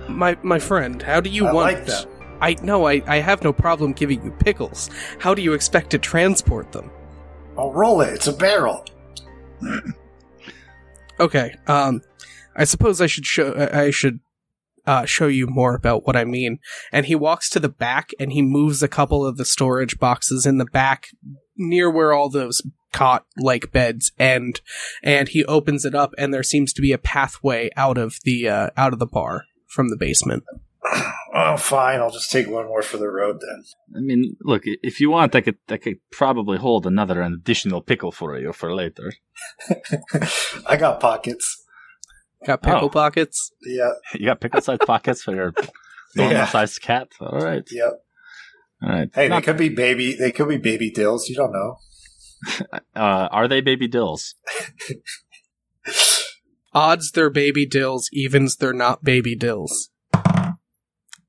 my 0.08 0.38
my 0.44 0.60
friend, 0.60 1.02
how 1.02 1.22
do 1.22 1.30
you 1.30 1.48
I 1.48 1.54
want 1.54 1.74
like 1.74 1.86
that. 1.86 2.08
I 2.42 2.56
no, 2.62 2.88
I, 2.88 3.02
I 3.08 3.18
have 3.18 3.44
no 3.44 3.54
problem 3.54 3.94
giving 3.94 4.24
you 4.24 4.32
pickles. 4.32 4.90
How 5.20 5.34
do 5.34 5.42
you 5.42 5.54
expect 5.54 5.92
to 5.92 6.00
transport 6.00 6.72
them? 6.72 6.92
I'll 7.58 7.74
roll 7.74 8.02
it. 8.02 8.14
It's 8.14 8.28
a 8.28 8.34
barrel. 8.34 8.86
Okay, 11.20 11.54
um, 11.68 12.02
I 12.56 12.64
suppose 12.64 13.02
I 13.02 13.08
should 13.08 13.26
show 13.26 13.54
I 13.74 13.92
should 13.92 14.22
uh, 14.86 15.06
show 15.06 15.28
you 15.28 15.48
more 15.48 15.76
about 15.76 16.08
what 16.08 16.16
I 16.16 16.24
mean. 16.24 16.60
And 16.92 17.06
he 17.06 17.16
walks 17.16 17.50
to 17.52 17.60
the 17.60 17.70
back 17.70 18.12
and 18.20 18.32
he 18.32 18.42
moves 18.42 18.82
a 18.82 18.88
couple 18.88 19.26
of 19.26 19.38
the 19.38 19.46
storage 19.46 20.00
boxes 20.00 20.46
in 20.46 20.58
the 20.58 20.66
back 20.66 21.10
near 21.60 21.92
where 21.92 22.12
all 22.14 22.30
those 22.30 22.62
cot 22.92 23.26
like 23.38 23.72
beds 23.72 24.12
end, 24.18 24.62
and 25.04 25.28
he 25.30 25.46
opens 25.46 25.86
it 25.86 25.94
up 25.94 26.16
and 26.18 26.34
there 26.34 26.42
seems 26.42 26.74
to 26.74 26.82
be 26.82 26.92
a 26.92 26.98
pathway 26.98 27.70
out 27.78 28.00
of 28.00 28.16
the 28.24 28.50
uh, 28.50 28.70
out 28.76 28.94
of 28.94 29.00
the 29.00 29.06
bar 29.06 29.44
from 29.68 29.90
the 29.90 29.98
basement. 29.98 30.44
Oh, 31.32 31.58
fine. 31.58 32.00
I'll 32.00 32.10
just 32.10 32.32
take 32.32 32.48
one 32.50 32.66
more 32.66 32.82
for 32.82 32.98
the 32.98 33.08
road 33.08 33.38
then. 33.40 33.64
I 33.96 34.00
mean, 34.00 34.36
look, 34.42 34.64
if 34.66 35.00
you 35.00 35.12
want, 35.12 35.36
I 35.36 35.42
could, 35.42 35.58
I 35.70 35.78
could 35.78 35.98
probably 36.12 36.58
hold 36.58 36.88
another 36.88 37.22
additional 37.22 37.82
pickle 37.82 38.12
for 38.12 38.36
you 38.40 38.52
for 38.52 38.74
later. 38.74 39.14
I 40.68 40.76
got 40.76 41.00
pockets. 41.00 41.64
Got 42.46 42.64
pickle 42.64 42.86
Oh. 42.86 42.90
pockets. 42.90 43.52
Yeah. 43.62 43.92
You 44.16 44.26
got 44.26 44.42
pickle-sized 44.42 44.82
pockets 44.82 45.22
for 45.22 45.36
your 45.36 45.54
Yeah. 46.16 46.30
normal-sized 46.30 46.82
cat. 46.82 47.10
All 47.22 47.40
right, 47.40 47.64
Yep. 47.70 47.94
All 48.82 48.90
right. 48.90 49.10
Hey, 49.14 49.24
they 49.24 49.30
Not- 49.30 49.44
could 49.44 49.58
be 49.58 49.70
baby. 49.70 50.16
They 50.16 50.32
could 50.32 50.48
be 50.50 50.58
baby 50.58 50.90
dills. 50.92 51.28
You 51.30 51.36
don't 51.36 51.52
know. 51.52 51.78
uh, 52.96 53.28
are 53.32 53.48
they 53.48 53.62
baby 53.62 53.88
dills? 53.88 54.36
Odds 56.74 57.12
they're 57.12 57.30
baby 57.32 57.66
dills, 57.66 58.10
evens 58.14 58.56
they're 58.58 58.74
not 58.74 59.04
baby 59.04 59.36
dills. 59.36 59.90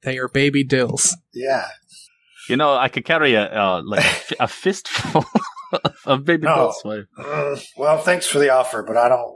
They 0.03 0.19
are 0.19 0.29
baby 0.29 0.65
dills. 0.65 1.17
Yeah. 1.33 1.67
You 2.49 2.57
know, 2.57 2.75
I 2.75 2.89
could 2.89 3.05
carry 3.05 3.35
a 3.35 3.45
uh, 3.45 3.83
like 3.85 4.05
a, 4.39 4.45
a 4.45 4.49
fistful 4.49 5.25
of 6.05 6.25
baby 6.25 6.45
No. 6.45 6.55
dills. 6.55 6.81
for 6.83 6.97
you. 6.99 7.07
Mm, 7.19 7.65
well, 7.77 7.99
thanks 7.99 8.27
for 8.27 8.39
the 8.39 8.51
offer, 8.51 8.83
but 8.83 8.97
I 8.97 9.09
don't 9.09 9.35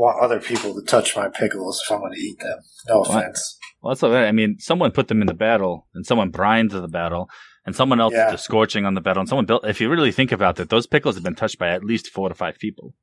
want 0.00 0.20
other 0.22 0.40
people 0.40 0.74
to 0.74 0.82
touch 0.82 1.14
my 1.16 1.28
pickles 1.28 1.80
if 1.84 1.92
I'm 1.92 2.00
going 2.00 2.12
to 2.12 2.18
eat 2.18 2.38
them. 2.40 2.58
No 2.88 3.00
What? 3.00 3.10
offense. 3.10 3.58
Well, 3.82 3.92
that's 3.94 4.02
all 4.02 4.10
right. 4.10 4.26
I 4.26 4.32
mean, 4.32 4.56
someone 4.58 4.90
put 4.90 5.08
them 5.08 5.20
in 5.20 5.26
the 5.26 5.34
battle, 5.34 5.86
and 5.94 6.04
someone 6.06 6.30
brined 6.30 6.70
the 6.70 6.88
battle, 6.88 7.28
and 7.66 7.74
someone 7.76 8.00
else 8.00 8.14
Yeah. 8.14 8.30
did 8.30 8.40
scorching 8.40 8.84
on 8.84 8.94
the 8.94 9.00
battle, 9.00 9.20
and 9.20 9.28
someone 9.28 9.46
built. 9.46 9.64
If 9.66 9.80
you 9.80 9.88
really 9.90 10.12
think 10.12 10.32
about 10.32 10.58
it, 10.60 10.68
those 10.68 10.86
pickles 10.86 11.14
have 11.16 11.24
been 11.24 11.34
touched 11.34 11.58
by 11.58 11.68
at 11.68 11.84
least 11.84 12.08
four 12.08 12.28
to 12.28 12.34
five 12.34 12.58
people. 12.58 12.94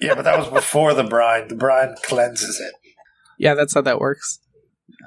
Yeah, 0.00 0.14
but 0.14 0.22
that 0.24 0.38
was 0.38 0.48
before 0.48 0.94
the 0.94 1.04
brine. 1.04 1.48
The 1.48 1.56
brine 1.56 1.94
cleanses 2.04 2.60
it. 2.60 2.72
Yeah, 3.38 3.54
that's 3.54 3.74
how 3.74 3.80
that 3.82 3.98
works. 4.00 4.38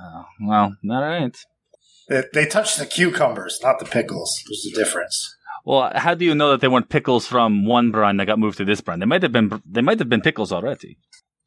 Uh, 0.02 0.24
well, 0.46 0.76
all 0.90 1.02
right. 1.02 1.36
They, 2.10 2.24
they 2.34 2.46
touched 2.46 2.78
the 2.78 2.86
cucumbers, 2.86 3.60
not 3.64 3.80
the 3.80 3.86
pickles. 3.86 4.42
There's 4.48 4.74
a 4.74 4.84
difference. 4.84 5.36
Well, 5.66 5.92
how 5.96 6.14
do 6.16 6.26
you 6.26 6.34
know 6.36 6.50
that 6.52 6.62
they 6.62 6.68
weren't 6.68 6.90
pickles 6.90 7.28
from 7.28 7.66
one 7.66 7.92
brine 7.92 8.18
that 8.18 8.26
got 8.26 8.40
moved 8.40 8.58
to 8.58 8.66
this 8.66 8.82
brine? 8.82 9.00
They 9.00 9.06
might 9.06 9.22
have 9.24 9.32
been. 9.32 9.62
They 9.66 9.82
might 9.82 10.00
have 10.00 10.10
been 10.10 10.22
pickles 10.22 10.52
already. 10.52 10.98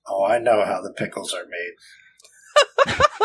Oh, 0.07 0.25
I 0.25 0.39
know 0.39 0.65
how 0.65 0.81
the 0.83 0.93
pickles 0.93 1.33
are 1.35 1.45
made. 1.45 2.95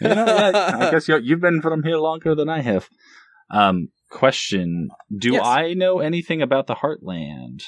You 0.00 0.08
know, 0.08 0.24
yeah, 0.26 0.76
I 0.78 0.90
guess 0.90 1.08
you're, 1.08 1.18
you've 1.20 1.40
been 1.40 1.62
from 1.62 1.82
here 1.82 1.96
longer 1.96 2.34
than 2.34 2.48
I 2.50 2.60
have. 2.60 2.88
Um, 3.50 3.88
question: 4.10 4.90
Do 5.16 5.32
Yes. 5.32 5.42
I 5.44 5.72
know 5.74 6.00
anything 6.00 6.42
about 6.42 6.66
the 6.66 6.74
Heartland? 6.76 7.62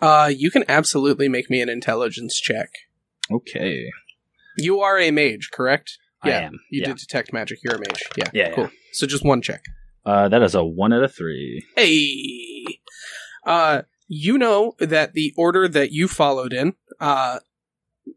Uh, 0.00 0.30
you 0.34 0.50
can 0.50 0.64
absolutely 0.68 1.28
make 1.28 1.50
me 1.50 1.60
an 1.60 1.68
intelligence 1.68 2.38
check. 2.40 2.70
Okay, 3.30 3.86
You 4.56 4.80
are 4.80 4.98
a 4.98 5.10
mage, 5.10 5.50
correct? 5.52 5.98
I 6.22 6.28
Yeah, 6.30 6.38
am. 6.46 6.52
You 6.70 6.80
yeah. 6.82 6.86
did 6.88 6.96
detect 6.98 7.32
magic. 7.32 7.58
You're 7.64 7.76
a 7.76 7.80
mage. 7.80 8.02
Yeah. 8.16 8.30
Yeah, 8.32 8.54
Cool. 8.54 8.70
So 8.92 9.06
just 9.06 9.24
one 9.24 9.40
check. 9.42 9.62
Uh, 10.04 10.28
that 10.28 10.42
is 10.42 10.54
a 10.54 10.64
one 10.64 10.92
out 10.92 11.02
of 11.04 11.14
three. 11.14 11.64
Hey. 11.76 12.78
Uh, 13.46 13.82
you 14.14 14.36
know 14.36 14.74
that 14.78 15.14
the 15.14 15.32
order 15.38 15.66
that 15.66 15.90
you 15.90 16.06
followed 16.06 16.52
in, 16.52 16.74
uh, 17.00 17.38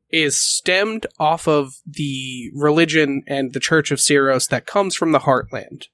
is 0.09 0.37
stemmed 0.37 1.07
off 1.19 1.47
of 1.47 1.75
the 1.85 2.51
religion 2.53 3.23
and 3.27 3.53
the 3.53 3.61
Church 3.61 3.91
of 3.91 3.99
Syros 3.99 4.49
that 4.49 4.65
comes 4.65 4.93
from 4.93 5.13
the 5.13 5.19
Heartland. 5.19 5.85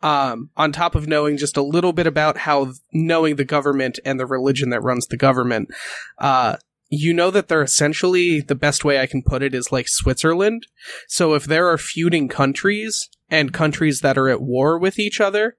Um, 0.00 0.48
on 0.56 0.72
top 0.72 0.94
of 0.94 1.06
knowing 1.06 1.36
just 1.36 1.58
a 1.58 1.62
little 1.62 1.92
bit 1.92 2.06
about 2.06 2.38
how 2.38 2.72
knowing 2.94 3.36
the 3.36 3.44
government 3.44 3.98
and 4.06 4.18
the 4.18 4.24
religion 4.24 4.70
that 4.70 4.82
runs 4.82 5.06
the 5.06 5.18
government, 5.18 5.68
uh, 6.16 6.56
you 6.88 7.12
know 7.12 7.30
that 7.30 7.48
they're 7.48 7.62
essentially 7.62 8.40
the 8.40 8.54
best 8.54 8.86
way 8.86 9.00
I 9.00 9.06
can 9.06 9.22
put 9.22 9.42
it 9.42 9.54
is 9.54 9.70
like 9.70 9.86
Switzerland. 9.86 10.66
So 11.08 11.34
if 11.34 11.44
there 11.44 11.68
are 11.68 11.78
feuding 11.78 12.28
countries 12.28 13.10
and 13.30 13.52
countries 13.52 14.00
that 14.00 14.16
are 14.16 14.30
at 14.30 14.40
war 14.40 14.78
with 14.78 14.98
each 14.98 15.20
other, 15.20 15.58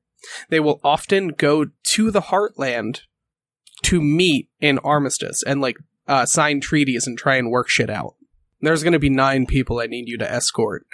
they 0.50 0.60
will 0.60 0.80
often 0.84 1.28
go 1.28 1.68
to 1.92 2.10
the 2.10 2.22
heartland 2.22 3.02
to 3.84 4.02
meet 4.02 4.50
in 4.60 4.80
armistice 4.80 5.44
and 5.44 5.62
like 5.62 5.78
uh, 6.08 6.26
sign 6.26 6.60
treaties 6.60 7.08
and 7.08 7.18
try 7.18 7.36
and 7.36 7.52
work 7.52 7.70
shit 7.70 7.90
out. 7.90 8.16
There's 8.62 8.84
going 8.84 8.94
to 8.94 9.00
be 9.00 9.10
nine 9.10 9.46
people 9.46 9.80
I 9.80 9.88
need 9.88 10.08
you 10.08 10.18
to 10.18 10.32
escort. 10.32 10.86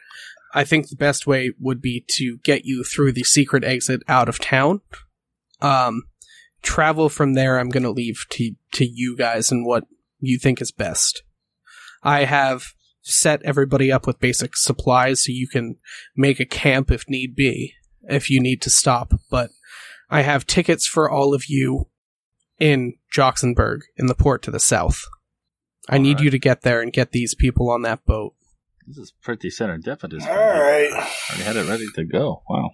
I 0.53 0.63
think 0.63 0.89
the 0.89 0.95
best 0.95 1.27
way 1.27 1.51
would 1.59 1.81
be 1.81 2.03
to 2.17 2.37
get 2.43 2.65
you 2.65 2.83
through 2.83 3.13
the 3.13 3.23
secret 3.23 3.63
exit 3.63 4.01
out 4.07 4.27
of 4.27 4.39
town. 4.39 4.81
Um, 5.61 6.03
travel 6.61 7.09
from 7.09 7.33
there. 7.33 7.59
I'm 7.59 7.69
going 7.69 7.83
to 7.83 7.91
leave 7.91 8.25
to 8.31 8.55
to 8.73 8.85
you 8.85 9.15
guys 9.15 9.51
and 9.51 9.65
what 9.65 9.85
you 10.19 10.39
think 10.39 10.61
is 10.61 10.71
best. 10.71 11.23
I 12.01 12.23
have 12.25 12.73
set 13.01 13.41
everybody 13.43 13.91
up 13.91 14.07
with 14.07 14.19
basic 14.19 14.55
supplies 14.55 15.23
so 15.23 15.31
you 15.31 15.47
can 15.47 15.77
make 16.15 16.39
a 16.39 16.45
camp 16.45 16.91
if 16.91 17.09
need 17.09 17.35
be, 17.35 17.73
if 18.03 18.29
you 18.29 18.41
need 18.41 18.61
to 18.63 18.69
stop. 18.69 19.13
But 19.29 19.51
I 20.09 20.21
have 20.21 20.47
tickets 20.47 20.87
for 20.87 21.09
all 21.09 21.33
of 21.33 21.45
you 21.47 21.87
in 22.59 22.93
Joxenberg, 23.15 23.81
in 23.97 24.07
the 24.07 24.15
port 24.15 24.41
to 24.43 24.51
the 24.51 24.59
south. 24.59 25.05
I 25.87 25.97
need 25.97 26.17
Alright. 26.17 26.25
you 26.25 26.29
to 26.31 26.39
get 26.39 26.61
there 26.61 26.81
and 26.81 26.93
get 26.93 27.11
these 27.11 27.33
people 27.33 27.69
on 27.69 27.81
that 27.83 28.05
boat. 28.05 28.35
This 28.85 28.97
is 28.97 29.13
pretty 29.21 29.49
serendipitous. 29.49 30.27
All 30.27 30.35
right. 30.35 30.91
Already 30.91 31.43
had 31.43 31.55
it 31.55 31.67
ready 31.67 31.85
to 31.95 32.03
go. 32.03 32.43
Wow. 32.49 32.71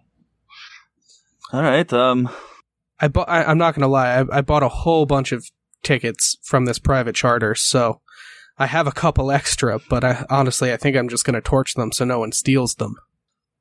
All 1.54 1.62
right. 1.62 1.92
Um. 1.94 2.30
I 3.00 3.10
bought. 3.10 3.30
I, 3.30 3.44
I'm 3.44 3.58
not 3.58 3.76
gonna 3.76 3.90
lie. 3.90 4.20
I, 4.20 4.38
I 4.38 4.42
bought 4.42 4.64
a 4.64 4.70
whole 4.70 5.06
bunch 5.06 5.32
of 5.32 5.46
tickets 5.84 6.38
from 6.44 6.66
this 6.66 6.80
private 6.80 7.16
charter, 7.16 7.54
so 7.54 8.02
I 8.58 8.68
have 8.68 8.88
a 8.88 8.92
couple 8.92 9.32
extra, 9.32 9.80
but 9.90 10.04
I, 10.04 10.26
honestly, 10.30 10.72
I 10.72 10.78
think 10.78 10.96
I'm 10.96 11.10
just 11.10 11.26
going 11.26 11.34
to 11.34 11.42
torch 11.42 11.74
them 11.74 11.92
so 11.92 12.06
no 12.06 12.20
one 12.20 12.32
steals 12.32 12.76
them. 12.76 12.96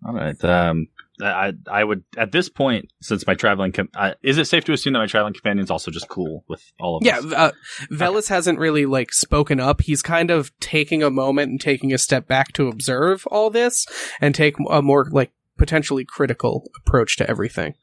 All 0.06 0.14
right. 0.14 0.42
Um, 0.44 0.86
I 1.22 1.52
I 1.70 1.84
would 1.84 2.04
at 2.16 2.32
this 2.32 2.48
point, 2.48 2.90
since 3.00 3.26
my 3.26 3.34
traveling, 3.34 3.72
com- 3.72 3.88
uh, 3.94 4.14
is 4.22 4.36
it 4.38 4.46
safe 4.46 4.64
to 4.64 4.72
assume 4.72 4.94
that 4.94 4.98
my 4.98 5.06
traveling 5.06 5.34
companion's 5.34 5.70
also 5.70 5.90
just 5.90 6.08
cool 6.08 6.44
with 6.48 6.62
all 6.80 6.96
of 6.96 7.02
this. 7.04 7.12
Yeah, 7.12 7.18
us? 7.18 7.32
uh, 7.34 7.52
Velis 7.92 8.28
hasn't 8.28 8.58
really 8.58 8.84
like 8.86 9.12
spoken 9.12 9.60
up. 9.60 9.82
He's 9.82 10.02
kind 10.02 10.30
of 10.30 10.52
taking 10.58 11.02
a 11.02 11.10
moment 11.10 11.50
and 11.50 11.60
taking 11.60 11.92
a 11.92 11.98
step 11.98 12.26
back 12.26 12.52
to 12.54 12.68
observe 12.68 13.26
all 13.28 13.50
this 13.50 13.86
and 14.20 14.34
take 14.34 14.56
a 14.68 14.82
more 14.82 15.06
like 15.12 15.30
potentially 15.56 16.04
critical 16.04 16.68
approach 16.76 17.16
to 17.18 17.30
everything. 17.30 17.74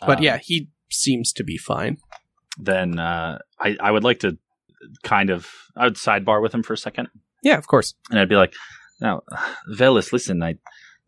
But 0.00 0.18
Um, 0.18 0.24
yeah, 0.24 0.38
he 0.42 0.70
seems 0.90 1.32
to 1.34 1.44
be 1.44 1.58
fine. 1.58 1.98
Then 2.58 2.98
uh, 2.98 3.38
I 3.60 3.76
I 3.78 3.90
would 3.90 4.04
like 4.04 4.20
to 4.20 4.38
kind 5.02 5.28
of 5.28 5.48
I 5.76 5.84
would 5.84 5.96
sidebar 5.96 6.40
with 6.40 6.54
him 6.54 6.62
for 6.62 6.72
a 6.72 6.78
second. 6.78 7.08
Yeah, 7.42 7.58
of 7.58 7.66
course. 7.66 7.94
and 8.10 8.18
I'd 8.18 8.28
be 8.28 8.36
like, 8.36 8.54
"Now, 9.00 9.22
Velis, 9.70 10.12
listen, 10.12 10.42
I, 10.42 10.54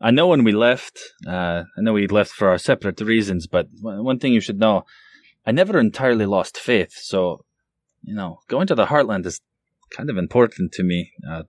I 0.03 0.11
know 0.11 0.27
when 0.27 0.43
we 0.43 0.51
left, 0.51 0.99
uh, 1.29 1.63
I 1.79 1.81
know 1.81 1.93
we 1.93 2.09
left 2.09 2.33
for 2.33 2.49
our 2.49 2.59
separate 2.59 3.01
reasons, 3.01 3.47
but 3.47 3.69
one 3.81 4.19
thing 4.19 4.33
you 4.33 4.41
should 4.41 4.59
know, 4.59 4.85
I 5.47 5.53
never 5.53 5.79
entirely 5.79 6.27
lost 6.27 6.59
faith. 6.59 6.93
So, 6.93 7.45
you 8.03 8.15
know, 8.15 8.41
going 8.49 8.67
to 8.67 8.75
the 8.75 8.87
Heartland 8.87 9.27
is 9.27 9.41
kind 9.91 10.11
of 10.11 10.19
important 10.19 10.73
to 10.73 10.83
me. 10.83 11.13
Uh, 11.29 11.45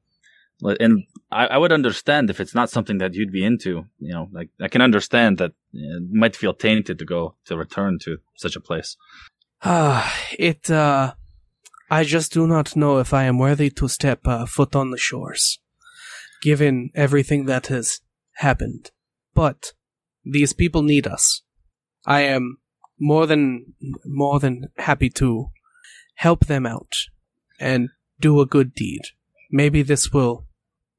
and 0.80 1.04
I, 1.32 1.48
I 1.48 1.58
would 1.58 1.72
understand 1.72 2.30
if 2.30 2.40
it's 2.40 2.54
not 2.54 2.70
something 2.70 3.00
that 3.00 3.16
you'd 3.16 3.32
be 3.32 3.44
into. 3.44 3.86
You 3.98 4.14
know, 4.14 4.30
like 4.32 4.50
I 4.62 4.68
can 4.68 4.82
understand 4.82 5.40
that 5.40 5.54
it 5.74 6.04
might 6.12 6.36
feel 6.36 6.54
tainted 6.54 7.00
to 7.00 7.06
go 7.06 7.36
to 7.46 7.58
return 7.58 7.98
to 8.04 8.18
such 8.38 8.56
a 8.56 8.62
place. 8.62 8.96
Ah, 9.64 10.16
it, 10.38 10.70
uh, 10.70 11.16
I 11.90 12.04
just 12.04 12.32
do 12.32 12.46
not 12.46 12.76
know 12.76 13.00
if 13.00 13.14
I 13.16 13.24
am 13.24 13.40
worthy 13.40 13.72
to 13.72 13.88
step 13.88 14.28
uh, 14.28 14.46
foot 14.46 14.76
on 14.76 14.92
the 14.92 14.98
shores, 14.98 15.60
given 16.44 16.92
everything 16.94 17.46
that 17.46 17.68
has 17.68 18.02
happened. 18.38 18.92
But 19.34 19.74
these 20.24 20.54
people 20.54 20.84
need 20.84 21.08
us. 21.08 21.42
I 22.06 22.22
am 22.22 22.58
more 23.00 23.26
than 23.28 23.74
more 24.06 24.40
than 24.40 24.70
happy 24.78 25.10
to 25.10 25.48
help 26.16 26.46
them 26.46 26.66
out 26.66 26.94
and 27.60 27.90
do 28.20 28.40
a 28.40 28.46
good 28.46 28.74
deed. 28.74 29.02
Maybe 29.52 29.82
this 29.82 30.12
will 30.12 30.46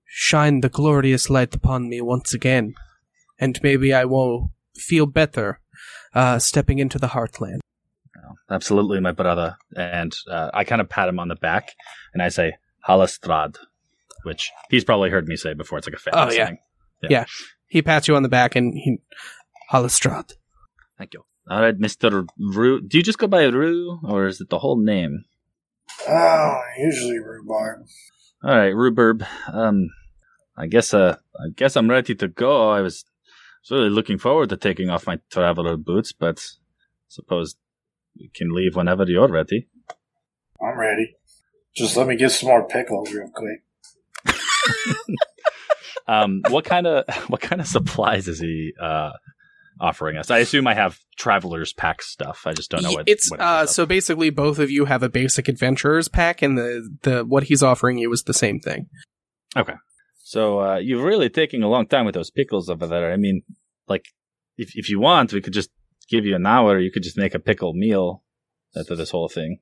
shine 0.07 0.61
the 0.61 0.69
glorious 0.69 1.31
light 1.31 1.55
upon 1.55 1.89
me 1.89 2.01
once 2.01 2.35
again, 2.35 2.75
and 3.39 3.59
maybe 3.63 3.93
I 3.95 4.05
will 4.05 4.53
feel 4.77 5.07
better 5.07 5.61
uh, 6.15 6.39
stepping 6.39 6.79
into 6.79 6.99
the 6.99 7.09
heartland. 7.09 7.61
Absolutely, 8.51 9.01
my 9.01 9.13
brother. 9.13 9.57
And 9.77 10.15
uh, 10.31 10.51
I 10.53 10.65
kind 10.65 10.81
of 10.81 10.89
pat 10.89 11.09
him 11.09 11.19
on 11.19 11.29
the 11.29 11.35
back 11.37 11.71
and 12.13 12.23
I 12.23 12.29
say, 12.29 12.55
Halastrad, 12.89 13.57
which 14.25 14.51
he's 14.71 14.85
probably 14.85 15.11
heard 15.11 15.27
me 15.29 15.37
say 15.37 15.55
before. 15.55 15.79
It's 15.79 15.87
like 15.87 15.95
a 15.97 15.99
famous 15.99 16.35
Oh, 16.35 16.37
yeah. 16.37 16.47
thing. 16.47 16.59
He 17.67 17.83
pats 17.83 18.09
you 18.09 18.17
on 18.17 18.23
the 18.23 18.29
back 18.29 18.57
and 18.57 18.75
he, 18.75 18.99
Halastrad. 19.73 20.35
Thank 20.99 21.15
you. 21.15 21.25
All 21.51 21.61
right, 21.61 21.79
Mr. 21.79 22.27
Rue. 22.39 22.81
Do 22.81 22.97
you 22.97 23.03
just 23.03 23.19
go 23.19 23.27
by 23.27 23.45
Rue 23.45 24.01
or 24.05 24.27
is 24.27 24.41
it 24.41 24.49
the 24.49 24.61
whole 24.61 24.81
name? 24.81 25.25
Oh, 26.09 26.61
usually 26.79 27.19
rhubarb. 27.19 27.87
All 28.43 28.57
right, 28.57 28.75
Rhubarb. 28.75 29.25
Um, 29.53 29.91
I 30.57 30.67
guess, 30.67 30.93
uh, 30.93 31.17
I 31.37 31.49
guess 31.55 31.77
I'm 31.77 31.91
ready 31.91 32.15
to 32.15 32.29
go. 32.29 32.71
I 32.71 32.81
was 32.81 33.05
really 33.71 33.91
looking 33.91 34.19
forward 34.19 34.51
to 34.51 34.57
taking 34.57 34.91
off 34.91 35.07
my 35.07 35.19
traveler 35.31 35.77
boots, 35.77 36.13
but 36.13 36.47
suppose 37.09 37.57
we 38.19 38.31
can 38.35 38.55
leave 38.55 38.77
whenever 38.77 39.05
you're 39.05 39.29
ready. 39.29 39.69
I'm 40.63 40.79
ready. 40.79 41.17
Just 41.75 41.97
let 41.97 42.07
me 42.07 42.17
get 42.17 42.31
some 42.31 42.51
more 42.51 42.69
pickles 42.69 43.13
real 43.13 43.31
quick. 43.35 43.63
um, 46.07 46.43
what 46.49 46.65
kind 46.65 46.87
of 46.87 47.05
what 47.29 47.41
kind 47.41 47.61
of 47.61 47.67
supplies 47.67 48.29
is 48.29 48.41
he 48.41 48.73
uh, 48.81 49.11
offering 49.81 50.17
us? 50.17 50.31
I 50.31 50.39
assume 50.39 50.67
I 50.67 50.75
have 50.75 50.99
travelers 51.19 51.73
pack 51.73 52.03
stuff. 52.03 52.43
I 52.47 52.53
just 52.53 52.71
don't 52.71 52.83
know 52.83 52.93
what 52.93 53.09
it's 53.09 53.31
what 53.31 53.41
it 53.41 53.43
uh 53.43 53.67
so 53.67 53.87
basically 53.87 54.31
both 54.31 54.59
of 54.59 54.71
you 54.71 54.85
have 54.87 55.03
a 55.03 55.09
basic 55.09 55.49
adventurers 55.49 56.09
pack 56.09 56.43
and 56.43 56.59
the 56.59 56.89
the 57.03 57.25
what 57.25 57.45
he's 57.45 57.63
offering 57.63 57.99
you 57.99 58.13
is 58.13 58.25
the 58.25 58.35
same 58.35 58.61
thing. 58.61 58.87
Okay, 59.57 59.75
so 60.25 60.61
uh, 60.61 60.77
you're 60.77 61.05
really 61.05 61.29
taking 61.29 61.63
a 61.63 61.69
long 61.69 61.87
time 61.87 62.07
with 62.07 62.15
those 62.15 62.31
pickles 62.31 62.69
over 62.69 62.87
there. 62.87 63.13
I 63.13 63.17
mean, 63.17 63.43
like 63.87 64.07
if 64.57 64.73
if 64.75 64.89
you 64.89 65.01
want, 65.01 65.33
we 65.33 65.41
could 65.41 65.53
just 65.53 65.71
give 66.09 66.25
you 66.25 66.35
an 66.35 66.47
hour. 66.47 66.79
You 66.79 66.91
could 66.91 67.03
just 67.03 67.19
make 67.19 67.35
a 67.35 67.39
pickle 67.39 67.73
meal 67.75 68.23
out 68.77 68.91
of 68.91 68.99
this 68.99 69.11
whole 69.11 69.29
thing. 69.29 69.59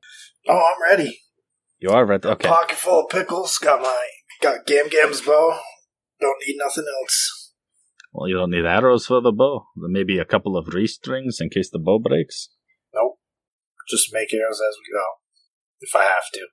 Oh, 0.48 0.72
I'm 0.74 0.90
ready. 0.90 1.20
You 1.78 1.90
are 1.90 2.06
ready. 2.06 2.28
Okay. 2.28 2.48
Pocket 2.48 2.76
full 2.76 3.04
of 3.04 3.10
pickles. 3.10 3.58
Got 3.58 3.82
my 3.82 4.08
got 4.40 4.66
Gam 4.66 4.88
Gam's 4.88 5.20
bow. 5.20 5.58
Don't 6.22 6.38
need 6.46 6.56
nothing 6.56 6.84
else. 7.02 7.52
Well, 8.12 8.28
you 8.28 8.36
don't 8.36 8.52
need 8.52 8.64
arrows 8.64 9.06
for 9.06 9.20
the 9.20 9.32
bow. 9.32 9.66
Maybe 9.76 10.18
a 10.18 10.24
couple 10.24 10.56
of 10.56 10.72
restrings 10.72 11.38
in 11.40 11.50
case 11.50 11.68
the 11.68 11.80
bow 11.80 11.98
breaks. 11.98 12.48
Nope. 12.94 13.18
Just 13.90 14.14
make 14.14 14.32
arrows 14.32 14.60
as 14.60 14.76
we 14.78 14.92
go, 14.94 15.04
if 15.80 15.96
I 15.96 16.04
have 16.04 16.30
to. 16.34 16.46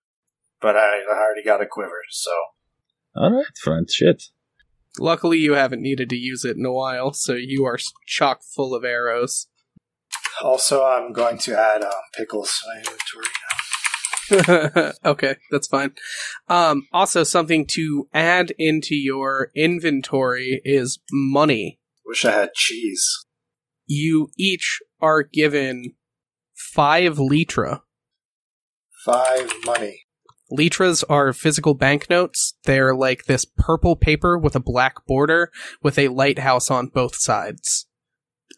But 0.59 0.76
I, 0.76 1.01
I 1.09 1.17
already 1.17 1.43
got 1.45 1.61
a 1.61 1.67
quiver, 1.70 2.01
so 2.09 2.32
All 3.15 3.32
right, 3.32 3.45
friend. 3.61 3.88
Shit. 3.89 4.24
Luckily 4.97 5.38
you 5.38 5.53
haven't 5.53 5.84
needed 5.84 6.09
to 6.09 6.15
use 6.15 6.43
it 6.43 6.57
in 6.57 6.65
a 6.65 6.74
while, 6.74 7.13
so 7.13 7.34
you 7.34 7.63
are 7.65 7.78
chock 8.07 8.39
full 8.43 8.74
of 8.74 8.84
arrows. 8.84 9.47
also 10.43 10.84
I'm 10.84 11.13
going 11.13 11.38
to 11.39 11.57
add 11.57 11.84
um, 11.84 11.91
pickles 12.17 12.49
to 12.49 12.70
my 12.70 12.80
inventory. 12.80 13.28
okay, 15.05 15.36
that's 15.51 15.67
fine. 15.67 15.91
Um 16.47 16.84
also 16.91 17.23
something 17.23 17.65
to 17.71 18.07
add 18.13 18.53
into 18.57 18.95
your 18.95 19.51
inventory 19.55 20.61
is 20.63 20.99
money. 21.11 21.80
Wish 22.05 22.25
I 22.25 22.32
had 22.32 22.53
cheese. 22.53 23.25
You 23.86 24.30
each 24.38 24.80
are 25.01 25.23
given 25.23 25.93
5 26.55 27.17
litra 27.17 27.82
Five 29.05 29.53
money. 29.65 30.05
Litras 30.51 31.05
are 31.09 31.32
physical 31.32 31.73
banknotes. 31.73 32.55
They're 32.65 32.93
like 32.93 33.25
this 33.25 33.45
purple 33.45 33.95
paper 33.95 34.38
with 34.38 34.55
a 34.55 34.59
black 34.59 35.05
border 35.07 35.51
with 35.82 35.97
a 35.97 36.09
lighthouse 36.09 36.69
on 36.69 36.88
both 36.88 37.15
sides. 37.15 37.88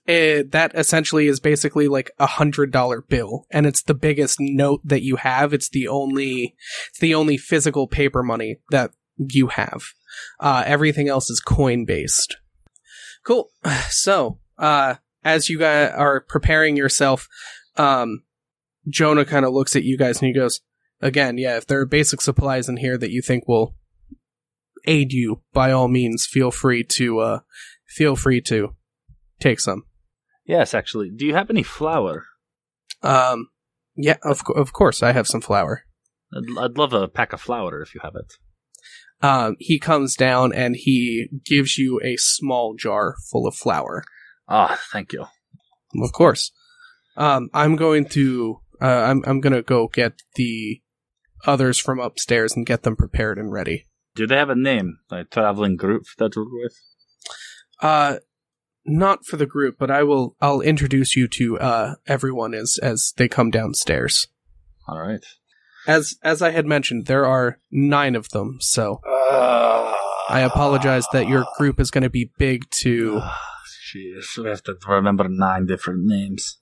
Eh, 0.08 0.44
that 0.50 0.72
essentially 0.74 1.28
is 1.28 1.40
basically 1.40 1.88
like 1.88 2.12
a 2.20 2.26
hundred 2.26 2.72
dollar 2.72 3.02
bill, 3.02 3.46
and 3.52 3.66
it's 3.66 3.84
the 3.84 3.94
biggest 3.94 4.38
note 4.40 4.82
that 4.84 5.04
you 5.04 5.18
have. 5.18 5.54
It's 5.54 5.70
the 5.70 5.88
only, 5.88 6.56
it's 6.90 7.00
the 7.00 7.14
only 7.14 7.38
physical 7.38 7.88
paper 7.88 8.24
money 8.24 8.60
that 8.72 8.92
you 9.18 9.48
have. 9.48 9.84
Uh, 10.40 10.64
everything 10.66 11.08
else 11.08 11.30
is 11.30 11.40
coin 11.40 11.86
based. 11.86 12.38
Cool. 13.26 13.50
So, 13.90 14.40
uh, 14.58 14.96
as 15.24 15.50
you 15.50 15.60
guys 15.60 15.92
are 15.96 16.22
preparing 16.22 16.76
yourself, 16.76 17.28
um, 17.78 18.24
Jonah 18.90 19.26
kind 19.26 19.46
of 19.46 19.54
looks 19.54 19.76
at 19.76 19.84
you 19.84 19.98
guys 19.98 20.20
and 20.20 20.28
he 20.28 20.34
goes, 20.34 20.62
again, 21.02 21.38
yeah, 21.38 21.58
if 21.58 21.68
there 21.68 21.80
are 21.80 21.86
basic 21.86 22.22
supplies 22.22 22.70
in 22.70 22.78
here 22.78 22.98
that 22.98 23.12
you 23.12 23.22
think 23.22 23.48
will 23.48 23.76
aid 24.86 25.12
you, 25.12 25.42
by 25.54 25.72
all 25.72 25.88
means, 25.88 26.26
feel 26.26 26.52
free 26.52 26.84
to 26.84 27.20
uh, 27.20 27.40
feel 27.88 28.16
free 28.16 28.42
to 28.42 28.74
take 29.42 29.60
some. 29.60 29.84
Yes, 30.46 30.74
actually. 30.74 31.10
Do 31.10 31.26
you 31.26 31.34
have 31.34 31.50
any 31.50 31.64
flour? 31.64 32.26
Um, 33.04 33.50
yeah, 33.96 34.18
of 34.24 34.42
of 34.56 34.74
course, 34.74 35.04
I 35.04 35.12
have 35.12 35.28
some 35.28 35.42
flour. 35.42 35.84
I'd, 36.34 36.58
I'd 36.58 36.78
love 36.78 36.94
a 36.94 37.08
pack 37.08 37.34
of 37.34 37.42
flour 37.42 37.82
if 37.82 37.94
you 37.94 38.02
have 38.04 38.16
it. 38.16 38.34
Um, 39.24 39.56
he 39.60 39.78
comes 39.78 40.16
down 40.16 40.52
and 40.54 40.76
he 40.76 41.28
gives 41.46 41.78
you 41.78 42.00
a 42.04 42.16
small 42.18 42.76
jar 42.76 43.16
full 43.30 43.48
of 43.48 43.56
flour. 43.56 44.04
Ah, 44.48 44.80
thank 44.92 45.14
you. 45.14 45.26
Of 46.02 46.12
course. 46.12 46.52
Um, 47.18 47.50
I'm 47.54 47.76
going 47.76 48.06
to. 48.10 48.62
Uh, 48.82 48.86
I'm 48.86 49.24
I'm 49.26 49.42
gonna 49.42 49.62
go 49.62 49.88
get 49.88 50.22
the 50.36 50.82
others 51.46 51.80
from 51.80 52.00
upstairs 52.00 52.56
and 52.56 52.66
get 52.66 52.84
them 52.84 52.96
prepared 52.96 53.38
and 53.38 53.52
ready. 53.52 53.88
Do 54.16 54.26
they 54.26 54.36
have 54.38 54.50
a 54.50 54.56
name? 54.56 54.98
Like 55.10 55.30
traveling 55.30 55.76
group 55.76 56.04
that 56.18 56.36
we're 56.36 56.46
with? 56.64 56.74
Uh, 57.80 58.18
not 58.86 59.26
for 59.26 59.38
the 59.38 59.46
group, 59.46 59.76
but 59.80 59.92
I 59.92 60.04
will. 60.04 60.36
I'll 60.42 60.62
introduce 60.62 61.16
you 61.16 61.28
to 61.30 61.60
uh 61.60 61.96
everyone 62.08 62.54
as 62.54 62.78
as 62.82 63.14
they 63.18 63.28
come 63.28 63.52
downstairs. 63.52 64.28
All 64.88 65.00
right. 65.00 65.24
As 65.88 66.16
as 66.24 66.42
I 66.42 66.52
had 66.52 66.66
mentioned, 66.66 67.06
there 67.08 67.26
are 67.26 67.58
nine 67.72 68.16
of 68.16 68.30
them, 68.30 68.58
so 68.62 69.00
Uh, 69.08 69.94
I 70.30 70.42
apologize 70.42 71.06
that 71.12 71.28
your 71.28 71.46
group 71.58 71.80
is 71.80 71.92
going 71.92 72.04
to 72.04 72.10
be 72.10 72.32
big 72.38 72.70
to. 72.82 73.20
Ah, 73.24 73.48
Jeez, 73.94 74.38
we 74.42 74.48
have 74.50 74.64
to 74.64 74.78
remember 74.88 75.28
nine 75.28 75.66
different 75.66 76.06
names. 76.06 76.60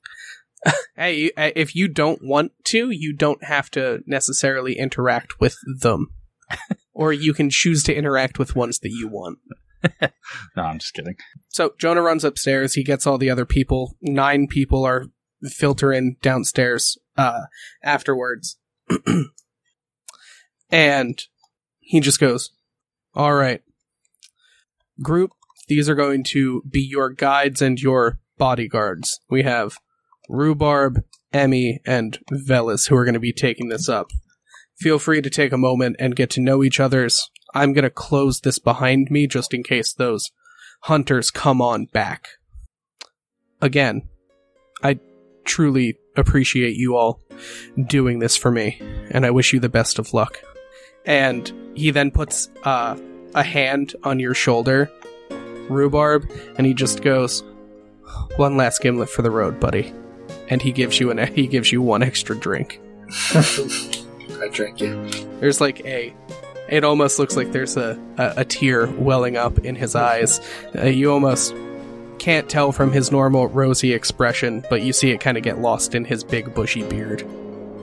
Hey, 0.95 1.32
uh, 1.38 1.51
if 1.55 1.76
you 1.76 1.88
don't 1.88 2.22
want 2.22 2.51
to, 2.65 2.89
you 2.91 3.13
don't 3.15 3.41
have 3.43 3.70
to 3.72 3.99
necessarily 4.05 4.78
interact 4.78 5.39
with 5.39 5.55
them, 5.80 6.07
or 6.93 7.13
you 7.13 7.34
can 7.34 7.49
choose 7.49 7.84
to 7.84 7.95
interact 7.95 8.38
with 8.38 8.55
ones 8.55 8.80
that 8.80 8.89
you 8.89 9.07
want. 9.07 9.39
No, 10.55 10.63
I'm 10.63 10.80
just 10.80 10.93
kidding. 10.93 11.15
So 11.47 11.73
Jonah 11.80 12.01
runs 12.01 12.23
upstairs. 12.23 12.73
He 12.73 12.84
gets 12.84 13.07
all 13.07 13.17
the 13.17 13.30
other 13.30 13.45
people. 13.45 13.95
Nine 14.01 14.47
people 14.47 14.86
are 14.86 15.05
filtering 15.43 16.17
downstairs 16.21 16.97
uh, 17.17 17.41
afterwards, 17.84 18.57
and 20.69 21.23
he 21.80 21.99
just 21.99 22.19
goes, 22.19 22.51
All 23.13 23.34
right. 23.34 23.61
Group, 25.01 25.32
these 25.67 25.89
are 25.89 25.95
going 25.95 26.23
to 26.25 26.61
be 26.69 26.82
your 26.82 27.09
guides 27.09 27.61
and 27.61 27.80
your 27.80 28.19
bodyguards. 28.38 29.19
We 29.30 29.43
have 29.43 29.77
Rhubarb, 30.27 31.03
Emmy, 31.32 31.80
and 31.86 32.19
Velis 32.32 32.88
who 32.88 32.95
are 32.95 33.05
going 33.05 33.13
to 33.13 33.19
be 33.19 33.34
taking 33.34 33.69
this 33.69 33.88
up. 33.88 34.07
Feel 34.80 34.99
free 34.99 35.21
to 35.21 35.30
take 35.30 35.51
a 35.51 35.57
moment 35.57 35.95
and 35.99 36.15
get 36.15 36.30
to 36.32 36.41
know 36.41 36.63
each 36.63 36.80
other's. 36.80 37.30
I'm 37.54 37.74
going 37.74 37.84
to 37.84 37.89
close 37.89 38.41
this 38.41 38.60
behind 38.60 39.10
me 39.10 39.28
just 39.28 39.54
in 39.54 39.64
case 39.64 39.93
those 39.93 40.32
hunters 40.84 41.32
come 41.32 41.62
on 41.62 41.86
back. 41.86 42.30
Again, 43.62 44.08
I 44.84 45.00
truly 45.43 45.97
appreciate 46.16 46.76
you 46.76 46.95
all 46.95 47.22
doing 47.88 48.20
this 48.20 48.38
for 48.38 48.52
me, 48.52 48.82
and 49.12 49.26
I 49.26 49.32
wish 49.32 49.54
you 49.54 49.60
the 49.60 49.70
best 49.70 50.00
of 50.00 50.14
luck. 50.14 50.41
And 51.06 51.52
he 51.76 51.91
then 51.91 52.12
puts 52.12 52.50
uh, 52.64 52.97
a 53.34 53.43
hand 53.43 53.95
on 54.04 54.20
your 54.20 54.34
shoulder, 54.34 54.91
Rhubarb, 55.70 56.30
and 56.58 56.66
he 56.66 56.74
just 56.74 57.02
goes, 57.02 57.43
"One 58.38 58.58
last 58.58 58.82
gimlet 58.82 59.10
for 59.10 59.22
the 59.22 59.32
road, 59.32 59.60
buddy." 59.60 59.93
And 60.50 60.62
he 60.62 60.72
gives 60.72 61.00
you 61.00 61.12
an 61.12 61.34
he 61.34 61.47
gives 61.47 61.72
you 61.72 61.82
one 61.82 62.04
extra 62.04 62.38
drink. 62.38 62.80
I 63.34 64.47
drink 64.52 64.82
it. 64.82 65.39
There's 65.39 65.62
like 65.62 65.86
a. 65.86 66.14
It 66.72 66.84
almost 66.84 67.17
looks 67.17 67.36
like 67.36 67.51
there's 67.51 67.78
a, 67.78 67.99
a, 68.17 68.34
a 68.38 68.45
tear 68.45 68.88
welling 68.88 69.38
up 69.38 69.57
in 69.59 69.76
his 69.76 69.95
eyes. 69.95 70.39
Uh, 70.78 70.86
you 70.86 71.11
almost 71.11 71.55
can't 72.20 72.47
tell 72.49 72.72
from 72.72 72.91
his 72.91 73.11
normal 73.11 73.47
rosy 73.47 73.93
expression, 73.93 74.63
but 74.70 74.82
you 74.82 74.93
see 74.93 75.11
it 75.11 75.20
kind 75.20 75.38
of 75.38 75.43
get 75.43 75.59
lost 75.59 75.95
in 75.95 76.05
his 76.05 76.24
big 76.24 76.53
bushy 76.53 76.84
beard 76.84 77.26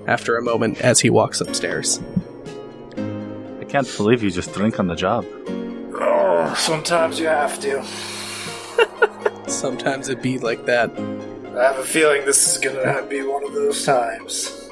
after 0.06 0.36
a 0.36 0.42
moment 0.42 0.80
as 0.82 1.00
he 1.00 1.10
walks 1.10 1.40
upstairs. 1.40 2.00
I 2.96 3.64
can't 3.64 3.92
believe 3.96 4.22
you 4.22 4.30
just 4.30 4.52
drink 4.52 4.78
on 4.78 4.86
the 4.86 4.94
job. 4.94 5.24
Oh, 5.98 6.54
sometimes 6.56 7.18
you 7.18 7.26
have 7.26 7.58
to. 7.60 7.84
Sometimes 9.48 10.08
it 10.08 10.22
be 10.22 10.38
like 10.38 10.66
that. 10.66 10.90
I 11.56 11.62
have 11.62 11.78
a 11.78 11.84
feeling 11.84 12.24
this 12.24 12.52
is 12.52 12.58
gonna 12.58 13.06
be 13.06 13.22
one 13.22 13.44
of 13.44 13.54
those 13.54 13.84
times. 13.84 14.68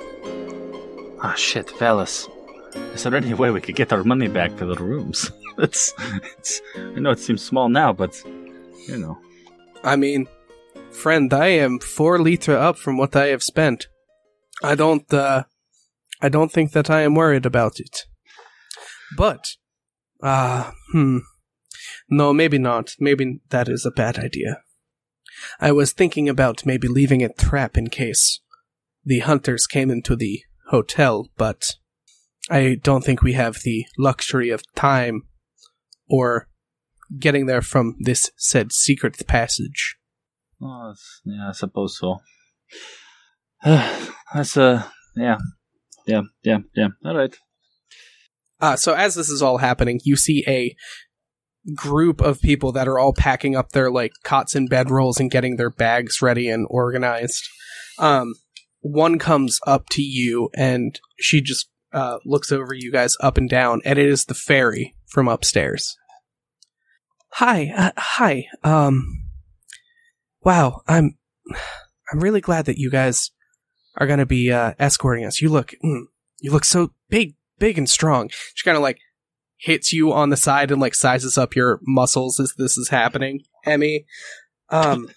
Ah, 1.21 1.35
shit, 1.37 1.69
Velis. 1.69 2.29
Is 2.75 3.03
there 3.03 3.15
any 3.15 3.35
way 3.35 3.51
we 3.51 3.61
could 3.61 3.77
get 3.77 3.93
our 3.93 4.05
money 4.05 4.29
back 4.29 4.57
for 4.57 4.67
the 4.67 4.77
rooms? 4.77 5.31
it's, 5.59 5.93
it's. 5.99 6.61
I 6.77 7.01
know 7.01 7.11
it 7.11 7.19
seems 7.19 7.43
small 7.43 7.69
now, 7.69 7.93
but 7.93 8.23
you 8.89 8.99
know. 8.99 9.19
I 9.83 9.97
mean, 9.97 10.29
friend, 10.91 11.33
I 11.33 11.49
am 11.49 11.79
four 11.79 12.19
litra 12.19 12.55
up 12.55 12.79
from 12.79 12.97
what 12.97 13.15
I 13.17 13.27
have 13.27 13.43
spent. 13.43 13.89
I 14.63 14.75
don't, 14.75 15.13
uh, 15.13 15.45
I 16.23 16.29
don't 16.29 16.53
think 16.53 16.73
that 16.73 16.89
I 16.89 17.03
am 17.03 17.15
worried 17.15 17.45
about 17.45 17.81
it. 17.81 18.07
But, 19.17 19.45
ah, 20.23 20.75
hmm. 20.93 21.19
No, 22.09 22.33
maybe 22.33 22.59
not. 22.59 22.95
Maybe 22.99 23.41
that 23.51 23.69
is 23.69 23.85
a 23.85 23.91
bad 23.91 24.19
idea. 24.19 24.63
I 25.61 25.73
was 25.73 25.93
thinking 25.93 26.29
about 26.29 26.67
maybe 26.67 26.89
leaving 26.89 27.23
a 27.23 27.33
trap 27.33 27.77
in 27.77 27.89
case 27.89 28.41
the 29.05 29.21
hunters 29.21 29.67
came 29.67 29.91
into 29.91 30.17
the 30.17 30.43
hotel, 30.69 31.29
but 31.37 31.75
I 32.51 32.77
don't 32.83 33.05
think 33.05 33.23
we 33.23 33.33
have 33.33 33.57
the 33.65 33.87
luxury 33.99 34.51
of 34.51 34.63
time 34.75 35.23
or 36.09 36.49
getting 37.19 37.47
there 37.47 37.63
from 37.63 37.97
this 38.01 38.31
said 38.37 38.73
secret 38.73 39.27
passage. 39.27 39.97
Oh, 40.63 40.95
yeah, 41.25 41.49
I 41.49 41.53
suppose 41.53 41.99
so. 41.99 42.19
That's 43.65 44.57
uh, 44.57 44.85
yeah, 45.17 45.39
yeah, 46.07 46.23
yeah, 46.43 46.59
yeah. 46.75 46.89
All 47.05 47.17
right. 47.17 47.35
Uh, 48.61 48.77
so 48.77 48.95
as 48.95 49.15
this 49.15 49.29
is 49.29 49.43
all 49.43 49.59
happening, 49.59 50.01
you 50.05 50.17
see 50.17 50.45
a 50.47 50.75
group 51.75 52.21
of 52.21 52.41
people 52.41 52.73
that 52.73 52.89
are 52.89 52.99
all 52.99 53.13
packing 53.13 53.57
up 53.57 53.71
their 53.71 53.91
like 53.91 54.13
cots 54.23 54.55
and 54.55 54.71
bedrolls 54.71 55.19
and 55.19 55.31
getting 55.31 55.57
their 55.57 55.71
bags 55.71 56.21
ready 56.21 56.49
and 56.49 56.67
organized. 56.71 57.43
Um, 57.99 58.35
one 58.81 59.19
comes 59.19 59.61
up 59.67 59.89
to 59.91 60.03
you 60.03 60.51
and 60.55 61.01
she 61.19 61.41
just 61.41 61.71
uh, 61.95 62.19
looks 62.27 62.53
over 62.53 62.75
you 62.75 62.93
guys 62.93 63.17
up 63.21 63.39
and 63.39 63.49
down, 63.49 63.81
and 63.85 63.99
it 63.99 64.07
is 64.07 64.25
the 64.25 64.35
fairy 64.35 64.95
from 65.07 65.29
upstairs. 65.29 65.97
Hi, 67.35 67.73
uh, 67.75 67.93
hi. 67.97 68.47
Um, 68.63 69.25
wow, 70.43 70.83
I'm 70.87 71.17
I'm 72.13 72.21
really 72.21 72.41
glad 72.41 72.67
that 72.67 72.79
you 72.79 72.91
guys 72.91 73.31
are 73.97 74.07
going 74.07 74.19
to 74.19 74.27
be 74.27 74.53
uh, 74.53 74.75
escorting 74.79 75.25
us. 75.25 75.41
You 75.41 75.49
look 75.49 75.75
mm, 75.85 76.03
you 76.41 76.51
look 76.51 76.65
so 76.65 76.91
big, 77.09 77.35
big 77.59 77.79
and 77.79 77.89
strong. 77.89 78.29
She 78.55 78.65
kind 78.65 78.77
of 78.77 78.83
like 78.83 78.99
hits 79.57 79.93
you 79.93 80.13
on 80.13 80.31
the 80.31 80.37
side 80.37 80.71
and 80.71 80.81
like 80.81 80.95
sizes 80.95 81.39
up 81.39 81.57
your 81.57 81.81
muscles 81.83 82.39
as 82.41 82.55
this 82.59 82.77
is 82.77 82.89
happening. 82.89 83.41
Emmy, 83.65 84.05
um, 84.69 85.09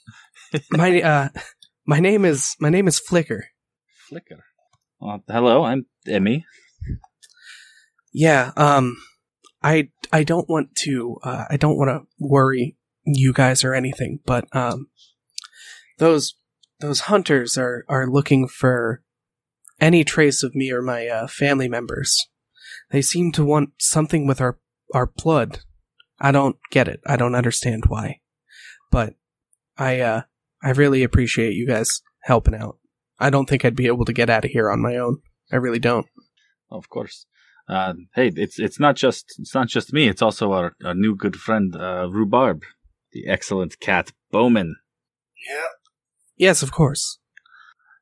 my 0.70 1.02
uh, 1.02 1.28
my 1.86 2.00
name 2.00 2.24
is 2.24 2.56
my 2.60 2.70
name 2.70 2.88
is 2.88 2.98
Flicker. 2.98 3.46
Flicker. 4.08 4.44
Uh, 5.00 5.18
hello, 5.28 5.64
I'm 5.64 5.86
Emmy. 6.06 6.44
Yeah, 8.12 8.52
um, 8.56 8.96
I 9.62 9.90
I 10.12 10.24
don't 10.24 10.48
want 10.48 10.74
to 10.84 11.18
uh, 11.22 11.44
I 11.50 11.56
don't 11.56 11.78
want 11.78 11.88
to 11.90 12.06
worry 12.18 12.76
you 13.04 13.32
guys 13.32 13.64
or 13.64 13.74
anything, 13.74 14.20
but 14.26 14.44
um, 14.54 14.88
those 15.98 16.34
those 16.80 17.00
hunters 17.00 17.56
are 17.56 17.84
are 17.88 18.06
looking 18.06 18.48
for 18.48 19.02
any 19.80 20.04
trace 20.04 20.42
of 20.42 20.54
me 20.54 20.70
or 20.70 20.82
my 20.82 21.08
uh, 21.08 21.26
family 21.26 21.68
members. 21.68 22.28
They 22.90 23.02
seem 23.02 23.32
to 23.32 23.44
want 23.44 23.70
something 23.78 24.26
with 24.26 24.40
our 24.40 24.58
our 24.94 25.06
blood. 25.06 25.60
I 26.20 26.32
don't 26.32 26.56
get 26.70 26.88
it. 26.88 27.00
I 27.06 27.16
don't 27.16 27.34
understand 27.34 27.84
why, 27.88 28.20
but 28.90 29.14
I 29.78 30.00
uh 30.00 30.22
I 30.62 30.70
really 30.70 31.02
appreciate 31.02 31.54
you 31.54 31.66
guys 31.66 32.02
helping 32.22 32.54
out. 32.54 32.78
I 33.18 33.30
don't 33.30 33.48
think 33.48 33.64
I'd 33.64 33.76
be 33.76 33.86
able 33.86 34.04
to 34.04 34.12
get 34.12 34.30
out 34.30 34.44
of 34.44 34.50
here 34.50 34.70
on 34.70 34.82
my 34.82 34.96
own. 34.96 35.18
I 35.52 35.56
really 35.56 35.78
don't. 35.78 36.06
Of 36.70 36.88
course. 36.88 37.26
Uh, 37.68 37.94
hey, 38.14 38.32
it's 38.34 38.58
it's 38.58 38.80
not 38.80 38.96
just 38.96 39.36
it's 39.38 39.54
not 39.54 39.68
just 39.68 39.92
me. 39.92 40.08
It's 40.08 40.22
also 40.22 40.52
our, 40.52 40.74
our 40.84 40.94
new 40.94 41.14
good 41.14 41.36
friend 41.36 41.76
uh, 41.76 42.08
Rhubarb, 42.10 42.62
the 43.12 43.28
excellent 43.28 43.78
cat 43.78 44.12
Bowman. 44.30 44.76
Yeah. 45.48 45.68
Yes, 46.36 46.62
of 46.62 46.72
course. 46.72 47.18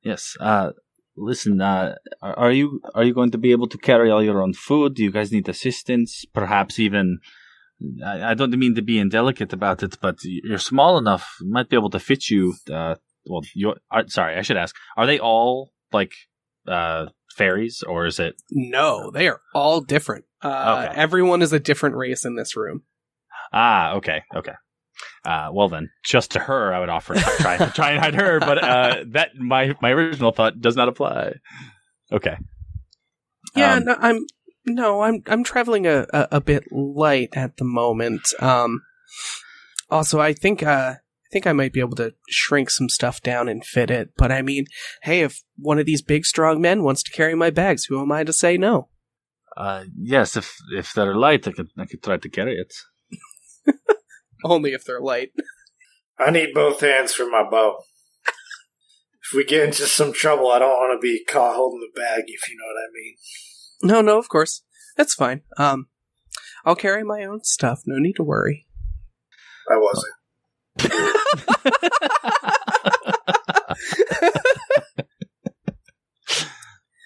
Yes. 0.03 0.37
Uh, 0.41 0.71
listen. 1.17 1.61
Uh, 1.61 1.97
are, 2.23 2.39
are 2.39 2.53
you 2.53 2.81
are 2.95 3.05
you 3.05 3.13
going 3.13 3.31
to 3.33 3.39
be 3.39 3.53
able 3.53 3.69
to 3.69 3.79
carry 3.79 4.11
all 4.11 4.23
your 4.23 4.43
own 4.43 4.55
food? 4.55 4.95
Do 4.95 5.03
you 5.03 5.11
guys 5.11 5.33
need 5.33 5.49
assistance? 5.49 6.25
Perhaps 6.33 6.79
even. 6.79 7.19
I, 8.05 8.31
I 8.31 8.35
don't 8.35 8.59
mean 8.59 8.75
to 8.77 8.83
be 8.83 8.99
indelicate 8.99 9.53
about 9.53 9.83
it, 9.83 9.99
but 10.01 10.17
you're 10.23 10.59
small 10.59 10.97
enough. 10.97 11.37
Might 11.43 11.69
be 11.69 11.77
able 11.77 11.91
to 11.91 11.99
fit 11.99 12.31
you. 12.31 12.55
Uh, 12.71 12.95
well, 13.27 13.43
you 13.55 13.75
are 13.91 14.09
sorry. 14.09 14.37
I 14.37 14.43
should 14.43 14.57
ask. 14.57 14.75
Are 14.97 15.07
they 15.07 15.19
all 15.19 15.73
like 15.93 16.13
uh, 16.67 17.07
fairies, 17.37 17.83
or 17.87 18.07
is 18.07 18.19
it? 18.19 18.35
No, 18.51 19.11
they 19.11 19.29
are 19.29 19.41
all 19.55 19.81
different. 19.81 20.25
Uh, 20.43 20.87
Okay. 20.89 21.01
Everyone 21.01 21.43
is 21.43 21.53
a 21.53 21.61
different 21.61 21.97
race 21.97 22.25
in 22.25 22.35
this 22.37 22.57
room. 22.57 22.83
Ah, 23.53 23.95
okay, 23.95 24.23
okay. 24.35 24.55
Uh, 25.25 25.51
well 25.53 25.69
then, 25.69 25.91
just 26.05 26.33
to 26.33 26.39
her, 26.39 26.73
I 26.73 26.81
would 26.81 26.89
offer 26.89 27.15
to 27.15 27.21
try, 27.21 27.57
try 27.57 27.91
and 27.93 28.01
hide 28.01 28.15
her, 28.15 28.39
but 28.41 28.63
uh, 28.63 29.05
that 29.13 29.35
my 29.37 29.75
my 29.83 29.91
original 29.91 30.31
thought 30.33 30.61
does 30.61 30.77
not 30.77 30.89
apply. 30.89 31.35
Okay. 32.13 32.37
Yeah, 33.57 33.75
Um, 33.75 33.85
no, 33.85 33.97
I'm 33.99 34.27
no, 34.67 35.01
I'm 35.03 35.23
I'm 35.27 35.43
traveling 35.45 35.87
a, 35.87 36.07
a, 36.13 36.29
a 36.33 36.41
bit 36.41 36.65
light 36.71 37.31
at 37.35 37.57
the 37.57 37.65
moment. 37.65 38.23
Um, 38.41 38.83
also, 39.91 40.21
I 40.21 40.33
think 40.35 40.63
uh, 40.63 40.95
think 41.31 41.47
I 41.47 41.53
might 41.53 41.73
be 41.73 41.81
able 41.81 41.97
to 41.97 42.15
shrink 42.29 42.71
some 42.71 42.89
stuff 42.89 43.21
down 43.21 43.49
and 43.49 43.65
fit 43.65 43.91
it. 43.91 44.11
But 44.17 44.33
I 44.33 44.43
mean, 44.43 44.67
hey, 45.03 45.21
if 45.21 45.43
one 45.57 45.79
of 45.79 45.87
these 45.87 46.03
big 46.03 46.25
strong 46.25 46.61
men 46.61 46.83
wants 46.83 47.03
to 47.05 47.13
carry 47.13 47.35
my 47.35 47.51
bags, 47.51 47.85
who 47.85 48.01
am 48.01 48.13
I 48.13 48.25
to 48.25 48.33
say 48.33 48.57
no? 48.57 48.89
Uh, 49.57 49.85
yes, 49.97 50.37
if 50.37 50.57
if 50.75 50.93
they're 50.93 51.15
light, 51.15 51.47
I 51.47 51.53
could 51.53 51.69
I 51.77 51.85
could 51.85 52.03
try 52.03 52.17
to 52.17 52.29
carry 52.29 52.57
it. 52.57 52.73
Only 54.45 54.73
if 54.73 54.85
they're 54.85 55.01
light. 55.01 55.31
I 56.19 56.31
need 56.31 56.55
both 56.55 56.81
hands 56.81 57.13
for 57.13 57.29
my 57.29 57.49
bow. 57.49 57.79
If 59.23 59.37
we 59.37 59.45
get 59.45 59.65
into 59.65 59.87
some 59.87 60.13
trouble, 60.13 60.51
I 60.51 60.59
don't 60.59 60.71
want 60.71 61.01
to 61.01 61.01
be 61.01 61.25
caught 61.25 61.55
holding 61.55 61.81
the 61.81 62.01
bag, 62.01 62.25
if 62.27 62.49
you 62.49 62.57
know 62.57 62.67
what 62.67 62.81
I 62.81 62.89
mean. 62.93 63.15
No, 63.83 64.01
no, 64.01 64.19
of 64.19 64.29
course, 64.29 64.63
that's 64.97 65.15
fine. 65.15 65.43
Um, 65.57 65.87
I'll 66.65 66.77
carry 66.77 67.05
my 67.05 67.25
own 67.25 67.45
stuff. 67.45 67.83
No 67.87 67.99
need 67.99 68.15
to 68.15 68.23
worry. 68.23 68.67
I 69.71 69.77
wasn't. 69.77 71.17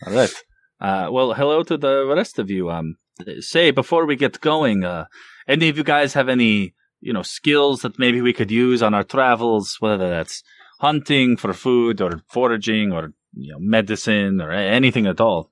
All 0.06 0.12
right. 0.12 0.32
Uh, 0.80 1.08
well, 1.10 1.34
hello 1.34 1.62
to 1.62 1.76
the 1.76 2.06
rest 2.06 2.38
of 2.38 2.50
you. 2.50 2.70
Um, 2.70 2.96
say 3.40 3.70
before 3.70 4.06
we 4.06 4.16
get 4.16 4.40
going, 4.40 4.84
uh, 4.84 5.06
any 5.48 5.68
of 5.68 5.76
you 5.76 5.84
guys 5.84 6.14
have 6.14 6.28
any 6.28 6.74
you 7.00 7.12
know 7.12 7.22
skills 7.22 7.82
that 7.82 7.98
maybe 7.98 8.20
we 8.20 8.32
could 8.32 8.50
use 8.50 8.82
on 8.82 8.94
our 8.94 9.04
travels, 9.04 9.76
whether 9.80 10.08
that's 10.08 10.42
hunting 10.80 11.36
for 11.36 11.52
food 11.52 12.00
or 12.00 12.20
foraging 12.28 12.92
or 12.92 13.12
you 13.34 13.52
know 13.52 13.58
medicine 13.60 14.40
or 14.40 14.50
anything 14.50 15.06
at 15.06 15.20
all. 15.20 15.50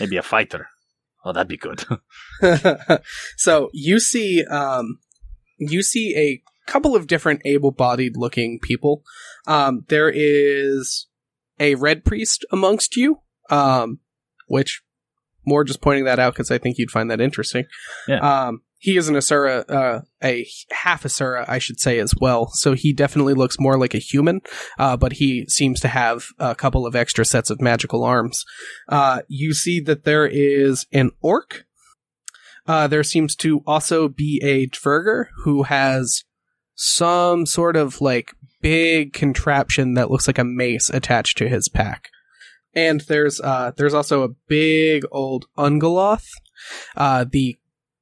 Maybe 0.00 0.16
a 0.16 0.22
fighter. 0.22 0.68
Oh, 1.24 1.32
that'd 1.32 1.48
be 1.48 1.56
good. 1.56 1.84
so 3.36 3.68
you 3.72 3.98
see, 3.98 4.44
um, 4.44 4.98
you 5.58 5.82
see 5.82 6.14
a 6.16 6.42
couple 6.66 6.96
of 6.96 7.06
different 7.06 7.42
able-bodied 7.44 8.16
looking 8.16 8.58
people. 8.60 9.02
Um, 9.46 9.84
there 9.88 10.10
is 10.14 11.06
a 11.58 11.74
red 11.76 12.04
priest 12.04 12.44
amongst 12.50 12.96
you, 12.96 13.18
um, 13.50 14.00
which 14.48 14.82
more 15.46 15.64
just 15.64 15.80
pointing 15.80 16.04
that 16.04 16.18
out 16.18 16.34
because 16.34 16.50
I 16.50 16.58
think 16.58 16.76
you'd 16.76 16.90
find 16.90 17.10
that 17.10 17.20
interesting. 17.20 17.64
Yeah. 18.08 18.18
Um, 18.18 18.62
he 18.78 18.96
is 18.96 19.08
an 19.08 19.16
Asura, 19.16 19.64
uh, 19.68 20.00
a 20.22 20.46
half 20.70 21.06
Asura, 21.06 21.46
I 21.48 21.58
should 21.58 21.80
say, 21.80 21.98
as 21.98 22.14
well. 22.20 22.50
So 22.52 22.74
he 22.74 22.92
definitely 22.92 23.34
looks 23.34 23.58
more 23.58 23.78
like 23.78 23.94
a 23.94 23.98
human, 23.98 24.42
uh, 24.78 24.96
but 24.96 25.14
he 25.14 25.46
seems 25.48 25.80
to 25.80 25.88
have 25.88 26.26
a 26.38 26.54
couple 26.54 26.86
of 26.86 26.94
extra 26.94 27.24
sets 27.24 27.48
of 27.48 27.60
magical 27.60 28.04
arms. 28.04 28.44
Uh, 28.88 29.22
you 29.28 29.54
see 29.54 29.80
that 29.80 30.04
there 30.04 30.26
is 30.26 30.86
an 30.92 31.10
orc. 31.22 31.64
Uh, 32.66 32.86
there 32.86 33.04
seems 33.04 33.34
to 33.36 33.62
also 33.66 34.08
be 34.08 34.40
a 34.44 34.66
Dverger 34.68 35.26
who 35.44 35.62
has 35.62 36.24
some 36.76 37.46
sort 37.46 37.74
of 37.76 38.00
like 38.00 38.32
big 38.60 39.12
contraption 39.12 39.94
that 39.94 40.10
looks 40.10 40.26
like 40.26 40.38
a 40.38 40.44
mace 40.44 40.90
attached 40.90 41.38
to 41.38 41.48
his 41.48 41.68
pack. 41.68 42.10
And 42.74 43.00
there's 43.02 43.40
uh 43.40 43.72
there's 43.76 43.94
also 43.94 44.22
a 44.22 44.34
big 44.46 45.04
old 45.10 45.46
Ungoloth, 45.56 46.28
uh 46.96 47.24
the 47.28 47.56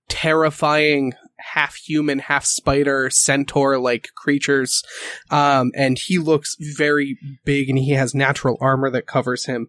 terrifying 0.08 1.12
half 1.38 1.76
human, 1.76 2.18
half 2.18 2.44
spider, 2.44 3.08
centaur 3.10 3.78
like 3.78 4.08
creatures. 4.16 4.82
Um 5.30 5.70
and 5.76 5.98
he 5.98 6.18
looks 6.18 6.56
very 6.58 7.18
big 7.44 7.68
and 7.68 7.78
he 7.78 7.92
has 7.92 8.14
natural 8.14 8.58
armor 8.60 8.90
that 8.90 9.06
covers 9.06 9.46
him. 9.46 9.68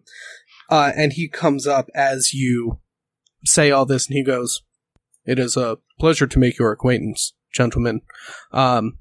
Uh 0.68 0.92
and 0.96 1.12
he 1.12 1.28
comes 1.28 1.66
up 1.66 1.88
as 1.94 2.32
you 2.32 2.80
say 3.44 3.70
all 3.70 3.86
this 3.86 4.08
and 4.08 4.16
he 4.16 4.24
goes, 4.24 4.62
It 5.24 5.38
is 5.38 5.56
a 5.56 5.78
pleasure 6.00 6.26
to 6.26 6.38
make 6.38 6.58
your 6.58 6.72
acquaintance, 6.72 7.32
gentlemen. 7.56 8.02
Um 8.52 8.98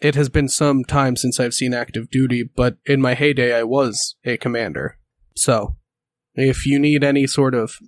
it 0.00 0.14
has 0.16 0.28
been 0.28 0.48
some 0.48 0.84
time 0.84 1.16
since 1.16 1.40
I've 1.40 1.54
seen 1.54 1.72
active 1.72 2.10
duty, 2.10 2.42
but 2.42 2.76
in 2.84 3.00
my 3.00 3.14
heyday 3.14 3.56
I 3.56 3.62
was 3.62 4.16
a 4.24 4.36
commander. 4.36 4.98
So, 5.36 5.76
if 6.34 6.66
you 6.66 6.78
need 6.78 7.02
any 7.02 7.26
sort 7.26 7.54
of 7.54 7.78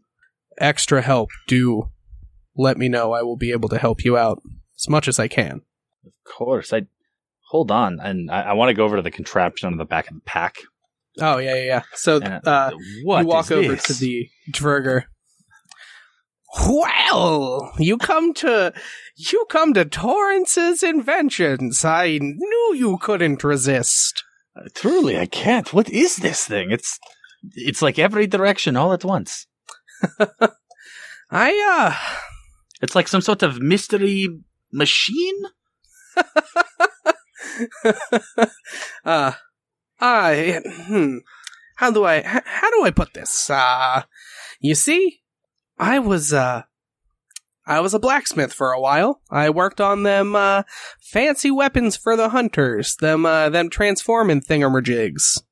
extra 0.59 1.03
help, 1.03 1.31
do 1.47 1.91
let 2.57 2.79
me 2.79 2.89
know. 2.89 3.13
I 3.13 3.23
will 3.23 3.37
be 3.37 3.53
able 3.53 3.69
to 3.69 3.79
help 3.79 4.05
you 4.05 4.17
out 4.17 4.41
as 4.79 4.89
much 4.89 5.09
as 5.09 5.19
I 5.19 5.29
can. 5.29 5.63
of 6.07 6.13
course. 6.25 6.73
I 6.73 6.87
hold 7.49 7.71
on, 7.71 7.99
and 8.01 8.31
I, 8.31 8.43
I 8.43 8.53
want 8.55 8.71
to 8.71 8.75
go 8.75 8.85
over 8.85 8.97
to 8.97 9.03
the 9.03 9.11
contraption 9.11 9.67
on 9.67 9.77
the 9.77 9.85
back 9.85 10.09
of 10.09 10.15
the 10.15 10.23
pack. 10.23 10.57
Oh 11.21 11.39
yeah, 11.39 11.55
yeah. 11.57 11.65
yeah. 11.65 11.83
So 11.95 12.17
uh, 12.19 12.71
what 13.03 13.21
you 13.21 13.27
walk 13.27 13.51
over 13.51 13.75
this? 13.75 13.85
to 13.85 13.95
the 13.95 14.29
Dverger. 14.51 15.05
Well, 16.65 17.73
you 17.79 17.99
come 17.99 18.33
to 18.35 18.73
you 19.17 19.47
come 19.51 19.75
to 19.75 19.85
Torrance's 19.85 20.83
inventions. 20.83 21.85
I 21.85 22.19
knew 22.21 22.75
you 22.75 22.99
couldn't 23.01 23.45
resist. 23.45 24.23
Uh, 24.57 24.69
Truly, 24.75 25.19
I 25.19 25.27
can't. 25.27 25.73
What 25.73 25.91
is 25.91 26.17
this 26.17 26.47
thing? 26.47 26.71
It's 26.71 26.99
it's 27.55 27.83
like 27.83 27.99
every 27.99 28.27
direction 28.27 28.77
all 28.77 28.93
at 28.93 29.05
once. 29.05 29.47
I 31.31 31.51
uh 31.79 31.95
It's 32.81 32.95
like 32.95 33.09
some 33.09 33.21
sort 33.21 33.43
of 33.43 33.61
mystery 33.61 34.29
machine. 34.73 35.43
uh, 39.05 39.33
I, 40.01 40.61
hmm, 40.87 41.19
how 41.77 41.91
do 41.91 42.05
I 42.05 42.23
how 42.23 42.71
do 42.71 42.85
I 42.85 42.91
put 42.91 43.15
this? 43.15 43.51
Uh, 43.51 44.03
you 44.61 44.75
see, 44.75 45.21
I 45.79 45.99
was, 45.99 46.33
uh, 46.33 46.63
I 47.67 47.81
was 47.81 47.95
a 47.95 47.99
blacksmith 47.99 48.53
for 48.53 48.73
a 48.73 48.81
while. 48.81 49.21
I 49.31 49.51
worked 49.51 49.81
on 49.81 50.03
them, 50.05 50.37
uh, 50.37 50.63
fancy 51.01 51.51
weapons 51.51 51.97
for 51.97 52.17
the 52.17 52.31
hunters, 52.31 52.97
them, 52.97 53.27
uh, 53.27 53.49
them 53.51 53.69
transforming 53.71 54.41
thingamajigs. 54.41 55.43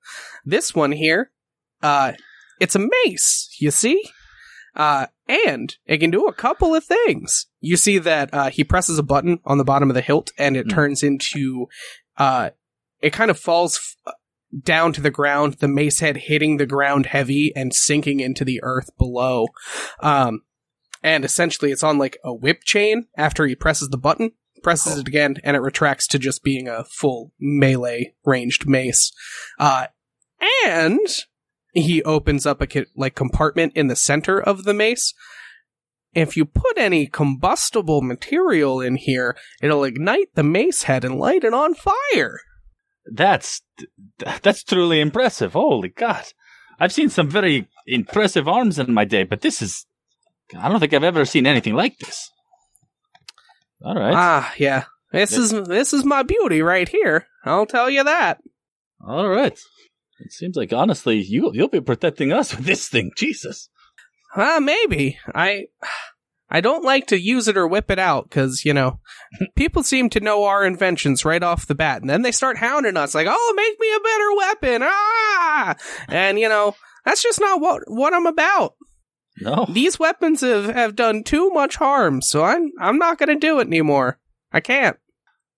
This 0.45 0.75
one 0.75 0.93
here, 0.93 1.31
uh, 1.83 2.13
it's 2.61 2.77
a 2.77 2.89
mace, 3.05 3.55
you 3.59 3.71
see? 3.71 4.03
Uh, 4.77 5.07
and 5.29 5.77
it 5.87 5.99
can 5.99 6.11
do 6.11 6.27
a 6.27 6.33
couple 6.33 6.75
of 6.75 6.85
things. 6.85 7.47
You 7.61 7.77
see 7.77 7.99
that, 7.99 8.33
uh, 8.33 8.51
he 8.51 8.65
presses 8.65 8.99
a 8.99 9.03
button 9.03 9.39
on 9.45 9.59
the 9.59 9.65
bottom 9.65 9.91
of 9.91 9.95
the 9.95 10.01
hilt 10.01 10.33
and 10.39 10.57
it 10.57 10.65
Hmm. 10.67 10.71
turns 10.71 11.03
into, 11.03 11.69
uh, 12.17 12.51
it 13.01 13.13
kind 13.13 13.31
of 13.31 13.39
falls 13.39 13.77
f- 14.07 14.15
down 14.63 14.93
to 14.93 15.01
the 15.01 15.11
ground, 15.11 15.55
the 15.55 15.69
mace 15.69 16.01
head 16.01 16.17
hitting 16.17 16.57
the 16.57 16.67
ground 16.67 17.07
heavy 17.07 17.53
and 17.57 17.75
sinking 17.75 18.21
into 18.21 18.45
the 18.45 18.61
earth 18.63 18.91
below. 18.99 19.49
Um, 20.01 20.43
and 21.03 21.25
essentially 21.25 21.71
it's 21.71 21.83
on 21.83 21.99
like 21.99 22.19
a 22.25 22.33
whip 22.33 22.65
chain 22.65 23.07
after 23.17 23.47
he 23.47 23.55
presses 23.55 23.91
the 23.91 23.99
button, 23.99 24.33
presses 24.63 24.99
it 24.99 25.09
again, 25.09 25.37
and 25.45 25.57
it 25.57 25.61
retracts 25.61 26.07
to 26.09 26.19
just 26.19 26.43
being 26.43 26.69
a 26.69 26.85
full 26.85 27.33
melee 27.39 28.15
ranged 28.25 28.69
mace. 28.69 29.13
Uh, 29.59 29.89
and 30.67 31.07
he 31.75 32.03
opens 32.05 32.47
up 32.47 32.63
a 32.63 32.87
like 32.97 33.15
compartment 33.15 33.73
in 33.75 33.89
the 33.89 33.97
center 33.97 34.41
of 34.41 34.65
the 34.65 34.75
mace. 34.75 35.13
If 36.15 36.37
you 36.37 36.45
put 36.45 36.79
any 36.79 37.07
combustible 37.07 38.01
material 38.01 38.81
in 38.81 38.97
here, 38.97 39.37
it'll 39.61 39.83
ignite 39.83 40.35
the 40.35 40.45
mace 40.45 40.85
head 40.85 41.05
and 41.05 41.19
light 41.19 41.43
it 41.43 41.53
on 41.53 41.75
fire. 41.75 42.41
That's 43.07 43.63
that's 44.43 44.65
truly 44.65 45.01
impressive. 45.01 45.53
Holy 45.53 45.89
God! 45.89 46.25
I've 46.81 46.93
seen 46.93 47.09
some 47.11 47.29
very 47.29 47.69
impressive 47.87 48.49
arms 48.49 48.79
in 48.79 48.93
my 48.95 49.05
day, 49.05 49.25
but 49.25 49.43
this 49.43 49.61
is 49.61 49.87
I 50.57 50.69
don't 50.69 50.81
think 50.81 50.95
I've 50.95 51.05
ever 51.05 51.25
seen 51.25 51.47
anything 51.47 51.75
like 51.75 51.99
this. 51.99 52.31
All 53.83 53.95
right. 53.95 54.15
Ah, 54.15 54.55
yeah. 54.57 54.85
This 55.13 55.33
is 55.33 55.53
this 55.53 55.93
is 55.93 56.05
my 56.05 56.23
beauty 56.23 56.61
right 56.63 56.89
here. 56.89 57.27
I'll 57.45 57.67
tell 57.67 57.89
you 57.89 58.03
that. 58.05 58.39
All 59.07 59.29
right. 59.29 59.59
It 60.21 60.33
seems 60.33 60.57
like 60.57 60.73
honestly, 60.73 61.19
you 61.19 61.51
you'll 61.55 61.69
be 61.69 61.81
protecting 61.81 62.33
us 62.33 62.57
with 62.57 62.65
this 62.65 62.89
thing. 62.89 63.13
Jesus. 63.17 63.69
Uh, 64.35 64.59
maybe. 64.61 65.19
I 65.35 65.67
I 66.51 66.61
don't 66.61 66.85
like 66.85 67.07
to 67.09 67.21
use 67.21 67.49
it 67.49 67.57
or 67.57 67.67
whip 67.67 67.91
it 67.91 67.99
out 67.99 68.31
cuz, 68.31 68.65
you 68.65 68.75
know, 68.75 69.01
people 69.57 69.83
seem 69.83 70.11
to 70.11 70.21
know 70.21 70.45
our 70.45 70.65
inventions 70.65 71.25
right 71.25 71.43
off 71.43 71.67
the 71.67 71.75
bat 71.75 72.01
and 72.01 72.11
then 72.11 72.23
they 72.23 72.33
start 72.33 72.59
hounding 72.59 72.97
us 72.97 73.15
like, 73.15 73.27
"Oh, 73.29 73.55
make 73.57 73.79
me 73.81 73.95
a 73.95 74.01
better 74.01 74.35
weapon." 74.37 74.89
Ah! 74.89 75.75
And 76.09 76.39
you 76.39 76.49
know, 76.49 76.77
that's 77.05 77.23
just 77.23 77.41
not 77.41 77.61
what 77.61 77.83
what 77.87 78.15
I'm 78.15 78.27
about. 78.27 78.75
No. 79.41 79.67
These 79.69 79.99
weapons 79.99 80.43
have, 80.43 80.67
have 80.67 80.95
done 80.95 81.25
too 81.25 81.51
much 81.51 81.77
harm, 81.77 82.23
so 82.23 82.45
I'm 82.45 82.71
I'm 82.81 82.99
not 82.99 83.19
going 83.19 83.31
to 83.31 83.35
do 83.35 83.59
it 83.59 83.67
anymore. 83.67 84.21
I 84.53 84.61
can't. 84.61 84.97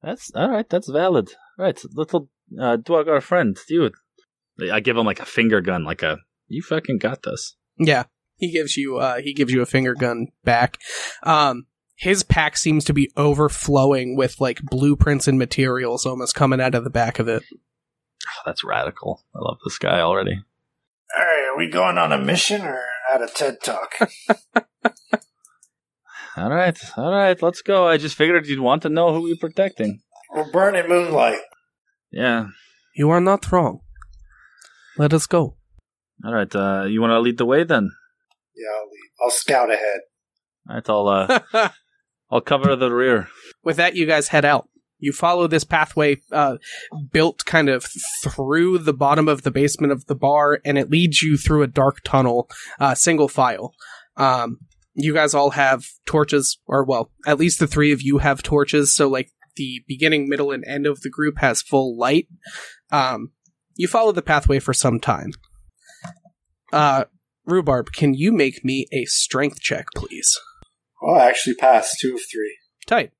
That's 0.03 0.30
all 0.34 0.51
right. 0.51 0.68
That's 0.68 0.89
valid. 0.89 1.30
All 1.59 1.64
right, 1.66 1.82
little 1.93 2.28
uh, 2.59 2.76
dog, 2.76 3.09
our 3.09 3.20
friend, 3.20 3.59
dude. 3.68 3.93
I 4.72 4.80
give 4.80 4.97
him 4.97 5.05
like 5.05 5.20
a 5.20 5.26
finger 5.26 5.61
gun, 5.61 5.84
like 5.84 6.03
a 6.03 6.18
you 6.49 6.62
fucking 6.62 6.99
got 6.99 7.22
this. 7.22 7.57
Yeah. 7.78 8.05
He 8.37 8.51
gives 8.51 8.76
you 8.76 8.99
uh 8.99 9.16
he 9.20 9.32
gives 9.32 9.53
you 9.53 9.62
a 9.62 9.66
finger 9.66 9.95
gun 9.95 10.28
back. 10.45 10.78
Um 11.22 11.66
his 11.95 12.22
pack 12.22 12.57
seems 12.57 12.84
to 12.84 12.93
be 12.93 13.11
overflowing 13.16 14.16
with 14.16 14.41
like 14.41 14.61
blueprints 14.62 15.26
and 15.26 15.39
materials 15.39 16.05
almost 16.05 16.34
coming 16.34 16.61
out 16.61 16.74
of 16.74 16.84
the 16.84 16.91
back 16.91 17.18
of 17.18 17.28
it. 17.28 17.43
Oh, 17.53 18.43
that's 18.45 18.64
radical. 18.64 19.24
I 19.34 19.39
love 19.41 19.59
this 19.64 19.78
guy 19.78 20.01
already. 20.01 20.43
All 21.16 21.24
right, 21.24 21.49
are 21.51 21.57
we 21.57 21.70
going 21.70 21.97
on 21.97 22.12
a 22.12 22.18
mission 22.18 22.62
or 22.62 22.82
at 23.11 23.22
a 23.22 23.28
TED 23.28 23.62
Talk? 23.62 23.95
All 26.37 26.51
right, 26.51 26.78
all 26.99 27.11
right, 27.11 27.41
let's 27.41 27.62
go. 27.62 27.89
I 27.89 27.97
just 27.97 28.14
figured 28.14 28.47
you'd 28.47 28.61
want 28.61 28.82
to 28.82 28.91
know 28.91 29.11
who 29.11 29.22
we're 29.22 29.37
protecting. 29.37 30.03
We're 30.34 30.51
burning 30.51 30.87
moonlight. 30.87 31.39
Yeah. 32.11 32.49
You 32.95 33.09
are 33.09 33.22
not 33.22 33.51
wrong. 33.51 33.80
Let 34.99 35.14
us 35.14 35.26
go. 35.26 35.57
All 36.24 36.34
right. 36.34 36.55
Uh, 36.55 36.84
you 36.89 37.01
want 37.01 37.12
to 37.12 37.20
lead 37.20 37.39
the 37.39 37.47
way 37.47 37.64
then? 37.64 37.91
Yeah, 38.57 38.68
I'll 38.74 38.88
leave. 38.90 39.11
I'll 39.22 39.30
scout 39.30 39.70
ahead. 39.70 40.00
All 40.68 40.74
right. 40.74 40.88
I'll 40.88 41.09
uh, 41.09 41.68
I'll 42.30 42.40
cover 42.40 42.74
the 42.76 42.90
rear. 42.90 43.28
With 43.62 43.76
that 43.76 43.96
you 43.96 44.07
guys 44.07 44.28
head 44.28 44.44
out. 44.44 44.68
You 44.98 45.12
follow 45.12 45.46
this 45.46 45.64
pathway 45.64 46.16
uh 46.32 46.57
built 47.12 47.44
kind 47.44 47.68
of 47.68 47.86
through 48.24 48.78
the 48.78 48.94
bottom 48.94 49.28
of 49.28 49.42
the 49.42 49.50
basement 49.50 49.92
of 49.92 50.07
the 50.07 50.14
bar 50.14 50.61
and 50.64 50.78
it 50.78 50.90
leads 50.90 51.20
you 51.20 51.36
through 51.36 51.62
a 51.62 51.68
dark 51.68 51.98
tunnel 52.02 52.48
uh 52.80 52.94
single 52.94 53.28
file. 53.28 53.74
Um 54.16 54.59
you 54.94 55.12
guys 55.12 55.34
all 55.34 55.50
have 55.50 55.84
torches 56.07 56.59
or 56.66 56.82
well, 56.82 57.11
at 57.26 57.38
least 57.38 57.59
the 57.59 57.66
three 57.66 57.92
of 57.92 58.00
you 58.00 58.18
have 58.18 58.42
torches 58.42 58.94
so 58.94 59.07
like 59.07 59.30
the 59.57 59.82
beginning, 59.86 60.28
middle 60.28 60.50
and 60.50 60.64
end 60.66 60.86
of 60.86 61.00
the 61.00 61.11
group 61.11 61.38
has 61.38 61.61
full 61.61 61.98
light. 61.98 62.28
Um 62.90 63.32
you 63.74 63.88
follow 63.88 64.12
the 64.12 64.22
pathway 64.22 64.59
for 64.59 64.72
some 64.72 64.98
time. 64.98 65.32
Uh 66.72 67.04
Rhubarb, 67.47 67.92
can 67.92 68.14
you 68.14 68.32
make 68.32 68.64
me 68.64 68.86
a 68.92 69.05
strength 69.05 69.61
check 69.61 69.86
please? 69.94 70.38
Well, 71.01 71.20
I 71.20 71.28
actually 71.28 71.55
passed 71.55 71.99
two 72.01 72.14
of 72.14 72.20
three. 72.30 72.57
Tight. 72.86 73.12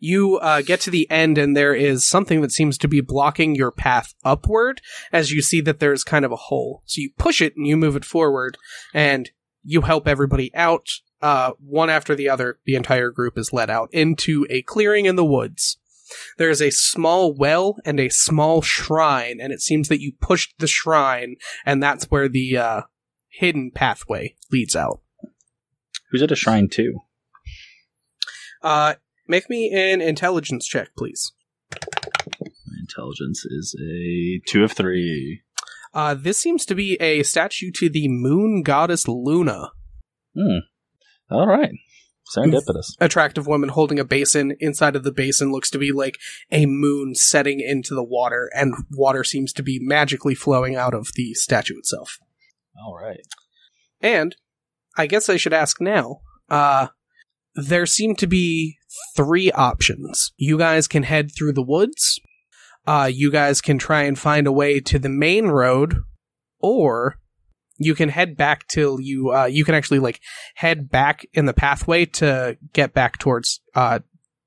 You 0.00 0.38
uh, 0.38 0.62
get 0.62 0.80
to 0.82 0.90
the 0.90 1.08
end, 1.10 1.38
and 1.38 1.56
there 1.56 1.74
is 1.74 2.08
something 2.08 2.40
that 2.40 2.52
seems 2.52 2.78
to 2.78 2.88
be 2.88 3.00
blocking 3.00 3.54
your 3.54 3.70
path 3.70 4.14
upward 4.24 4.80
as 5.12 5.30
you 5.30 5.42
see 5.42 5.60
that 5.62 5.78
there's 5.78 6.04
kind 6.04 6.24
of 6.24 6.32
a 6.32 6.36
hole. 6.36 6.82
So 6.86 7.00
you 7.00 7.10
push 7.18 7.40
it 7.40 7.56
and 7.56 7.66
you 7.66 7.76
move 7.76 7.96
it 7.96 8.04
forward, 8.04 8.58
and 8.92 9.30
you 9.62 9.82
help 9.82 10.08
everybody 10.08 10.54
out. 10.54 10.88
uh, 11.20 11.52
one 11.58 11.90
after 11.90 12.14
the 12.14 12.28
other, 12.28 12.58
the 12.64 12.76
entire 12.76 13.10
group 13.10 13.36
is 13.36 13.52
led 13.52 13.70
out 13.70 13.88
into 13.92 14.46
a 14.50 14.62
clearing 14.62 15.06
in 15.06 15.16
the 15.16 15.24
woods. 15.24 15.78
There 16.38 16.50
is 16.50 16.62
a 16.62 16.70
small 16.70 17.34
well 17.34 17.76
and 17.84 18.00
a 18.00 18.08
small 18.08 18.62
shrine, 18.62 19.40
and 19.40 19.52
it 19.52 19.60
seems 19.60 19.88
that 19.88 20.00
you 20.00 20.12
pushed 20.20 20.54
the 20.58 20.66
shrine, 20.66 21.36
and 21.66 21.82
that's 21.82 22.04
where 22.04 22.28
the 22.28 22.56
uh, 22.56 22.82
hidden 23.38 23.70
pathway 23.70 24.34
leads 24.50 24.74
out. 24.74 25.00
Who's 26.10 26.22
at 26.22 26.32
a 26.32 26.36
shrine 26.36 26.68
too? 26.68 27.00
Uh, 28.62 28.94
make 29.28 29.48
me 29.48 29.70
an 29.72 30.00
intelligence 30.00 30.66
check, 30.66 30.88
please. 30.96 31.32
Intelligence 32.80 33.44
is 33.44 33.76
a 33.80 34.40
two 34.48 34.64
of 34.64 34.72
three. 34.72 35.42
Uh, 35.94 36.14
this 36.14 36.38
seems 36.38 36.66
to 36.66 36.74
be 36.74 37.00
a 37.00 37.22
statue 37.22 37.70
to 37.76 37.88
the 37.88 38.08
moon 38.08 38.62
goddess 38.62 39.06
Luna. 39.06 39.70
Hmm. 40.36 40.58
All 41.30 41.46
right. 41.46 41.70
Serendipitous. 42.36 42.92
Attractive 43.00 43.46
woman 43.46 43.70
holding 43.70 43.98
a 43.98 44.04
basin. 44.04 44.54
Inside 44.58 44.96
of 44.96 45.04
the 45.04 45.12
basin 45.12 45.52
looks 45.52 45.70
to 45.70 45.78
be 45.78 45.92
like 45.92 46.16
a 46.50 46.66
moon 46.66 47.14
setting 47.14 47.60
into 47.60 47.94
the 47.94 48.04
water, 48.04 48.50
and 48.54 48.74
water 48.90 49.24
seems 49.24 49.52
to 49.54 49.62
be 49.62 49.78
magically 49.80 50.34
flowing 50.34 50.76
out 50.76 50.94
of 50.94 51.08
the 51.14 51.34
statue 51.34 51.78
itself. 51.78 52.18
All 52.84 52.94
right. 52.94 53.20
And 54.00 54.34
I 54.96 55.06
guess 55.06 55.28
I 55.28 55.36
should 55.36 55.52
ask 55.52 55.80
now. 55.80 56.20
Uh, 56.48 56.88
there 57.54 57.86
seem 57.86 58.14
to 58.16 58.26
be 58.26 58.78
three 59.16 59.50
options. 59.52 60.32
You 60.36 60.58
guys 60.58 60.86
can 60.88 61.02
head 61.02 61.30
through 61.36 61.52
the 61.52 61.62
woods. 61.62 62.20
Uh, 62.86 63.10
you 63.12 63.30
guys 63.30 63.60
can 63.60 63.78
try 63.78 64.02
and 64.02 64.18
find 64.18 64.46
a 64.46 64.52
way 64.52 64.80
to 64.80 64.98
the 64.98 65.08
main 65.08 65.48
road, 65.48 66.02
or 66.58 67.18
you 67.78 67.94
can 67.94 68.08
head 68.08 68.36
back 68.36 68.66
till 68.68 69.00
you 69.00 69.30
uh, 69.30 69.44
you 69.44 69.64
can 69.64 69.74
actually 69.74 69.98
like 69.98 70.20
head 70.54 70.88
back 70.88 71.26
in 71.34 71.46
the 71.46 71.52
pathway 71.52 72.06
to 72.06 72.56
get 72.72 72.94
back 72.94 73.18
towards 73.18 73.60
uh, 73.74 73.98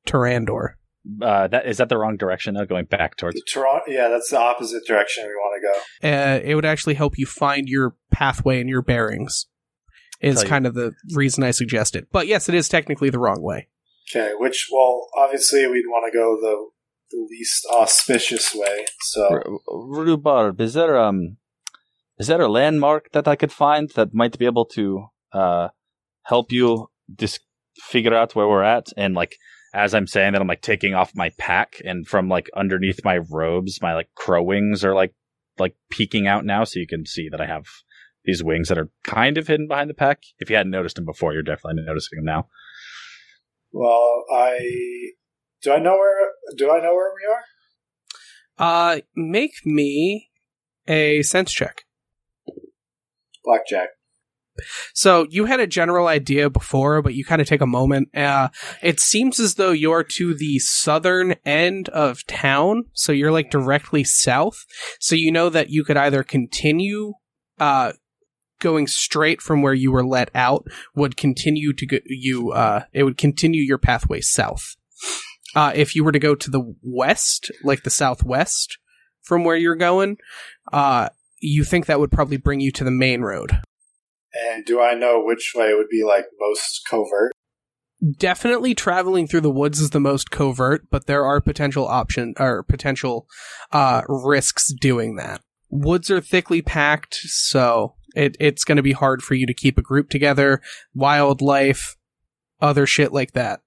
Tarandor. 0.08 0.74
Uh, 1.22 1.48
that 1.48 1.66
is 1.66 1.78
that 1.78 1.90
the 1.90 1.98
wrong 1.98 2.16
direction 2.16 2.54
though? 2.54 2.66
Going 2.66 2.86
back 2.86 3.18
towards. 3.18 3.42
Toronto, 3.52 3.86
yeah, 3.88 4.08
that's 4.10 4.30
the 4.30 4.40
opposite 4.40 4.86
direction 4.86 5.26
we 5.26 5.34
want 5.34 5.62
to 5.62 5.68
go. 5.68 6.08
Uh, 6.08 6.40
it 6.44 6.56
would 6.56 6.66
actually 6.66 6.94
help 6.94 7.18
you 7.18 7.26
find 7.26 7.68
your 7.68 7.96
pathway 8.12 8.60
and 8.60 8.70
your 8.70 8.82
bearings. 8.82 9.48
Is 10.22 10.44
kind 10.44 10.68
of 10.68 10.76
the 10.76 10.94
reason 11.16 11.44
I 11.44 11.50
suggest 11.50 11.96
it. 11.96 12.10
But 12.12 12.28
yes, 12.28 12.48
it 12.48 12.54
is 12.54 12.70
technically 12.70 13.10
the 13.10 13.18
wrong 13.18 13.42
way. 13.42 13.70
Okay, 14.14 14.34
which 14.38 14.68
well, 14.72 15.08
obviously 15.18 15.66
we'd 15.66 15.88
want 15.88 16.12
to 16.12 16.16
go 16.16 16.38
the 16.40 16.70
the 17.10 17.28
least 17.30 17.66
auspicious 17.74 18.54
way. 18.54 18.86
So 19.02 19.28
R- 19.28 19.44
Rhubarb, 19.68 20.62
is 20.62 20.74
there 20.74 20.96
um, 20.98 21.38
is 22.20 22.28
there 22.28 22.42
a 22.42 22.48
landmark 22.48 23.12
that 23.14 23.28
I 23.28 23.36
could 23.36 23.52
find 23.52 23.90
that 23.96 24.14
might 24.14 24.38
be 24.38 24.46
able 24.46 24.66
to 24.66 25.08
uh 25.34 25.70
help 26.26 26.52
you 26.52 26.92
dis- 27.14 27.40
figure 27.78 28.14
out 28.14 28.36
where 28.36 28.48
we're 28.48 28.62
at? 28.62 28.90
And 28.96 29.16
like 29.16 29.38
as 29.74 29.94
I'm 29.94 30.08
saying 30.08 30.34
that, 30.34 30.42
I'm 30.42 30.48
like 30.48 30.62
taking 30.62 30.94
off 30.94 31.16
my 31.16 31.32
pack, 31.38 31.82
and 31.86 32.08
from 32.08 32.30
like 32.30 32.50
underneath 32.56 33.00
my 33.04 33.18
robes, 33.18 33.82
my 33.82 33.94
like 33.94 34.10
crow 34.16 34.44
wings 34.44 34.84
are 34.84 34.94
like 34.94 35.14
like 35.58 35.76
peeking 35.90 36.28
out 36.28 36.46
now, 36.46 36.64
so 36.64 36.80
you 36.80 36.88
can 36.88 37.06
see 37.06 37.30
that 37.30 37.42
I 37.42 37.46
have 37.46 37.66
these 38.26 38.44
wings 38.44 38.68
that 38.70 38.78
are 38.78 38.90
kind 39.04 39.38
of 39.38 39.48
hidden 39.48 39.68
behind 39.68 39.90
the 39.90 39.96
pack. 39.96 40.24
If 40.40 40.50
you 40.50 40.56
hadn't 40.56 40.72
noticed 40.72 40.96
them 40.96 41.06
before, 41.06 41.34
you're 41.34 41.44
definitely 41.44 41.84
noticing 41.84 42.18
them 42.18 42.26
now. 42.26 42.48
well, 43.72 44.26
I 44.32 45.12
do 45.62 45.72
I 45.74 45.80
know 45.80 45.98
where 45.98 46.32
do 46.58 46.72
I 46.72 46.80
know 46.80 46.94
where 46.94 47.12
we 47.16 47.34
are? 47.34 47.44
Uh, 48.58 49.00
make 49.16 49.54
me 49.66 50.30
a 50.88 51.22
sense 51.24 51.52
check. 51.52 51.86
Blackjack. 53.44 53.90
So 54.94 55.28
you 55.30 55.46
had 55.46 55.60
a 55.60 55.68
general 55.68 56.08
idea 56.08 56.50
before, 56.50 57.02
but 57.02 57.14
you 57.14 57.26
kind 57.26 57.42
of 57.42 57.48
take 57.48 57.62
a 57.62 57.68
moment. 57.68 58.16
Uh, 58.16 58.50
it 58.82 59.00
seems 59.00 59.40
as 59.40 59.56
though 59.56 59.72
you're 59.72 60.04
to 60.04 60.34
the 60.34 60.60
southern 60.60 61.36
end 61.46 61.90
of 61.90 62.26
town, 62.28 62.86
so 62.94 63.12
you're 63.12 63.32
like 63.32 63.52
directly 63.52 64.04
south. 64.04 64.66
So 65.00 65.16
you 65.16 65.32
know 65.32 65.50
that 65.50 65.70
you 65.70 65.84
could 65.84 65.98
either 65.98 66.24
continue, 66.24 67.14
uh, 67.60 67.94
going 68.60 68.88
straight 68.88 69.42
from 69.42 69.62
where 69.62 69.74
you 69.74 69.92
were 69.92 70.06
let 70.06 70.30
out, 70.36 70.66
would 70.96 71.18
continue 71.18 71.74
to 71.74 71.86
go, 71.86 71.98
you, 72.06 72.52
uh, 72.52 72.84
it 72.94 73.04
would 73.04 73.18
continue 73.18 73.62
your 73.62 73.80
pathway 73.80 74.22
south. 74.22 74.76
Uh, 75.56 75.72
if 75.76 75.96
you 75.96 76.04
were 76.04 76.12
to 76.12 76.20
go 76.20 76.36
to 76.36 76.50
the 76.50 76.76
west, 76.82 77.52
like 77.64 77.84
the 77.84 77.90
southwest 77.90 78.78
from 79.22 79.44
where 79.44 79.56
you're 79.56 79.76
going, 79.76 80.18
uh, 80.72 81.10
you 81.40 81.64
think 81.64 81.86
that 81.88 82.00
would 82.00 82.12
probably 82.12 82.38
bring 82.38 82.60
you 82.60 82.72
to 82.72 82.84
the 82.84 82.92
main 82.92 83.22
road. 83.22 83.60
And 84.34 84.66
do 84.66 84.82
I 84.82 84.94
know 84.94 85.22
which 85.24 85.54
way 85.56 85.74
would 85.74 85.90
be 85.90 86.04
like 86.04 86.26
most 86.40 86.82
covert? 86.90 87.34
definitely 88.18 88.74
traveling 88.74 89.28
through 89.28 89.42
the 89.42 89.52
woods 89.52 89.80
is 89.80 89.92
the 89.92 90.00
most 90.00 90.32
covert, 90.32 90.90
but 90.90 91.06
there 91.06 91.26
are 91.26 91.40
potential 91.40 91.88
option 91.88 92.34
or 92.40 92.64
potential 92.64 93.28
uh, 93.72 94.02
risks 94.08 94.74
doing 94.74 95.16
that. 95.16 95.42
Woods 95.70 96.10
are 96.10 96.22
thickly 96.22 96.62
packed, 96.62 97.16
so 97.16 97.96
it, 98.16 98.36
it's 98.40 98.64
going 98.64 98.78
to 98.78 98.82
be 98.82 98.92
hard 98.92 99.22
for 99.22 99.36
you 99.36 99.46
to 99.46 99.54
keep 99.54 99.78
a 99.78 99.84
group 99.84 100.10
together. 100.10 100.62
Wildlife, 100.94 101.96
other 102.60 102.86
shit 102.86 103.14
like 103.14 103.34
that. 103.34 103.62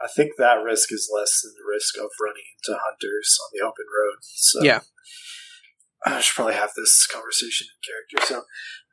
I 0.00 0.08
think 0.14 0.32
that 0.38 0.62
risk 0.64 0.92
is 0.92 1.10
less 1.14 1.40
than 1.42 1.52
the 1.52 1.72
risk 1.72 1.96
of 1.96 2.10
running 2.20 2.42
into 2.58 2.78
hunters 2.82 3.38
on 3.42 3.50
the 3.52 3.64
open 3.64 3.84
road. 3.86 4.18
So 4.22 4.62
Yeah. 4.62 4.80
I 6.04 6.20
should 6.20 6.36
probably 6.36 6.54
have 6.54 6.70
this 6.76 7.06
conversation 7.06 7.66
in 7.66 7.82
character. 7.82 8.34
So, 8.34 8.44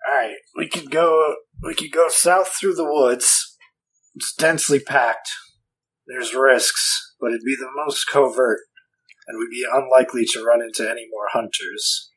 all 0.08 0.16
right, 0.16 0.36
we 0.56 0.68
could 0.68 0.91
go. 0.91 1.36
We 1.62 1.76
could 1.76 1.91
go 1.91 2.08
south 2.10 2.56
through 2.60 2.76
the 2.76 2.89
woods. 2.89 3.58
It's 4.16 4.34
densely 4.36 4.80
packed. 4.80 5.30
There's 6.08 6.34
risks, 6.34 7.16
but 7.20 7.28
it'd 7.28 7.45
be 7.45 7.56
the 7.58 7.72
most 7.74 8.06
covert, 8.12 8.60
and 9.28 9.39
we'd 9.39 9.49
be 9.49 9.66
unlikely 9.72 10.26
to 10.34 10.43
run 10.43 10.62
into 10.62 10.84
any 10.84 11.08
more 11.10 11.28
hunters. 11.32 12.12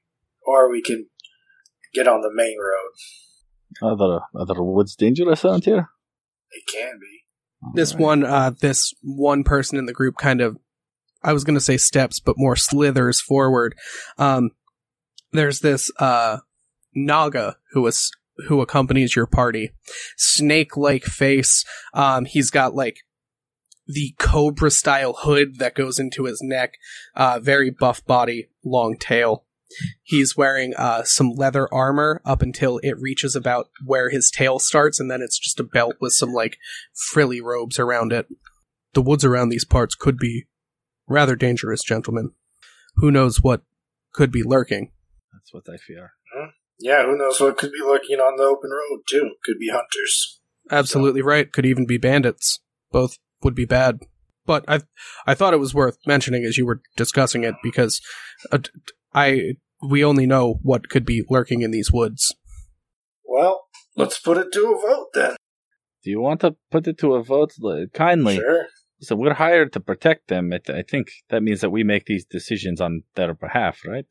Or 0.44 0.70
we 0.70 0.82
can 0.82 1.06
get 1.94 2.06
on 2.06 2.20
the 2.20 2.30
main 2.32 2.56
road. 2.58 2.92
Are 3.82 3.96
there, 3.96 4.20
are 4.40 4.46
there 4.46 4.62
woods 4.62 4.96
dangerous 4.96 5.44
around 5.44 5.64
here? 5.64 5.88
It 6.50 6.64
can 6.72 6.98
be. 7.00 7.24
This 7.74 7.94
one, 7.94 8.24
uh, 8.24 8.52
this 8.60 8.92
one 9.02 9.44
person 9.44 9.78
in 9.78 9.86
the 9.86 9.92
group 9.92 10.16
kind 10.16 10.40
of, 10.40 10.56
I 11.22 11.32
was 11.32 11.44
going 11.44 11.54
to 11.56 11.60
say 11.60 11.76
steps, 11.76 12.20
but 12.20 12.38
more 12.38 12.56
slithers 12.56 13.20
forward. 13.20 13.74
Um, 14.18 14.50
there's 15.32 15.60
this, 15.60 15.90
uh, 15.98 16.38
Naga 16.96 17.56
who 17.72 17.82
was, 17.82 18.10
who 18.48 18.60
accompanies 18.60 19.14
your 19.14 19.26
party. 19.26 19.70
Snake-like 20.16 21.04
face. 21.04 21.64
Um, 21.94 22.24
he's 22.24 22.50
got 22.50 22.74
like 22.74 22.96
the 23.86 24.14
cobra 24.18 24.70
style 24.70 25.14
hood 25.20 25.58
that 25.58 25.74
goes 25.74 25.98
into 25.98 26.24
his 26.24 26.40
neck. 26.42 26.74
Uh, 27.14 27.38
very 27.40 27.70
buff 27.70 28.04
body, 28.04 28.48
long 28.64 28.96
tail. 28.98 29.44
He's 30.02 30.36
wearing 30.36 30.74
uh, 30.76 31.02
some 31.02 31.32
leather 31.32 31.72
armor 31.72 32.20
up 32.24 32.40
until 32.40 32.78
it 32.82 33.00
reaches 33.00 33.34
about 33.34 33.68
where 33.84 34.10
his 34.10 34.30
tail 34.30 34.58
starts, 34.58 35.00
and 35.00 35.10
then 35.10 35.20
it's 35.20 35.38
just 35.38 35.60
a 35.60 35.64
belt 35.64 35.96
with 36.00 36.12
some 36.12 36.32
like 36.32 36.56
frilly 36.94 37.40
robes 37.40 37.78
around 37.78 38.12
it. 38.12 38.26
The 38.94 39.02
woods 39.02 39.24
around 39.24 39.48
these 39.48 39.64
parts 39.64 39.94
could 39.94 40.18
be 40.18 40.46
rather 41.08 41.36
dangerous, 41.36 41.82
gentlemen. 41.82 42.32
Who 42.96 43.10
knows 43.10 43.42
what 43.42 43.62
could 44.12 44.30
be 44.30 44.42
lurking? 44.42 44.92
That's 45.32 45.52
what 45.52 45.64
I 45.68 45.76
fear. 45.76 46.12
Yeah, 46.78 47.04
who 47.04 47.16
knows 47.16 47.40
what 47.40 47.56
could 47.56 47.72
be 47.72 47.82
lurking 47.84 48.18
on 48.18 48.36
the 48.36 48.44
open 48.44 48.70
road 48.70 49.00
too? 49.08 49.30
Could 49.44 49.58
be 49.58 49.70
hunters. 49.70 50.40
Absolutely 50.70 51.22
right. 51.22 51.52
Could 51.52 51.66
even 51.66 51.86
be 51.86 51.98
bandits. 51.98 52.60
Both 52.92 53.18
would 53.42 53.54
be 53.54 53.64
bad. 53.64 54.00
But 54.44 54.64
I, 54.68 54.80
I 55.26 55.34
thought 55.34 55.54
it 55.54 55.60
was 55.60 55.74
worth 55.74 55.98
mentioning 56.06 56.44
as 56.44 56.56
you 56.56 56.66
were 56.66 56.80
discussing 56.96 57.44
it 57.44 57.54
because 57.62 58.00
uh, 58.52 58.58
t- 58.58 58.70
t- 58.86 58.92
I 59.14 59.42
we 59.82 60.04
only 60.04 60.26
know 60.26 60.58
what 60.62 60.88
could 60.88 61.04
be 61.04 61.24
lurking 61.28 61.62
in 61.62 61.70
these 61.70 61.92
woods. 61.92 62.34
Well, 63.24 63.64
let's 63.96 64.18
put 64.18 64.38
it 64.38 64.52
to 64.52 64.60
a 64.60 64.88
vote 64.88 65.08
then. 65.14 65.36
Do 66.04 66.10
you 66.10 66.20
want 66.20 66.40
to 66.40 66.56
put 66.70 66.86
it 66.86 66.98
to 66.98 67.14
a 67.14 67.22
vote 67.22 67.52
kindly? 67.92 68.36
Sure. 68.36 68.66
So 69.00 69.16
we're 69.16 69.34
hired 69.34 69.72
to 69.74 69.80
protect 69.80 70.28
them. 70.28 70.52
I 70.52 70.82
think 70.82 71.08
that 71.28 71.42
means 71.42 71.60
that 71.60 71.70
we 71.70 71.84
make 71.84 72.06
these 72.06 72.24
decisions 72.24 72.80
on 72.80 73.02
their 73.14 73.34
behalf, 73.34 73.80
right? 73.86 74.06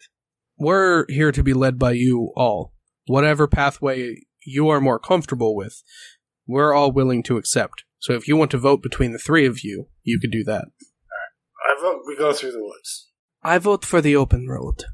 We're 0.58 1.06
here 1.10 1.32
to 1.32 1.44
be 1.44 1.54
led 1.54 1.78
by 1.78 1.92
you 1.92 2.32
all. 2.36 2.74
Whatever 3.08 3.48
pathway 3.48 4.22
you 4.46 4.70
are 4.70 4.80
more 4.80 5.00
comfortable 5.00 5.56
with, 5.56 5.84
we're 6.48 6.74
all 6.74 6.92
willing 6.92 7.24
to 7.24 7.38
accept. 7.38 7.84
So 8.00 8.14
if 8.14 8.28
you 8.28 8.38
want 8.38 8.52
to 8.52 8.58
vote 8.58 8.82
between 8.82 9.12
the 9.12 9.18
three 9.18 9.46
of 9.46 9.64
you, 9.64 9.88
you 10.04 10.20
could 10.20 10.32
do 10.32 10.44
that. 10.46 10.66
I 11.68 11.82
vote 11.82 12.02
we 12.08 12.16
go 12.16 12.32
through 12.34 12.52
the 12.52 12.64
woods. 12.64 13.10
I 13.44 13.58
vote 13.58 13.84
for 13.84 14.02
the 14.02 14.16
open 14.16 14.48
road. 14.48 14.86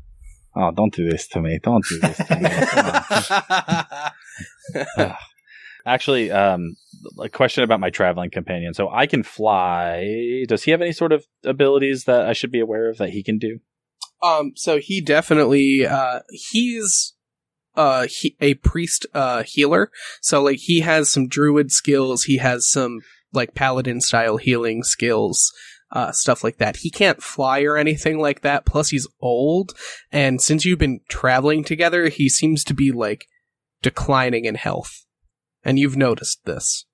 Oh, 0.56 0.72
don't 0.72 0.94
do 0.94 1.10
this 1.10 1.28
to 1.30 1.42
me. 1.42 1.60
Don't 1.62 1.86
do 1.88 2.00
this 2.00 2.18
to 2.18 2.36
me. 2.36 2.50
Come 4.96 5.10
on. 5.10 5.16
Actually, 5.86 6.32
um, 6.32 6.76
a 7.20 7.30
question 7.30 7.64
about 7.64 7.80
my 7.80 7.90
traveling 7.90 8.30
companion. 8.30 8.74
So 8.74 8.90
I 8.90 9.08
can 9.08 9.24
fly. 9.24 10.44
Does 10.48 10.64
he 10.64 10.72
have 10.72 10.82
any 10.82 10.92
sort 10.92 11.12
of 11.12 11.26
abilities 11.44 12.04
that 12.06 12.26
I 12.26 12.34
should 12.34 12.52
be 12.52 12.60
aware 12.60 12.90
of 12.90 12.98
that 12.98 13.10
he 13.10 13.24
can 13.24 13.38
do? 13.38 13.60
Um, 14.24 14.54
so 14.56 14.80
he 14.80 15.02
definitely, 15.02 15.86
uh, 15.86 16.20
he's 16.30 17.14
uh 17.76 18.08
he, 18.10 18.36
a 18.42 18.56
priest 18.56 19.06
uh 19.14 19.44
healer. 19.44 19.92
So 20.22 20.44
like 20.44 20.60
he 20.60 20.82
has 20.82 21.10
some 21.10 21.28
druid 21.28 21.72
skills, 21.72 22.24
he 22.24 22.38
has 22.38 22.70
some 22.70 23.00
like 23.34 23.56
paladin 23.56 24.02
style 24.02 24.38
healing 24.38 24.84
skills, 24.84 25.54
uh 25.92 26.12
stuff 26.12 26.44
like 26.44 26.58
that. 26.58 26.78
He 26.78 26.90
can't 26.90 27.24
fly 27.24 27.62
or 27.62 27.78
anything 27.78 28.20
like 28.20 28.42
that. 28.42 28.66
Plus 28.66 28.90
he's 28.90 29.08
old 29.22 29.72
and 30.12 30.42
since 30.42 30.66
you've 30.66 30.80
been 30.80 31.00
traveling 31.08 31.64
together, 31.64 32.10
he 32.10 32.28
seems 32.28 32.64
to 32.66 32.74
be 32.74 32.92
like 32.92 33.26
declining 33.82 34.46
in 34.46 34.56
health. 34.56 35.06
And 35.64 35.80
you've 35.80 35.98
noticed 35.98 36.44
this. 36.46 36.86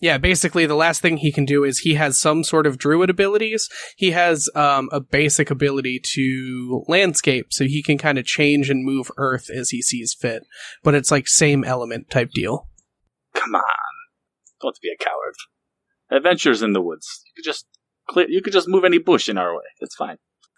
Yeah, 0.00 0.18
basically 0.18 0.66
the 0.66 0.74
last 0.74 1.02
thing 1.02 1.18
he 1.18 1.30
can 1.30 1.44
do 1.44 1.62
is 1.64 1.80
he 1.80 1.94
has 1.94 2.18
some 2.18 2.42
sort 2.42 2.66
of 2.66 2.78
druid 2.78 3.10
abilities. 3.10 3.68
He 3.96 4.12
has 4.12 4.48
um, 4.54 4.88
a 4.92 5.00
basic 5.00 5.50
ability 5.50 6.00
to 6.14 6.84
landscape, 6.88 7.48
so 7.50 7.64
he 7.64 7.82
can 7.82 7.98
kind 7.98 8.18
of 8.18 8.24
change 8.24 8.70
and 8.70 8.84
move 8.84 9.10
Earth 9.18 9.50
as 9.50 9.70
he 9.70 9.82
sees 9.82 10.16
fit. 10.18 10.44
But 10.82 10.94
it's 10.94 11.10
like 11.10 11.28
same 11.28 11.64
element 11.64 12.10
type 12.10 12.30
deal. 12.32 12.68
Come 13.34 13.54
on, 13.54 13.62
don't 14.62 14.78
be 14.82 14.88
a 14.88 15.02
coward. 15.02 15.34
Adventures 16.10 16.62
in 16.62 16.72
the 16.72 16.82
woods. 16.82 17.22
You 17.26 17.32
could 17.36 17.48
just 17.48 17.66
clear, 18.08 18.26
you 18.28 18.42
could 18.42 18.52
just 18.52 18.68
move 18.68 18.84
any 18.84 18.98
bush 18.98 19.28
in 19.28 19.38
our 19.38 19.54
way. 19.54 19.64
It's 19.80 19.94
fine. 19.94 20.16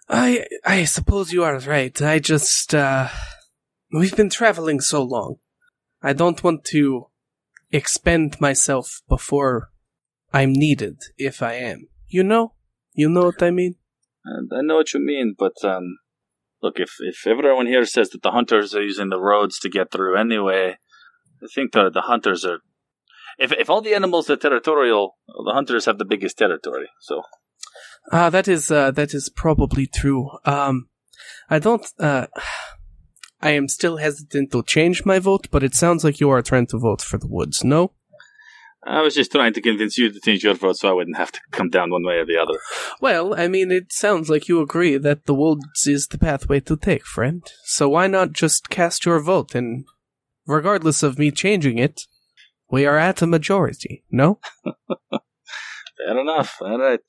I 0.08 0.46
I 0.64 0.84
suppose 0.84 1.32
you 1.32 1.44
are 1.44 1.58
right. 1.58 2.00
I 2.00 2.18
just 2.18 2.74
uh, 2.74 3.08
we've 3.92 4.16
been 4.16 4.30
traveling 4.30 4.80
so 4.80 5.02
long. 5.02 5.36
I 6.02 6.12
don't 6.12 6.42
want 6.42 6.64
to 6.66 7.06
expend 7.72 8.40
myself 8.40 9.02
before 9.08 9.70
I'm 10.32 10.52
needed 10.52 11.00
if 11.18 11.42
I 11.42 11.54
am. 11.54 11.88
You 12.08 12.22
know? 12.22 12.54
You 12.94 13.08
know 13.08 13.24
what 13.24 13.42
I 13.42 13.50
mean? 13.50 13.76
And 14.24 14.50
I 14.54 14.60
know 14.62 14.76
what 14.76 14.92
you 14.94 15.00
mean, 15.00 15.34
but 15.36 15.64
um, 15.64 15.98
look, 16.62 16.78
if 16.78 16.96
if 17.00 17.26
everyone 17.26 17.66
here 17.66 17.84
says 17.84 18.10
that 18.10 18.22
the 18.22 18.30
hunters 18.30 18.74
are 18.74 18.82
using 18.82 19.08
the 19.08 19.20
roads 19.20 19.58
to 19.60 19.68
get 19.68 19.90
through 19.90 20.16
anyway, 20.16 20.76
I 21.42 21.46
think 21.52 21.72
the 21.72 21.90
the 21.90 22.02
hunters 22.02 22.44
are. 22.44 22.60
If 23.38 23.50
if 23.52 23.68
all 23.68 23.80
the 23.80 23.94
animals 23.94 24.30
are 24.30 24.36
territorial, 24.36 25.16
the 25.26 25.52
hunters 25.54 25.86
have 25.86 25.98
the 25.98 26.04
biggest 26.04 26.38
territory. 26.38 26.88
So 27.00 27.22
Ah, 28.10 28.30
that 28.30 28.48
is 28.48 28.70
uh, 28.70 28.90
that 28.92 29.14
is 29.14 29.28
probably 29.28 29.86
true. 29.86 30.30
Um, 30.44 30.88
I 31.48 31.58
don't. 31.58 31.86
Uh, 31.98 32.26
I 33.42 33.50
am 33.50 33.68
still 33.68 33.96
hesitant 33.96 34.52
to 34.52 34.62
change 34.62 35.04
my 35.04 35.18
vote, 35.18 35.48
but 35.50 35.64
it 35.64 35.74
sounds 35.74 36.04
like 36.04 36.20
you 36.20 36.30
are 36.30 36.42
trying 36.42 36.68
to 36.68 36.78
vote 36.78 37.02
for 37.02 37.18
the 37.18 37.26
woods. 37.26 37.64
No. 37.64 37.92
I 38.84 39.00
was 39.00 39.14
just 39.14 39.32
trying 39.32 39.52
to 39.54 39.60
convince 39.60 39.96
you 39.96 40.12
to 40.12 40.20
change 40.20 40.42
your 40.42 40.54
vote 40.54 40.76
so 40.76 40.88
I 40.88 40.92
wouldn't 40.92 41.16
have 41.16 41.30
to 41.32 41.40
come 41.52 41.68
down 41.68 41.90
one 41.90 42.04
way 42.04 42.16
or 42.16 42.26
the 42.26 42.36
other. 42.36 42.58
Well, 43.00 43.34
I 43.38 43.46
mean, 43.46 43.70
it 43.70 43.92
sounds 43.92 44.28
like 44.28 44.48
you 44.48 44.60
agree 44.60 44.96
that 44.96 45.26
the 45.26 45.34
woods 45.34 45.86
is 45.86 46.08
the 46.08 46.18
pathway 46.18 46.60
to 46.60 46.76
take, 46.76 47.04
friend. 47.04 47.42
So 47.64 47.88
why 47.88 48.06
not 48.08 48.32
just 48.32 48.70
cast 48.70 49.06
your 49.06 49.20
vote 49.20 49.54
and, 49.54 49.84
regardless 50.46 51.02
of 51.02 51.18
me 51.18 51.30
changing 51.30 51.78
it, 51.78 52.02
we 52.70 52.86
are 52.86 52.98
at 52.98 53.22
a 53.22 53.26
majority, 53.26 54.02
no? 54.10 54.40
Fair 55.10 56.18
enough. 56.18 56.56
All 56.60 56.78
right. 56.78 57.00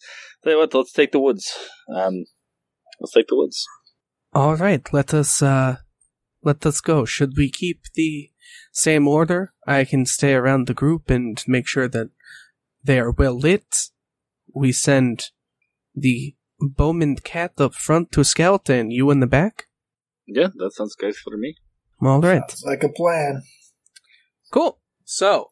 Tell 0.44 0.54
you 0.54 0.60
what, 0.60 0.74
let's 0.74 0.92
take 0.92 1.12
the 1.12 1.20
woods. 1.20 1.58
Um, 1.96 2.26
let's 3.00 3.14
take 3.14 3.28
the 3.28 3.38
woods. 3.38 3.66
All 4.34 4.56
right, 4.56 4.82
let 4.92 5.14
us, 5.14 5.42
uh, 5.42 5.78
let 6.44 6.66
us 6.66 6.82
go. 6.82 7.06
Should 7.06 7.38
we 7.38 7.50
keep 7.50 7.84
the 7.94 8.32
same 8.72 9.08
order? 9.08 9.54
I 9.66 9.86
can 9.86 10.06
stay 10.06 10.34
around 10.34 10.68
the 10.68 10.74
group 10.74 11.10
and 11.10 11.42
make 11.48 11.68
sure 11.68 11.88
that 11.88 12.10
they 12.84 13.00
are 13.00 13.12
well 13.12 13.38
lit. 13.38 13.90
We 14.54 14.72
send 14.72 15.32
the 15.96 16.36
Bowman 16.60 17.18
cat 17.18 17.54
up 17.58 17.74
front 17.74 18.12
to 18.14 18.24
scout 18.24 18.70
and 18.70 18.92
you 18.92 19.12
in 19.12 19.20
the 19.20 19.28
back? 19.28 19.68
Yeah, 20.26 20.48
that 20.56 20.74
sounds 20.74 20.96
good 20.96 21.16
for 21.16 21.38
me. 21.38 21.58
All 22.02 22.22
right. 22.22 22.50
Sounds 22.50 22.64
like 22.66 22.84
a 22.84 22.90
plan. 22.90 23.44
Cool. 24.52 24.80
So, 25.06 25.52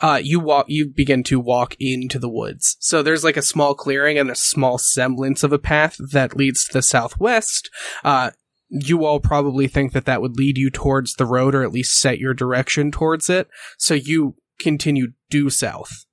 uh, 0.00 0.20
you 0.22 0.40
walk, 0.40 0.66
you 0.68 0.86
begin 0.86 1.22
to 1.24 1.40
walk 1.40 1.74
into 1.80 2.18
the 2.18 2.28
woods. 2.28 2.76
So 2.80 3.02
there's 3.02 3.24
like 3.24 3.36
a 3.36 3.42
small 3.42 3.74
clearing 3.74 4.18
and 4.18 4.30
a 4.30 4.36
small 4.36 4.78
semblance 4.78 5.42
of 5.42 5.52
a 5.52 5.58
path 5.58 5.96
that 6.12 6.36
leads 6.36 6.64
to 6.66 6.74
the 6.74 6.82
southwest. 6.82 7.70
Uh, 8.04 8.30
you 8.68 9.04
all 9.04 9.20
probably 9.20 9.66
think 9.66 9.92
that 9.92 10.04
that 10.04 10.20
would 10.20 10.36
lead 10.36 10.58
you 10.58 10.70
towards 10.70 11.14
the 11.14 11.24
road 11.24 11.54
or 11.54 11.62
at 11.62 11.72
least 11.72 11.98
set 11.98 12.18
your 12.18 12.34
direction 12.34 12.90
towards 12.90 13.30
it. 13.30 13.48
So 13.78 13.94
you 13.94 14.36
continue 14.60 15.12
due 15.30 15.50
south. 15.50 16.04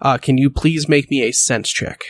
Uh, 0.00 0.18
can 0.18 0.38
you 0.38 0.50
please 0.50 0.88
make 0.88 1.10
me 1.10 1.22
a 1.22 1.32
sense 1.32 1.68
check? 1.70 2.04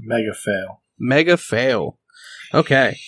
Mega 0.00 0.32
fail. 0.32 0.82
Mega 0.98 1.36
fail. 1.36 1.98
Okay. 2.54 2.98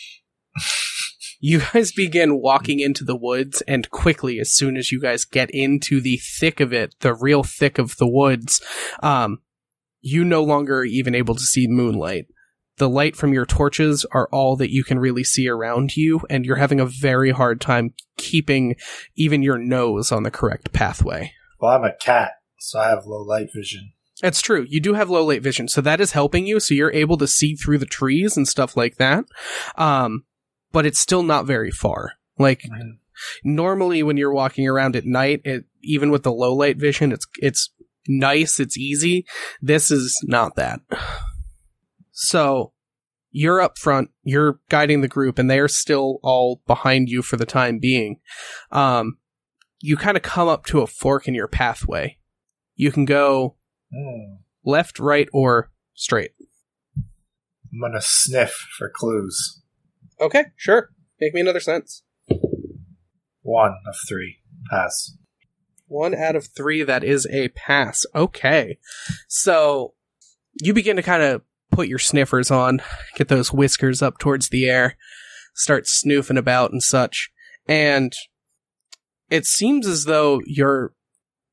You 1.41 1.63
guys 1.73 1.91
begin 1.91 2.39
walking 2.41 2.81
into 2.81 3.03
the 3.03 3.17
woods, 3.17 3.63
and 3.63 3.91
quickly, 3.91 4.39
as 4.39 4.53
soon 4.53 4.77
as 4.77 4.93
you 4.93 5.01
guys 5.01 5.25
get 5.25 5.51
into 5.53 5.99
the 6.01 6.19
thick 6.19 6.61
of 6.61 6.75
it, 6.75 6.95
the 7.01 7.15
real 7.15 7.43
thick 7.43 7.79
of 7.79 7.97
the 7.97 8.07
woods, 8.07 8.61
um, 9.03 9.39
you 10.03 10.23
no 10.23 10.43
longer 10.43 10.81
are 10.81 10.85
even 10.85 11.15
able 11.15 11.35
to 11.35 11.41
see 11.41 11.67
moonlight. 11.67 12.27
The 12.81 12.89
light 12.89 13.15
from 13.15 13.35
your 13.35 13.45
torches 13.45 14.07
are 14.13 14.27
all 14.33 14.57
that 14.57 14.73
you 14.73 14.85
can 14.85 14.99
really 14.99 15.23
see 15.23 15.47
around 15.47 15.99
you, 15.99 16.23
and 16.31 16.47
you're 16.47 16.57
having 16.57 16.81
a 16.81 16.87
very 16.87 17.31
hard 17.31 17.61
time 17.61 17.93
keeping 18.17 18.75
even 19.17 19.43
your 19.43 19.59
nose 19.59 20.11
on 20.11 20.23
the 20.23 20.31
correct 20.31 20.73
pathway. 20.73 21.35
Well, 21.61 21.73
I'm 21.73 21.85
a 21.85 21.93
cat, 21.93 22.33
so 22.59 22.79
I 22.79 22.89
have 22.89 23.05
low 23.05 23.21
light 23.21 23.51
vision. 23.55 23.93
That's 24.23 24.41
true. 24.41 24.65
You 24.67 24.81
do 24.81 24.95
have 24.95 25.11
low 25.11 25.27
light 25.27 25.43
vision, 25.43 25.69
so 25.69 25.83
that 25.83 26.01
is 26.01 26.13
helping 26.13 26.47
you. 26.47 26.59
So 26.59 26.73
you're 26.73 26.91
able 26.93 27.19
to 27.19 27.27
see 27.27 27.55
through 27.55 27.77
the 27.77 27.85
trees 27.85 28.35
and 28.39 28.49
stuff 28.49 28.79
like 28.79 28.97
that. 28.97 29.27
Um, 29.77 30.25
but 30.73 30.87
it's 30.87 31.01
still 31.01 31.23
not 31.23 31.45
very 31.45 31.71
far. 31.71 32.13
Like 32.39 32.63
Mhm. 32.63 32.97
normally, 33.45 34.03
when 34.03 34.17
you're 34.17 34.33
walking 34.33 34.67
around 34.67 34.97
at 34.97 35.05
night, 35.05 35.43
it 35.45 35.67
even 35.83 36.11
with 36.11 36.23
the 36.23 36.33
low 36.33 36.55
light 36.55 36.79
vision, 36.79 37.13
it's 37.13 37.27
it's 37.43 37.71
nice, 38.09 38.59
it's 38.59 38.79
easy. 38.79 39.27
This 39.61 39.91
is 39.91 40.19
not 40.25 40.57
that. 40.57 40.81
So 42.23 42.73
you're 43.31 43.63
up 43.63 43.79
front, 43.79 44.11
you're 44.25 44.61
guiding 44.69 45.01
the 45.01 45.09
group, 45.09 45.39
and 45.39 45.51
they're 45.51 45.69
still 45.69 46.19
all 46.23 46.61
behind 46.67 47.09
you 47.09 47.23
for 47.23 47.37
the 47.39 47.47
time 47.47 47.79
being. 47.79 48.21
Um, 48.71 49.17
you 49.81 49.97
kind 49.97 50.19
of 50.19 50.23
come 50.23 50.47
up 50.47 50.67
to 50.67 50.83
a 50.83 50.87
fork 50.87 51.27
in 51.27 51.35
your 51.35 51.49
pathway. 51.49 52.19
You 52.77 52.93
can 52.93 53.07
go 53.07 53.57
Hmm. 53.93 54.37
left, 54.65 54.99
right, 54.99 55.29
or 55.33 55.73
straight. 55.95 56.33
I'm 57.73 57.81
gonna 57.81 58.03
sniff 58.03 58.53
for 58.77 58.91
clues. 58.95 59.63
Okay, 60.21 60.45
sure. 60.57 60.91
Make 61.21 61.33
me 61.33 61.41
another 61.41 61.61
sense. 61.61 62.03
One 63.41 63.77
of 63.87 63.97
three. 64.07 64.41
Pass. 64.71 65.17
One 65.87 66.15
out 66.15 66.37
of 66.37 66.49
three, 66.55 66.83
that 66.83 67.03
is 67.03 67.27
a 67.31 67.49
pass. 67.49 68.05
Okay. 68.15 68.79
So 69.27 69.95
you 70.63 70.75
begin 70.75 70.97
to 70.97 71.03
kind 71.03 71.23
of 71.23 71.43
put 71.71 71.89
your 71.89 71.99
sniffers 71.99 72.51
on, 72.51 72.83
get 73.17 73.29
those 73.29 73.53
whiskers 73.53 74.03
up 74.03 74.19
towards 74.19 74.49
the 74.49 74.69
air, 74.69 74.97
start 75.55 75.87
snoofing 75.87 76.39
about 76.39 76.73
and 76.73 76.83
such. 76.83 77.31
And 77.69 78.13
it 79.31 79.47
seems 79.47 79.87
as 79.87 80.05
though 80.05 80.41
you're 80.45 80.93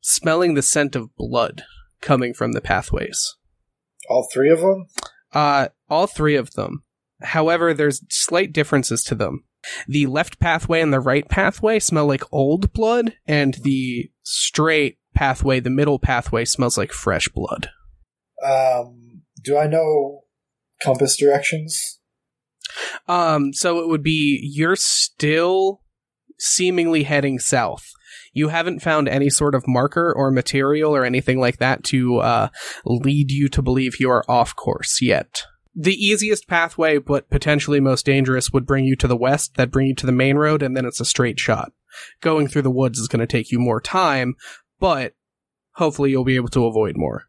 smelling 0.01 0.53
the 0.53 0.61
scent 0.61 0.95
of 0.95 1.15
blood 1.15 1.63
coming 2.01 2.33
from 2.33 2.53
the 2.53 2.61
pathways. 2.61 3.35
All 4.09 4.27
three 4.31 4.49
of 4.49 4.61
them? 4.61 4.87
Uh, 5.33 5.67
all 5.89 6.07
three 6.07 6.35
of 6.35 6.53
them. 6.53 6.83
However, 7.21 7.73
there's 7.73 8.03
slight 8.09 8.53
differences 8.53 9.03
to 9.05 9.15
them. 9.15 9.43
The 9.87 10.05
left 10.05 10.39
pathway 10.39 10.81
and 10.81 10.93
the 10.93 10.99
right 10.99 11.27
pathway 11.27 11.79
smell 11.79 12.05
like 12.05 12.23
old 12.31 12.71
blood, 12.73 13.15
and 13.25 13.55
the 13.55 14.11
straight 14.23 14.97
pathway, 15.13 15.59
the 15.59 15.69
middle 15.69 15.99
pathway, 15.99 16.45
smells 16.45 16.77
like 16.77 16.91
fresh 16.91 17.27
blood. 17.29 17.69
Um, 18.45 19.06
do 19.47 19.57
I 19.57 19.65
know 19.65 20.25
compass 20.83 21.17
directions? 21.17 21.99
Um, 23.07 23.53
so 23.53 23.79
it 23.79 23.87
would 23.87 24.03
be 24.03 24.39
you're 24.43 24.75
still 24.75 25.81
seemingly 26.37 27.03
heading 27.03 27.39
south. 27.39 27.89
You 28.33 28.49
haven't 28.49 28.81
found 28.81 29.07
any 29.07 29.29
sort 29.29 29.55
of 29.55 29.67
marker 29.67 30.13
or 30.15 30.29
material 30.29 30.95
or 30.95 31.05
anything 31.05 31.39
like 31.39 31.57
that 31.57 31.83
to 31.85 32.17
uh, 32.17 32.49
lead 32.85 33.31
you 33.31 33.47
to 33.49 33.61
believe 33.61 33.99
you 33.99 34.11
are 34.11 34.29
off 34.29 34.55
course 34.55 35.01
yet. 35.01 35.43
The 35.73 35.95
easiest 35.95 36.47
pathway, 36.47 36.97
but 36.97 37.29
potentially 37.29 37.79
most 37.79 38.05
dangerous, 38.05 38.51
would 38.51 38.65
bring 38.65 38.85
you 38.85 38.95
to 38.97 39.07
the 39.07 39.17
west, 39.17 39.55
that 39.55 39.71
bring 39.71 39.87
you 39.87 39.95
to 39.95 40.05
the 40.05 40.11
main 40.11 40.35
road, 40.35 40.61
and 40.61 40.75
then 40.75 40.85
it's 40.85 40.99
a 40.99 41.05
straight 41.05 41.39
shot. 41.39 41.71
Going 42.21 42.47
through 42.47 42.63
the 42.63 42.71
woods 42.71 42.99
is 42.99 43.07
going 43.07 43.19
to 43.21 43.27
take 43.27 43.51
you 43.51 43.59
more 43.59 43.79
time, 43.79 44.35
but 44.79 45.13
hopefully 45.73 46.11
you'll 46.11 46.23
be 46.23 46.35
able 46.35 46.49
to 46.49 46.65
avoid 46.65 46.97
more. 46.97 47.25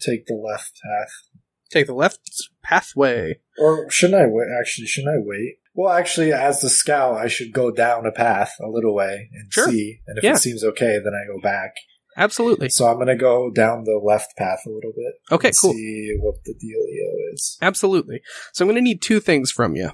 Take 0.00 0.26
the 0.26 0.34
left 0.34 0.80
path. 0.82 1.33
Take 1.70 1.86
the 1.86 1.94
left 1.94 2.20
pathway. 2.62 3.38
Or 3.58 3.90
shouldn't 3.90 4.20
I 4.22 4.26
wait? 4.26 4.46
Actually, 4.60 4.86
shouldn't 4.86 5.14
I 5.14 5.18
wait? 5.24 5.56
Well, 5.74 5.92
actually, 5.92 6.32
as 6.32 6.60
the 6.60 6.70
scout, 6.70 7.16
I 7.16 7.26
should 7.26 7.52
go 7.52 7.70
down 7.72 8.06
a 8.06 8.12
path 8.12 8.54
a 8.60 8.68
little 8.68 8.94
way 8.94 9.28
and 9.32 9.52
Sure. 9.52 9.68
see. 9.68 10.00
And 10.06 10.18
if 10.18 10.24
Yeah. 10.24 10.34
it 10.34 10.38
seems 10.38 10.62
okay, 10.62 10.98
then 11.02 11.12
I 11.14 11.26
go 11.26 11.40
back. 11.42 11.74
Absolutely. 12.16 12.68
So 12.68 12.86
I'm 12.86 12.94
going 12.94 13.08
to 13.08 13.16
go 13.16 13.50
down 13.50 13.82
the 13.82 14.00
left 14.02 14.36
path 14.36 14.60
a 14.66 14.70
little 14.70 14.92
bit. 14.94 15.14
Okay, 15.32 15.50
cool. 15.60 15.72
See 15.72 16.14
what 16.20 16.36
the 16.44 16.52
dealio 16.54 17.32
is. 17.34 17.58
Absolutely. 17.60 18.20
So 18.52 18.64
I'm 18.64 18.68
going 18.68 18.76
to 18.76 18.82
need 18.82 19.02
two 19.02 19.18
things 19.18 19.50
from 19.50 19.74
you. 19.74 19.90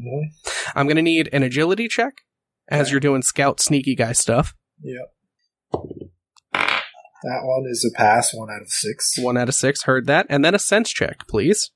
Mhm. 0.00 0.30
I'm 0.74 0.86
going 0.86 0.96
to 0.96 1.02
need 1.02 1.28
an 1.32 1.44
agility 1.44 1.86
check 1.86 2.22
as 2.66 2.90
you're 2.90 2.98
doing 2.98 3.22
scout 3.22 3.60
sneaky 3.60 3.94
guy 3.94 4.12
stuff. 4.12 4.54
Yep. 4.82 5.12
That 7.22 7.40
one 7.42 7.64
is 7.70 7.84
a 7.84 7.96
pass, 7.96 8.32
one 8.34 8.50
out 8.50 8.62
of 8.62 8.68
six. 8.68 9.14
One 9.18 9.36
out 9.36 9.48
of 9.48 9.54
six, 9.54 9.82
heard 9.82 10.06
that. 10.06 10.26
And 10.30 10.44
then 10.44 10.54
a 10.54 10.58
sense 10.58 10.90
check, 10.90 11.26
please. 11.28 11.70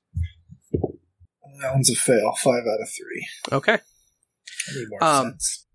That 1.61 1.73
one's 1.73 1.89
a 1.89 1.95
fail, 1.95 2.33
five 2.43 2.63
out 2.63 2.81
of 2.81 2.89
three. 2.89 3.27
Okay. 3.51 3.73
I 3.73 4.75
need 4.75 4.87
more 4.89 5.03
Um, 5.03 5.25
sense. 5.31 5.65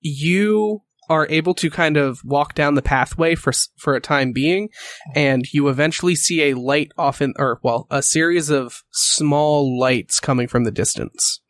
You 0.00 0.82
are 1.10 1.26
able 1.28 1.54
to 1.54 1.70
kind 1.70 1.96
of 1.96 2.20
walk 2.24 2.54
down 2.54 2.74
the 2.74 2.82
pathway 2.82 3.34
for 3.34 3.52
for 3.78 3.94
a 3.94 4.00
time 4.00 4.32
being, 4.32 4.68
and 5.14 5.44
you 5.52 5.68
eventually 5.68 6.14
see 6.14 6.42
a 6.42 6.54
light 6.54 6.92
off 6.96 7.20
in, 7.20 7.34
or 7.38 7.60
well, 7.62 7.86
a 7.90 8.02
series 8.02 8.48
of 8.50 8.82
small 8.92 9.78
lights 9.78 10.20
coming 10.20 10.46
from 10.48 10.64
the 10.64 10.70
distance. 10.70 11.40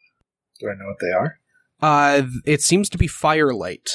Do 0.61 0.69
I 0.69 0.75
know 0.75 0.87
what 0.87 0.97
they 1.01 1.11
are? 1.13 1.39
Uh, 1.83 2.23
it 2.47 2.63
seems 2.63 2.89
to 2.91 2.99
be 2.99 3.07
firelight. 3.07 3.91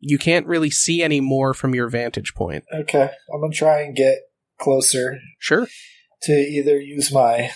You 0.00 0.18
can't 0.18 0.46
really 0.46 0.70
see 0.70 1.02
any 1.02 1.20
more 1.20 1.52
from 1.54 1.74
your 1.74 1.88
vantage 1.88 2.34
point. 2.34 2.64
Okay, 2.74 3.10
I'm 3.32 3.40
gonna 3.40 3.52
try 3.52 3.82
and 3.82 3.94
get 3.94 4.18
closer 4.58 5.18
Sure. 5.38 5.68
to 6.22 6.32
either 6.32 6.80
use 6.80 7.12
my 7.12 7.50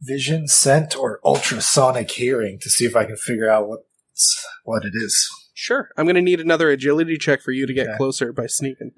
vision, 0.00 0.46
scent, 0.48 0.96
or 0.96 1.20
ultrasonic 1.24 2.10
hearing 2.10 2.58
to 2.62 2.70
see 2.70 2.84
if 2.84 2.94
I 2.96 3.04
can 3.04 3.16
figure 3.16 3.50
out 3.50 3.68
what's, 3.68 4.46
what 4.64 4.84
it 4.84 4.92
is. 4.94 5.28
Sure. 5.54 5.88
I'm 5.96 6.04
going 6.04 6.14
to 6.14 6.22
need 6.22 6.38
another 6.38 6.70
agility 6.70 7.16
check 7.16 7.40
for 7.42 7.50
you 7.50 7.66
to 7.66 7.74
get 7.74 7.88
Okay. 7.88 7.96
closer 7.96 8.32
by 8.32 8.46
sneaking. 8.46 8.92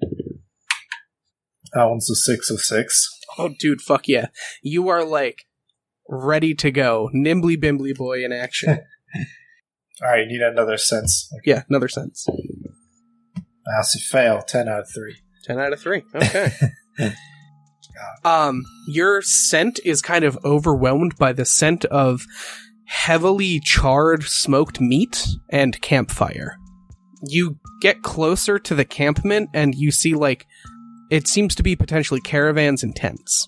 That 1.73 1.85
one's 1.85 2.07
a 2.11 2.15
six 2.15 2.51
of 2.51 2.59
six. 2.59 3.09
Oh, 3.37 3.49
dude, 3.57 3.81
fuck 3.81 4.07
yeah. 4.07 4.27
You 4.61 4.89
are 4.89 5.03
like 5.03 5.45
ready 6.07 6.53
to 6.55 6.69
go. 6.69 7.09
Nimbly 7.13 7.57
bimbly 7.57 7.95
boy 7.95 8.23
in 8.23 8.31
action. 8.31 8.69
All 10.03 10.09
right, 10.09 10.19
you 10.19 10.27
need 10.27 10.41
another 10.41 10.77
sense. 10.77 11.31
yeah, 11.45 11.63
another 11.69 11.87
sense. 11.87 12.27
That's 13.75 13.95
a 13.95 13.99
fail. 13.99 14.41
Ten 14.41 14.67
out 14.67 14.81
of 14.81 14.89
three. 14.93 15.17
10 15.43 15.59
out 15.59 15.73
of 15.73 15.79
3. 15.79 16.03
Okay. 16.15 16.51
um, 18.23 18.63
your 18.87 19.21
scent 19.21 19.79
is 19.83 20.01
kind 20.01 20.23
of 20.23 20.37
overwhelmed 20.43 21.17
by 21.17 21.33
the 21.33 21.45
scent 21.45 21.85
of 21.85 22.25
heavily 22.85 23.59
charred 23.59 24.23
smoked 24.23 24.81
meat 24.81 25.27
and 25.49 25.79
campfire. 25.81 26.57
You 27.23 27.57
get 27.81 28.01
closer 28.01 28.59
to 28.59 28.75
the 28.75 28.85
campment 28.85 29.49
and 29.53 29.75
you 29.75 29.91
see 29.91 30.13
like 30.13 30.47
it 31.09 31.27
seems 31.27 31.55
to 31.55 31.63
be 31.63 31.75
potentially 31.75 32.21
caravans 32.21 32.83
and 32.83 32.95
tents. 32.95 33.47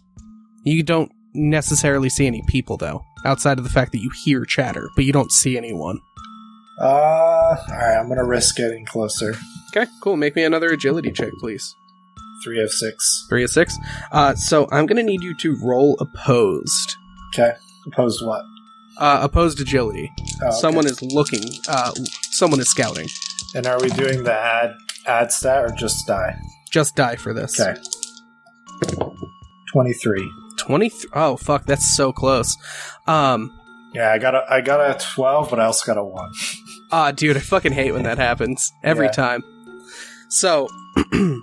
You 0.63 0.83
don't 0.83 1.11
necessarily 1.33 2.09
see 2.09 2.27
any 2.27 2.43
people 2.47 2.77
though, 2.77 3.03
outside 3.25 3.57
of 3.57 3.63
the 3.63 3.69
fact 3.69 3.91
that 3.93 4.01
you 4.01 4.11
hear 4.23 4.45
chatter, 4.45 4.89
but 4.95 5.05
you 5.05 5.11
don't 5.11 5.31
see 5.31 5.57
anyone. 5.57 5.99
Uh, 6.79 6.85
all 6.85 7.57
right. 7.69 7.97
I'm 7.97 8.07
gonna 8.07 8.25
risk 8.25 8.55
getting 8.55 8.85
closer. 8.85 9.35
Okay, 9.75 9.89
cool. 10.03 10.17
Make 10.17 10.35
me 10.35 10.43
another 10.43 10.69
agility 10.69 11.11
check, 11.11 11.31
please. 11.39 11.75
Three 12.43 12.61
of 12.61 12.71
six. 12.71 13.25
Three 13.29 13.43
of 13.43 13.49
six. 13.49 13.75
Uh, 14.11 14.35
so 14.35 14.67
I'm 14.71 14.85
gonna 14.85 15.01
need 15.03 15.21
you 15.23 15.35
to 15.37 15.57
roll 15.63 15.97
opposed. 15.99 16.95
Okay. 17.33 17.53
Opposed 17.87 18.23
what? 18.25 18.43
Uh, 18.99 19.19
opposed 19.23 19.59
agility. 19.59 20.11
Oh, 20.43 20.47
okay. 20.47 20.55
Someone 20.57 20.85
is 20.85 21.01
looking. 21.01 21.43
Uh, 21.67 21.91
someone 22.31 22.59
is 22.59 22.69
scouting. 22.69 23.07
And 23.55 23.65
are 23.65 23.79
we 23.81 23.89
doing 23.89 24.23
the 24.23 24.33
add 24.33 24.73
add 25.07 25.31
stat 25.31 25.63
or 25.63 25.69
just 25.75 26.05
die? 26.05 26.35
Just 26.71 26.95
die 26.95 27.15
for 27.15 27.33
this. 27.33 27.59
Okay. 27.59 27.79
Twenty 29.71 29.93
three. 29.93 30.29
Twenty. 30.57 30.91
Oh 31.13 31.37
fuck, 31.37 31.65
that's 31.65 31.87
so 31.95 32.11
close. 32.11 32.55
Um. 33.07 33.51
Yeah, 33.93 34.11
I 34.11 34.17
got 34.17 34.35
a 34.35 34.43
I 34.49 34.61
got 34.61 34.79
a 34.79 34.97
twelve, 35.13 35.49
but 35.49 35.59
I 35.59 35.65
also 35.65 35.85
got 35.85 35.99
a 35.99 36.03
one. 36.03 36.31
Ah, 36.91 37.11
dude, 37.15 37.37
I 37.37 37.39
fucking 37.39 37.71
hate 37.73 37.91
when 37.91 38.03
that 38.03 38.17
happens 38.17 38.71
every 38.83 39.05
Yeah. 39.07 39.11
time. 39.11 39.43
So. 40.39 40.67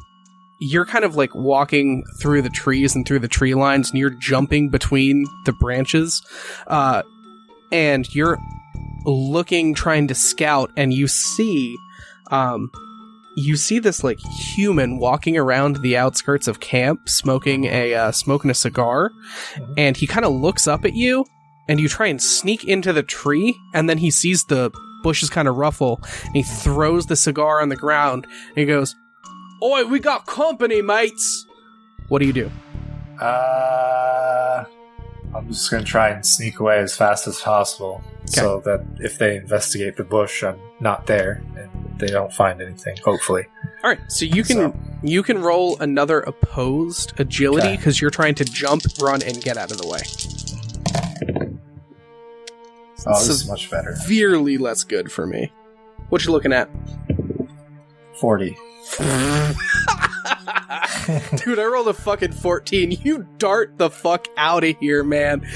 You're 0.63 0.85
kind 0.85 1.07
of 1.07 1.17
like 1.17 1.35
walking 1.35 2.05
through 2.21 2.43
the 2.43 2.51
trees 2.51 2.95
and 2.95 3.07
through 3.09 3.21
the 3.21 3.29
tree 3.29 3.55
lines, 3.55 3.89
and 3.89 3.99
you're 3.99 4.11
jumping 4.11 4.69
between 4.69 5.25
the 5.47 5.55
branches, 5.55 6.21
uh, 6.67 7.03
and 7.73 8.07
you're 8.15 8.37
looking, 9.07 9.73
trying 9.73 10.07
to 10.09 10.15
scout, 10.15 10.71
and 10.77 10.93
you 10.93 11.09
see, 11.09 11.75
um, 12.31 12.71
you 13.39 13.57
see 13.57 13.79
this 13.79 14.05
like 14.05 14.19
human 14.19 14.99
walking 14.99 15.39
around 15.39 15.77
the 15.77 15.97
outskirts 15.97 16.47
of 16.47 16.61
camp, 16.61 17.09
smoking 17.09 17.65
a 17.65 17.95
uh, 17.95 18.13
smoking 18.13 18.51
a 18.51 18.55
cigar, 18.55 19.13
Mhm. 19.57 19.75
and 19.79 19.97
he 19.97 20.07
kind 20.07 20.27
of 20.27 20.33
looks 20.35 20.69
up 20.69 20.85
at 20.85 20.93
you, 20.93 21.25
and 21.71 21.81
you 21.81 21.89
try 21.89 22.09
and 22.09 22.21
sneak 22.21 22.65
into 22.65 22.93
the 22.93 23.03
tree, 23.03 23.57
and 23.73 23.89
then 23.89 23.97
he 23.97 24.11
sees 24.11 24.45
the 24.45 24.71
bushes 25.03 25.31
kind 25.31 25.49
of 25.49 25.57
ruffle, 25.57 26.01
and 26.27 26.37
he 26.37 26.43
throws 26.43 27.07
the 27.07 27.17
cigar 27.17 27.61
on 27.61 27.69
the 27.69 27.77
ground, 27.77 28.27
and 28.49 28.57
he 28.59 28.65
goes, 28.67 28.95
"Oi, 29.63 29.85
we 29.85 29.99
got 30.01 30.27
company, 30.27 30.83
mates." 30.83 31.47
What 32.09 32.21
do 32.21 32.27
you 32.27 32.33
do? 32.33 32.51
Uh, 33.21 34.65
I'm 35.35 35.49
just 35.49 35.71
gonna 35.71 35.85
try 35.85 36.09
and 36.09 36.25
sneak 36.27 36.59
away 36.61 36.79
as 36.79 36.97
fast 36.97 37.29
as 37.29 37.39
possible, 37.41 38.03
so 38.25 38.61
that 38.65 38.85
if 38.99 39.19
they 39.19 39.37
investigate 39.37 39.97
the 39.97 40.05
bush, 40.05 40.43
I'm 40.43 40.59
not 40.81 41.07
there 41.07 41.43
and 41.57 41.71
they 42.01 42.07
don't 42.09 42.33
find 42.33 42.61
anything. 42.63 42.97
Hopefully, 43.05 43.47
All 43.85 43.91
right, 43.91 44.01
so 44.09 44.25
you 44.25 44.43
can 44.43 44.57
So- 44.57 44.77
you 45.03 45.23
can 45.23 45.41
roll 45.41 45.79
another 45.81 46.21
opposed 46.21 47.13
agility 47.21 47.69
Okay. 47.69 47.77
because 47.77 48.01
you're 48.01 48.11
trying 48.11 48.35
to 48.37 48.45
jump, 48.45 48.83
run, 49.01 49.23
and 49.23 49.41
get 49.41 49.57
out 49.57 49.71
of 49.71 49.79
the 49.79 49.87
way. 49.87 50.01
Oh, 53.07 53.19
this 53.19 53.29
is 53.29 53.49
much 53.49 53.71
better. 53.71 53.97
Severely 53.97 54.59
less 54.59 54.85
good 54.85 55.11
for 55.11 55.27
me. 55.27 55.53
What 56.09 56.25
you 56.25 56.33
looking 56.33 56.53
at? 56.53 56.69
Forty. 58.15 58.57
Dude, 61.37 61.59
I 61.59 61.65
rolled 61.65 61.89
a 61.89 61.95
fucking 61.95 62.33
14. 62.33 62.93
You 63.03 63.27
dart 63.39 63.79
the 63.79 63.91
fuck 63.91 64.29
out 64.37 64.65
of 64.65 64.77
here, 64.79 65.03
man. 65.03 65.47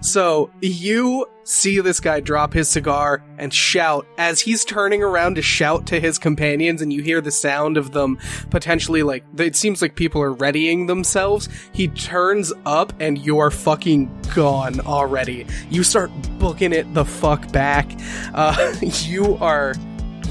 So, 0.00 0.50
you 0.60 1.26
see 1.44 1.80
this 1.80 2.00
guy 2.00 2.20
drop 2.20 2.52
his 2.52 2.68
cigar 2.68 3.22
and 3.36 3.52
shout 3.52 4.06
as 4.18 4.40
he's 4.40 4.64
turning 4.64 5.02
around 5.02 5.34
to 5.34 5.42
shout 5.42 5.86
to 5.88 6.00
his 6.00 6.18
companions, 6.18 6.80
and 6.80 6.92
you 6.92 7.02
hear 7.02 7.20
the 7.20 7.30
sound 7.30 7.76
of 7.76 7.92
them 7.92 8.18
potentially 8.50 9.02
like 9.02 9.24
it 9.38 9.56
seems 9.56 9.82
like 9.82 9.96
people 9.96 10.22
are 10.22 10.32
readying 10.32 10.86
themselves. 10.86 11.48
He 11.72 11.88
turns 11.88 12.52
up, 12.66 12.92
and 13.00 13.18
you're 13.18 13.50
fucking 13.50 14.10
gone 14.34 14.80
already. 14.80 15.46
You 15.70 15.82
start 15.82 16.10
booking 16.38 16.72
it 16.72 16.92
the 16.94 17.04
fuck 17.04 17.50
back. 17.52 17.90
Uh, 18.32 18.74
you 18.82 19.36
are 19.36 19.74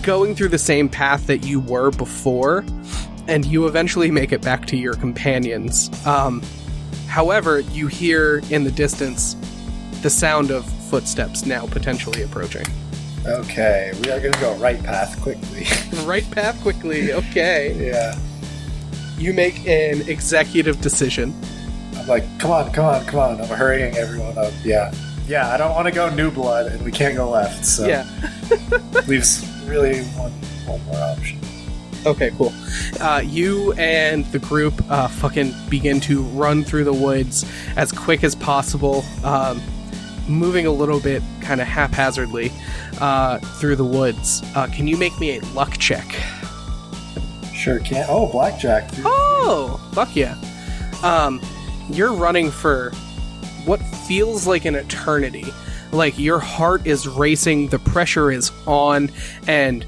going 0.01 0.35
through 0.35 0.49
the 0.49 0.57
same 0.57 0.89
path 0.89 1.27
that 1.27 1.39
you 1.39 1.59
were 1.59 1.91
before 1.91 2.63
and 3.27 3.45
you 3.45 3.67
eventually 3.67 4.09
make 4.09 4.31
it 4.31 4.41
back 4.41 4.65
to 4.65 4.77
your 4.77 4.95
companions. 4.95 5.89
Um, 6.05 6.41
however, 7.07 7.59
you 7.59 7.87
hear 7.87 8.41
in 8.49 8.63
the 8.63 8.71
distance 8.71 9.35
the 10.01 10.09
sound 10.09 10.51
of 10.51 10.65
footsteps 10.89 11.45
now 11.45 11.65
potentially 11.67 12.23
approaching. 12.23 12.65
Okay, 13.25 13.91
we 14.03 14.09
are 14.11 14.19
gonna 14.19 14.39
go 14.39 14.55
right 14.55 14.81
path 14.83 15.19
quickly. 15.21 15.65
Right 16.05 16.29
path 16.31 16.59
quickly, 16.61 17.13
okay. 17.13 17.89
yeah, 17.91 18.17
You 19.17 19.33
make 19.33 19.67
an 19.67 20.07
executive 20.09 20.79
decision. 20.81 21.33
I'm 21.97 22.07
like, 22.07 22.23
come 22.39 22.51
on, 22.51 22.71
come 22.71 22.85
on, 22.85 23.05
come 23.05 23.19
on. 23.19 23.41
I'm 23.41 23.47
hurrying 23.47 23.95
everyone 23.97 24.37
up. 24.37 24.53
Yeah, 24.63 24.91
yeah. 25.27 25.49
I 25.51 25.57
don't 25.57 25.75
want 25.75 25.87
to 25.87 25.91
go 25.93 26.09
new 26.15 26.31
blood, 26.31 26.67
and 26.71 26.83
we 26.83 26.91
can't 26.91 27.15
go 27.15 27.29
left. 27.29 27.65
So 27.65 27.85
Yeah. 27.87 28.07
leaves 29.07 29.45
really 29.65 30.01
one 30.15 30.31
one 30.65 30.83
more 30.85 30.95
option. 30.95 31.39
Okay, 32.05 32.31
cool. 32.37 32.53
Uh, 33.01 33.21
you 33.23 33.73
and 33.73 34.25
the 34.27 34.39
group 34.39 34.73
uh, 34.89 35.09
fucking 35.09 35.53
begin 35.69 35.99
to 36.01 36.21
run 36.21 36.63
through 36.63 36.85
the 36.85 36.93
woods 36.93 37.45
as 37.75 37.91
quick 37.91 38.23
as 38.23 38.35
possible, 38.35 39.03
um, 39.25 39.61
moving 40.29 40.65
a 40.65 40.71
little 40.71 40.99
bit 40.99 41.21
kind 41.41 41.59
of 41.59 41.67
haphazardly 41.67 42.51
uh, 43.01 43.39
through 43.59 43.75
the 43.75 43.85
woods. 43.85 44.41
Uh, 44.55 44.67
can 44.67 44.87
you 44.87 44.95
make 44.95 45.19
me 45.19 45.37
a 45.37 45.41
luck 45.47 45.77
check? 45.77 46.05
Sure 47.53 47.79
can. 47.79 48.05
Oh, 48.07 48.31
blackjack. 48.31 48.89
Oh, 48.99 49.79
fuck 49.93 50.15
yeah. 50.15 50.37
Um, 51.03 51.41
you're 51.89 52.13
running 52.13 52.51
for 52.51 52.91
what 53.65 53.79
feels 53.79 54.47
like 54.47 54.65
an 54.65 54.75
eternity. 54.75 55.45
Like 55.91 56.17
your 56.17 56.39
heart 56.39 56.85
is 56.85 57.07
racing, 57.07 57.69
the 57.69 57.79
pressure 57.79 58.31
is 58.31 58.51
on, 58.67 59.11
and 59.47 59.85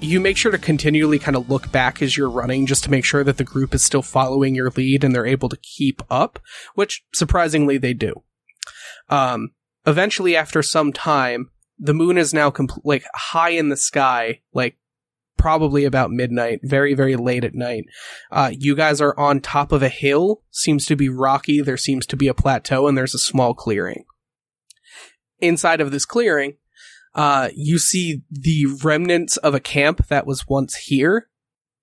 you 0.00 0.20
make 0.20 0.36
sure 0.36 0.52
to 0.52 0.58
continually 0.58 1.18
kind 1.18 1.36
of 1.36 1.50
look 1.50 1.72
back 1.72 2.02
as 2.02 2.16
you're 2.16 2.30
running 2.30 2.66
just 2.66 2.84
to 2.84 2.90
make 2.90 3.04
sure 3.04 3.24
that 3.24 3.36
the 3.36 3.44
group 3.44 3.74
is 3.74 3.82
still 3.82 4.02
following 4.02 4.54
your 4.54 4.70
lead 4.70 5.02
and 5.02 5.14
they're 5.14 5.26
able 5.26 5.48
to 5.48 5.56
keep 5.56 6.02
up, 6.10 6.38
which 6.74 7.02
surprisingly 7.12 7.78
they 7.78 7.94
do. 7.94 8.22
Um, 9.08 9.50
eventually, 9.86 10.36
after 10.36 10.62
some 10.62 10.92
time, 10.92 11.50
the 11.78 11.94
moon 11.94 12.18
is 12.18 12.34
now 12.34 12.52
like 12.84 13.04
high 13.14 13.50
in 13.50 13.68
the 13.68 13.76
sky, 13.76 14.40
like 14.52 14.76
probably 15.36 15.84
about 15.84 16.10
midnight, 16.10 16.60
very, 16.62 16.94
very 16.94 17.14
late 17.16 17.44
at 17.44 17.54
night. 17.54 17.84
Uh, 18.32 18.50
you 18.52 18.74
guys 18.74 19.00
are 19.00 19.18
on 19.18 19.40
top 19.40 19.70
of 19.72 19.82
a 19.82 19.88
hill, 19.88 20.42
seems 20.50 20.84
to 20.86 20.96
be 20.96 21.08
rocky, 21.08 21.60
there 21.60 21.76
seems 21.76 22.06
to 22.06 22.16
be 22.16 22.28
a 22.28 22.34
plateau, 22.34 22.88
and 22.88 22.98
there's 22.98 23.14
a 23.14 23.18
small 23.18 23.54
clearing. 23.54 24.04
Inside 25.38 25.80
of 25.80 25.90
this 25.90 26.04
clearing, 26.04 26.54
Uh, 27.14 27.48
you 27.54 27.78
see 27.78 28.22
the 28.30 28.66
remnants 28.84 29.38
of 29.38 29.54
a 29.54 29.60
camp 29.60 30.06
that 30.08 30.26
was 30.26 30.46
once 30.46 30.76
here. 30.76 31.28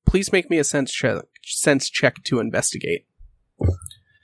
Please 0.06 0.32
make 0.32 0.50
me 0.50 0.60
a 0.60 0.64
sense 0.64 0.94
check, 0.94 1.24
sense 1.44 1.90
check 1.90 2.24
to 2.24 2.40
investigate. 2.40 3.06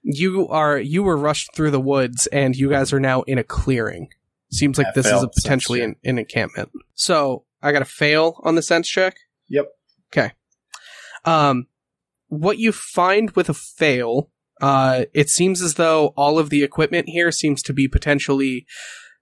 You 0.04 0.48
are 0.48 0.80
you 0.80 1.04
were 1.04 1.18
rushed 1.18 1.54
through 1.54 1.72
the 1.72 1.80
woods, 1.80 2.28
and 2.28 2.56
you 2.56 2.70
guys 2.70 2.92
are 2.92 3.00
now 3.00 3.22
in 3.24 3.38
a 3.38 3.44
clearing. 3.44 4.10
Seems 4.52 4.78
like 4.78 4.88
I 4.88 4.92
this 4.96 5.06
is 5.06 5.14
a 5.14 5.20
sense 5.20 5.36
potentially 5.42 5.82
an, 5.82 5.96
an 6.04 6.18
encampment. 6.18 6.72
So 6.94 7.46
I 7.62 7.72
got 7.72 7.80
to 7.80 7.86
fail 7.86 8.42
on 8.44 8.56
the 8.56 8.62
sense 8.62 8.88
check. 8.88 9.16
Yep. 9.48 9.68
Okay. 10.12 10.32
Um, 11.24 11.68
what 12.28 12.58
you 12.58 12.72
find 12.72 13.32
with 13.32 13.50
a 13.50 13.54
fail, 13.54 14.32
uh, 14.60 15.06
it 15.14 15.30
seems 15.30 15.62
as 15.62 15.76
though 15.76 16.14
all 16.18 16.40
of 16.40 16.50
the 16.50 16.64
equipment 16.64 17.10
here 17.10 17.32
seems 17.32 17.62
to 17.64 17.74
be 17.74 17.88
potentially 17.88 18.66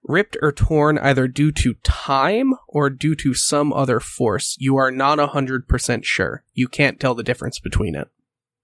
ripped 0.04 0.36
or 0.40 0.52
torn 0.52 0.98
either 0.98 1.28
due 1.28 1.52
to 1.52 1.74
time 1.82 2.54
or 2.68 2.88
due 2.88 3.14
to 3.14 3.34
some 3.34 3.72
other 3.72 4.00
force. 4.00 4.56
You 4.58 4.76
are 4.76 4.90
not 4.90 5.18
a 5.18 5.28
hundred 5.28 5.68
percent 5.68 6.04
sure. 6.04 6.44
You 6.54 6.68
can't 6.68 6.98
tell 6.98 7.14
the 7.14 7.22
difference 7.22 7.58
between 7.60 7.94
it. 7.94 8.08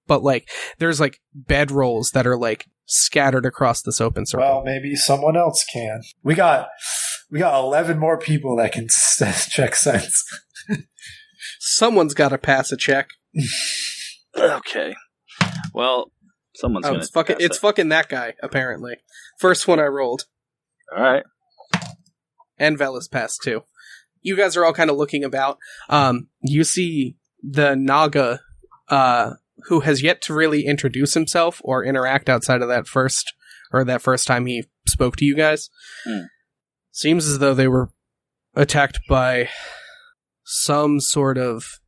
But 0.06 0.22
like, 0.22 0.48
there's 0.78 1.00
like 1.00 1.20
bedrolls 1.48 2.12
that 2.12 2.26
are 2.26 2.36
like 2.36 2.66
scattered 2.86 3.44
across 3.46 3.82
this 3.82 4.00
open 4.00 4.26
circle. 4.26 4.46
Well, 4.46 4.62
maybe 4.64 4.94
someone 4.96 5.36
else 5.36 5.64
can. 5.72 6.02
We 6.22 6.34
got 6.34 6.68
we 7.30 7.38
got 7.38 7.58
eleven 7.58 7.98
more 7.98 8.18
people 8.18 8.56
that 8.56 8.72
can 8.72 8.84
s- 8.84 9.48
check 9.50 9.74
sense. 9.74 10.22
Someone's 11.58 12.14
got 12.14 12.28
to 12.30 12.38
pass 12.38 12.72
a 12.72 12.76
check. 12.76 13.08
Okay. 14.38 14.94
Well, 15.72 16.12
someone's 16.56 16.84
Oh, 16.84 16.90
gonna. 16.90 17.00
it's 17.00 17.08
fucking, 17.10 17.36
it's 17.40 17.56
fucking 17.56 17.88
that 17.88 18.10
guy. 18.10 18.34
Apparently, 18.42 18.96
first 19.38 19.66
one 19.66 19.80
I 19.80 19.84
rolled. 19.86 20.24
all 20.94 21.02
right. 21.02 21.22
and 22.58 22.78
Velis 22.78 23.10
passed 23.10 23.40
too. 23.42 23.62
You 24.20 24.36
guys 24.36 24.54
are 24.54 24.64
all 24.66 24.74
kind 24.74 24.90
of 24.90 24.96
looking 24.98 25.24
about. 25.24 25.56
Um, 25.88 26.28
you 26.42 26.64
see 26.64 27.16
the 27.42 27.74
Naga, 27.76 28.40
uh, 28.90 29.30
who 29.66 29.80
has 29.80 30.02
yet 30.02 30.22
to 30.22 30.34
really 30.34 30.66
introduce 30.66 31.14
himself 31.14 31.60
or 31.64 31.84
interact 31.84 32.28
outside 32.28 32.62
of 32.62 32.68
that 32.68 32.86
first 32.86 33.32
or 33.72 33.84
that 33.84 34.02
first 34.02 34.26
time 34.26 34.46
he 34.46 34.64
spoke 34.86 35.16
to 35.16 35.24
you 35.24 35.34
guys. 35.34 35.70
Hmm. 36.04 36.26
Seems 36.92 37.26
as 37.26 37.38
though 37.38 37.54
they 37.54 37.68
were 37.68 37.90
attacked 38.54 39.00
by 39.08 39.48
some 40.44 41.00
sort 41.00 41.36
of 41.36 41.80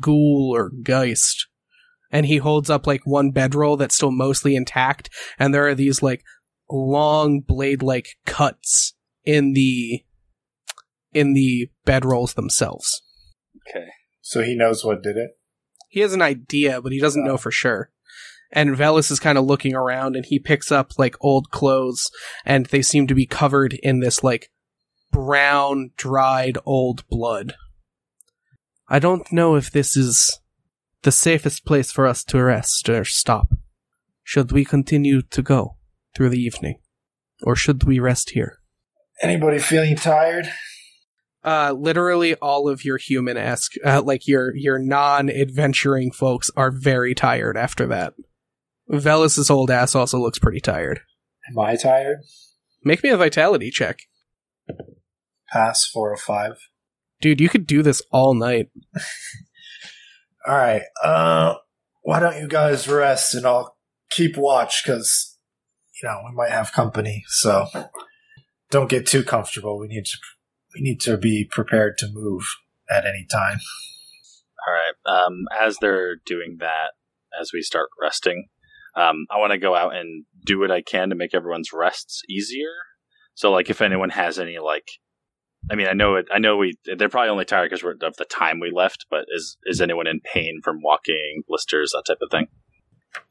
ghoul 0.00 0.52
or 0.54 0.70
geist. 0.82 1.48
And 2.12 2.26
he 2.26 2.38
holds 2.38 2.68
up 2.68 2.86
like 2.86 3.02
one 3.04 3.30
bedroll 3.30 3.76
that's 3.76 3.94
still 3.94 4.10
mostly 4.10 4.56
intact, 4.56 5.10
and 5.38 5.54
there 5.54 5.68
are 5.68 5.76
these 5.76 6.02
like 6.02 6.24
long 6.68 7.40
blade 7.40 7.82
like 7.82 8.08
cuts 8.26 8.94
in 9.24 9.52
the 9.52 10.02
in 11.12 11.34
the 11.34 11.70
bedrolls 11.86 12.34
themselves. 12.34 13.02
Okay. 13.68 13.86
So 14.20 14.42
he 14.42 14.56
knows 14.56 14.84
what 14.84 15.02
did 15.02 15.16
it. 15.16 15.30
He 15.90 16.00
has 16.00 16.14
an 16.14 16.22
idea, 16.22 16.80
but 16.80 16.92
he 16.92 17.00
doesn't 17.00 17.24
know 17.24 17.36
for 17.36 17.50
sure. 17.50 17.90
And 18.52 18.76
Velis 18.76 19.10
is 19.10 19.20
kind 19.20 19.36
of 19.36 19.44
looking 19.44 19.74
around 19.74 20.16
and 20.16 20.24
he 20.24 20.38
picks 20.38 20.72
up 20.72 20.98
like 20.98 21.16
old 21.20 21.50
clothes 21.50 22.10
and 22.44 22.66
they 22.66 22.80
seem 22.80 23.06
to 23.08 23.14
be 23.14 23.26
covered 23.26 23.74
in 23.74 23.98
this 23.98 24.24
like 24.24 24.50
brown, 25.10 25.90
dried 25.96 26.58
old 26.64 27.06
blood. 27.08 27.54
I 28.88 29.00
don't 29.00 29.30
know 29.32 29.56
if 29.56 29.70
this 29.70 29.96
is 29.96 30.40
the 31.02 31.12
safest 31.12 31.64
place 31.64 31.90
for 31.90 32.06
us 32.06 32.22
to 32.24 32.42
rest 32.42 32.88
or 32.88 33.04
stop. 33.04 33.48
Should 34.22 34.52
we 34.52 34.64
continue 34.64 35.22
to 35.22 35.42
go 35.42 35.76
through 36.14 36.30
the 36.30 36.40
evening? 36.40 36.78
Or 37.42 37.56
should 37.56 37.82
we 37.84 37.98
rest 37.98 38.30
here? 38.30 38.60
Anybody 39.20 39.58
feeling 39.58 39.96
tired? 39.96 40.52
Uh 41.44 41.72
literally 41.76 42.34
all 42.36 42.68
of 42.68 42.84
your 42.84 42.96
human 42.98 43.36
esque 43.36 43.72
uh, 43.84 44.02
like 44.02 44.26
your 44.28 44.54
your 44.56 44.78
non-adventuring 44.78 46.10
folks 46.12 46.50
are 46.56 46.70
very 46.70 47.14
tired 47.14 47.56
after 47.56 47.86
that 47.86 48.14
Velis's 48.88 49.50
old 49.50 49.70
ass 49.70 49.94
also 49.94 50.18
looks 50.18 50.38
pretty 50.38 50.60
tired 50.60 51.00
Am 51.50 51.58
I 51.58 51.76
tired? 51.76 52.18
make 52.84 53.02
me 53.02 53.10
a 53.10 53.16
vitality 53.16 53.70
check 53.70 54.00
Pass 55.52 55.84
four 55.86 56.12
or 56.12 56.16
five. 56.16 56.52
dude 57.20 57.40
you 57.40 57.48
could 57.48 57.66
do 57.66 57.82
this 57.82 58.02
all 58.10 58.34
night 58.34 58.68
All 60.46 60.56
right. 60.56 60.82
Uh, 61.04 61.54
why 62.00 62.18
don't 62.18 62.40
you 62.40 62.48
guys 62.48 62.88
rest 62.88 63.34
and 63.34 63.44
I'll 63.44 63.76
keep 64.10 64.38
watch 64.38 64.82
because 64.82 65.36
you 66.02 66.08
know 66.08 66.22
we 66.26 66.34
might 66.34 66.50
have 66.50 66.72
company. 66.72 67.24
So 67.28 67.66
don't 68.70 68.88
get 68.88 69.06
too 69.06 69.22
comfortable. 69.22 69.78
We 69.78 69.88
need 69.88 70.06
to 70.06 70.16
we 70.74 70.80
need 70.80 71.00
to 71.00 71.16
be 71.16 71.46
prepared 71.50 71.98
to 71.98 72.08
move 72.12 72.44
at 72.90 73.06
any 73.06 73.26
time. 73.30 73.58
All 74.66 74.74
right. 74.74 75.24
Um, 75.24 75.46
as 75.58 75.78
they're 75.80 76.16
doing 76.26 76.56
that, 76.60 76.92
as 77.40 77.50
we 77.52 77.62
start 77.62 77.88
resting, 78.00 78.48
um, 78.96 79.26
I 79.30 79.38
want 79.38 79.52
to 79.52 79.58
go 79.58 79.74
out 79.74 79.94
and 79.94 80.24
do 80.44 80.58
what 80.58 80.70
I 80.70 80.82
can 80.82 81.10
to 81.10 81.16
make 81.16 81.34
everyone's 81.34 81.72
rests 81.72 82.22
easier. 82.28 82.72
So, 83.34 83.50
like, 83.50 83.70
if 83.70 83.80
anyone 83.80 84.10
has 84.10 84.38
any, 84.38 84.58
like, 84.58 84.88
I 85.70 85.76
mean, 85.76 85.86
I 85.86 85.92
know 85.92 86.16
it. 86.16 86.26
I 86.32 86.38
know 86.38 86.56
we. 86.56 86.74
They're 86.84 87.08
probably 87.08 87.30
only 87.30 87.44
tired 87.44 87.70
because 87.70 87.84
of 87.84 88.16
the 88.16 88.24
time 88.24 88.60
we 88.60 88.72
left. 88.74 89.06
But 89.10 89.26
is 89.28 89.56
is 89.64 89.80
anyone 89.80 90.06
in 90.06 90.20
pain 90.20 90.60
from 90.64 90.80
walking, 90.82 91.42
blisters, 91.46 91.92
that 91.92 92.04
type 92.06 92.18
of 92.22 92.30
thing? 92.30 92.48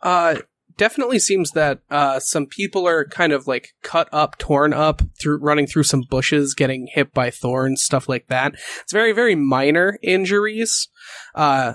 uh 0.01 0.35
definitely 0.79 1.19
seems 1.19 1.51
that 1.51 1.81
uh 1.91 2.19
some 2.19 2.47
people 2.47 2.87
are 2.87 3.05
kind 3.05 3.31
of 3.31 3.45
like 3.45 3.69
cut 3.83 4.09
up 4.11 4.37
torn 4.39 4.73
up 4.73 5.03
through 5.19 5.37
running 5.37 5.67
through 5.67 5.83
some 5.83 6.03
bushes 6.09 6.55
getting 6.55 6.87
hit 6.93 7.13
by 7.13 7.29
thorns 7.29 7.83
stuff 7.83 8.09
like 8.09 8.27
that. 8.27 8.55
It's 8.81 8.93
very 8.93 9.11
very 9.11 9.35
minor 9.35 9.99
injuries 10.01 10.87
uh 11.35 11.73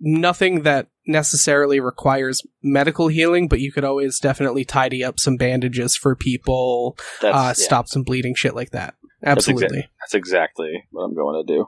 nothing 0.00 0.62
that 0.62 0.86
necessarily 1.06 1.80
requires 1.80 2.42
medical 2.62 3.08
healing 3.08 3.48
but 3.48 3.60
you 3.60 3.72
could 3.72 3.84
always 3.84 4.20
definitely 4.20 4.64
tidy 4.64 5.02
up 5.02 5.18
some 5.18 5.36
bandages 5.36 5.96
for 5.96 6.14
people 6.14 6.96
uh 7.22 7.28
yeah, 7.48 7.52
stop 7.52 7.88
some 7.88 8.04
bleeding 8.04 8.34
shit 8.34 8.54
like 8.54 8.70
that. 8.70 8.94
That's 9.20 9.48
exact- 9.48 9.64
absolutely. 9.64 9.90
That's 10.00 10.14
exactly 10.14 10.84
what 10.92 11.02
I'm 11.02 11.14
going 11.14 11.44
to 11.44 11.52
do. 11.52 11.66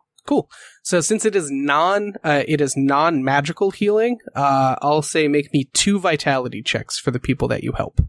So 0.82 1.00
since 1.00 1.24
it 1.24 1.34
is 1.36 1.50
non 1.50 2.14
uh, 2.24 2.42
it 2.46 2.60
is 2.60 2.76
non 2.76 3.22
magical 3.24 3.70
healing 3.70 4.18
uh 4.34 4.76
i'll 4.82 5.02
say 5.02 5.28
make 5.28 5.52
me 5.52 5.64
two 5.72 5.98
vitality 5.98 6.62
checks 6.62 6.98
for 6.98 7.10
the 7.10 7.20
people 7.20 7.48
that 7.48 7.62
you 7.64 7.72
help 7.72 8.00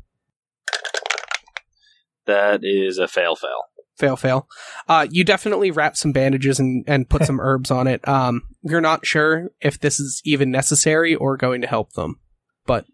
That 2.26 2.60
is 2.64 2.98
a 2.98 3.08
fail. 3.08 3.36
Fail. 3.36 3.64
fail 3.98 4.16
fail 4.16 4.48
uh 4.88 5.08
you 5.10 5.24
definitely 5.24 5.72
wrap 5.72 5.96
some 5.96 6.12
bandages 6.12 6.60
and 6.60 6.84
and 6.88 7.10
put 7.10 7.24
some 7.26 7.40
herbs 7.42 7.72
on 7.72 7.88
it 7.88 8.08
um 8.08 8.42
you're 8.64 8.82
not 8.82 9.06
sure 9.06 9.50
if 9.62 9.80
this 9.80 10.00
is 10.00 10.22
even 10.24 10.52
necessary 10.52 11.16
or 11.16 11.38
going 11.38 11.62
to 11.62 11.68
help 11.68 11.94
them 11.94 12.20
but 12.66 12.86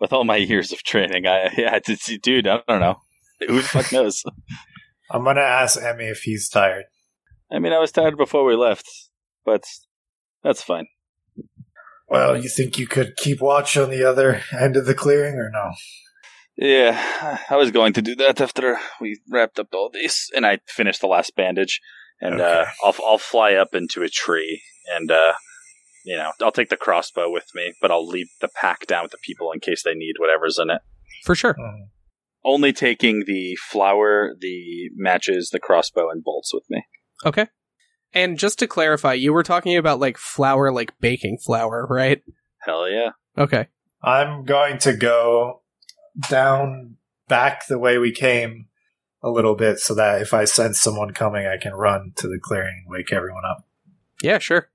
With 0.00 0.12
all 0.12 0.24
my 0.24 0.36
years 0.36 0.72
of 0.72 0.82
training, 0.82 1.26
I 1.26 1.50
yeah, 1.56 1.78
it's, 1.86 2.18
dude, 2.18 2.46
I 2.48 2.60
don't 2.66 2.80
know. 2.80 2.96
Who 3.46 3.56
the 3.56 3.62
fuck 3.62 3.92
knows? 3.92 4.24
I'm 5.10 5.22
gonna 5.24 5.40
ask 5.42 5.80
Emmy 5.80 6.06
if 6.06 6.22
he's 6.22 6.48
tired. 6.48 6.84
I 7.54 7.58
mean, 7.58 7.72
I 7.72 7.78
was 7.78 7.92
tired 7.92 8.16
before 8.16 8.44
we 8.44 8.56
left, 8.56 8.88
but 9.44 9.64
that's 10.42 10.62
fine. 10.62 10.86
Well, 12.08 12.36
you 12.36 12.48
think 12.48 12.78
you 12.78 12.86
could 12.86 13.16
keep 13.16 13.40
watch 13.40 13.76
on 13.76 13.90
the 13.90 14.04
other 14.04 14.42
end 14.58 14.76
of 14.76 14.86
the 14.86 14.94
clearing 14.94 15.36
or 15.36 15.50
no? 15.50 15.72
Yeah, 16.56 17.38
I 17.48 17.56
was 17.56 17.70
going 17.70 17.94
to 17.94 18.02
do 18.02 18.14
that 18.16 18.40
after 18.40 18.78
we 19.00 19.20
wrapped 19.30 19.58
up 19.58 19.68
all 19.72 19.90
this, 19.90 20.28
and 20.34 20.44
I 20.44 20.58
finished 20.66 21.00
the 21.00 21.06
last 21.06 21.34
bandage, 21.34 21.80
and 22.20 22.40
uh, 22.40 22.66
I'll 22.84 22.94
I'll 23.04 23.18
fly 23.18 23.54
up 23.54 23.74
into 23.74 24.02
a 24.02 24.08
tree, 24.08 24.62
and 24.94 25.10
uh, 25.10 25.32
you 26.04 26.16
know, 26.16 26.32
I'll 26.42 26.52
take 26.52 26.68
the 26.68 26.76
crossbow 26.76 27.30
with 27.30 27.46
me, 27.54 27.72
but 27.80 27.90
I'll 27.90 28.06
leave 28.06 28.28
the 28.42 28.50
pack 28.60 28.86
down 28.86 29.04
with 29.04 29.12
the 29.12 29.18
people 29.24 29.50
in 29.52 29.60
case 29.60 29.82
they 29.82 29.94
need 29.94 30.14
whatever's 30.18 30.58
in 30.58 30.68
it. 30.70 30.82
for 31.24 31.34
sure 31.34 31.54
Mhm. 31.54 31.88
Only 32.44 32.72
taking 32.72 33.24
the 33.24 33.56
flour, 33.70 34.34
the 34.38 34.90
matches, 34.96 35.50
the 35.50 35.60
crossbow, 35.60 36.10
and 36.10 36.22
bolts 36.24 36.52
with 36.52 36.64
me. 36.68 36.84
Okay. 37.24 37.46
And 38.14 38.38
just 38.38 38.58
to 38.58 38.66
clarify 38.66 39.14
you 39.14 39.32
were 39.32 39.42
talking 39.42 39.76
about 39.76 40.00
like 40.00 40.18
flour 40.18 40.70
like 40.72 40.92
baking 41.00 41.38
flour 41.38 41.86
right? 41.88 42.22
Hell 42.62 42.88
yeah! 42.88 43.10
okay. 43.36 43.68
I'm 44.02 44.44
going 44.44 44.78
to 44.78 44.94
go 44.94 45.62
down 46.28 46.96
back 47.28 47.66
the 47.66 47.78
way 47.78 47.98
we 47.98 48.12
came 48.12 48.66
a 49.22 49.30
little 49.30 49.54
bit 49.54 49.78
so 49.78 49.94
that 49.94 50.20
if 50.20 50.34
I 50.34 50.44
sense 50.44 50.80
someone 50.80 51.12
coming, 51.12 51.46
I 51.46 51.56
can 51.56 51.72
run 51.72 52.12
to 52.16 52.26
the 52.26 52.40
clearing 52.42 52.82
and 52.84 52.92
wake 52.92 53.12
everyone 53.12 53.44
up. 53.48 53.66
yeah 54.22 54.38
sure. 54.38 54.68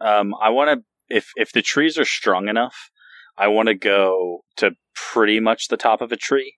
Um, 0.00 0.34
I 0.42 0.48
want 0.50 0.80
to 0.80 0.84
if 1.14 1.30
if 1.36 1.52
the 1.52 1.62
trees 1.62 1.98
are 1.98 2.04
strong 2.04 2.48
enough, 2.48 2.90
I 3.36 3.48
want 3.48 3.68
to 3.68 3.74
go 3.74 4.44
to 4.56 4.72
pretty 4.94 5.40
much 5.40 5.68
the 5.68 5.76
top 5.76 6.00
of 6.00 6.12
a 6.12 6.16
tree, 6.16 6.56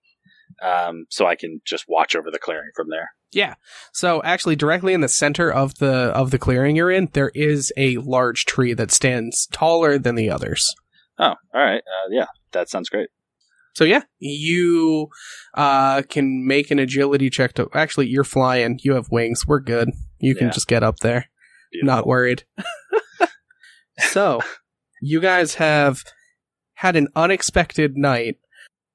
um, 0.61 1.05
so 1.09 1.25
I 1.25 1.35
can 1.35 1.61
just 1.65 1.85
watch 1.87 2.15
over 2.15 2.29
the 2.31 2.39
clearing 2.39 2.71
from 2.75 2.89
there. 2.89 3.09
Yeah. 3.31 3.55
So 3.93 4.21
actually 4.23 4.55
directly 4.55 4.93
in 4.93 5.01
the 5.01 5.09
center 5.09 5.51
of 5.51 5.75
the 5.79 5.89
of 6.15 6.31
the 6.31 6.39
clearing 6.39 6.75
you're 6.75 6.91
in, 6.91 7.09
there 7.13 7.31
is 7.35 7.73
a 7.75 7.97
large 7.97 8.45
tree 8.45 8.73
that 8.73 8.91
stands 8.91 9.47
taller 9.47 9.97
than 9.97 10.15
the 10.15 10.29
others. 10.29 10.73
Oh, 11.19 11.33
all 11.53 11.61
right. 11.61 11.81
Uh, 11.81 12.09
yeah, 12.11 12.27
that 12.51 12.69
sounds 12.69 12.89
great. 12.89 13.09
So 13.75 13.83
yeah, 13.83 14.03
you 14.19 15.09
uh, 15.55 16.01
can 16.09 16.47
make 16.47 16.71
an 16.71 16.79
agility 16.79 17.29
check 17.29 17.53
to. 17.55 17.67
Actually, 17.73 18.07
you're 18.07 18.23
flying. 18.23 18.79
You 18.83 18.93
have 18.93 19.11
wings. 19.11 19.45
We're 19.45 19.59
good. 19.59 19.89
You 20.19 20.33
can 20.35 20.47
Yeah. 20.47 20.53
just 20.53 20.67
get 20.67 20.81
up 20.83 20.99
there. 20.99 21.29
Beautiful. 21.73 21.93
Not 21.95 22.07
worried. 22.07 22.43
so, 24.11 24.39
you 25.01 25.19
guys 25.19 25.55
have 25.55 26.03
had 26.75 26.95
an 26.95 27.07
unexpected 27.15 27.97
night. 27.97 28.37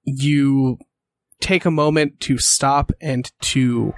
You 0.04 0.78
take 1.40 1.64
a 1.64 1.70
moment 1.70 2.20
to 2.20 2.38
stop 2.38 2.92
and 3.00 3.30
to 3.40 3.94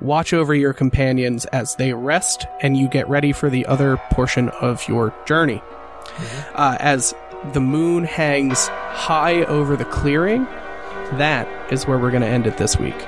watch 0.00 0.32
over 0.32 0.54
your 0.54 0.72
companions 0.72 1.44
as 1.46 1.76
they 1.76 1.92
rest, 1.92 2.46
and 2.60 2.76
you 2.76 2.88
get 2.88 3.08
ready 3.08 3.32
for 3.32 3.50
the 3.50 3.66
other 3.66 3.96
portion 4.10 4.48
of 4.48 4.86
your 4.88 5.14
journey. 5.26 5.62
Uh, 6.54 6.76
as 6.80 7.14
the 7.52 7.60
moon 7.60 8.04
hangs 8.04 8.68
high 8.68 9.44
over 9.44 9.76
the 9.76 9.84
clearing, 9.84 10.44
that 11.14 11.48
is 11.72 11.86
where 11.86 11.98
we're 11.98 12.10
going 12.10 12.22
to 12.22 12.28
end 12.28 12.46
it 12.46 12.56
this 12.56 12.78
week. 12.78 13.06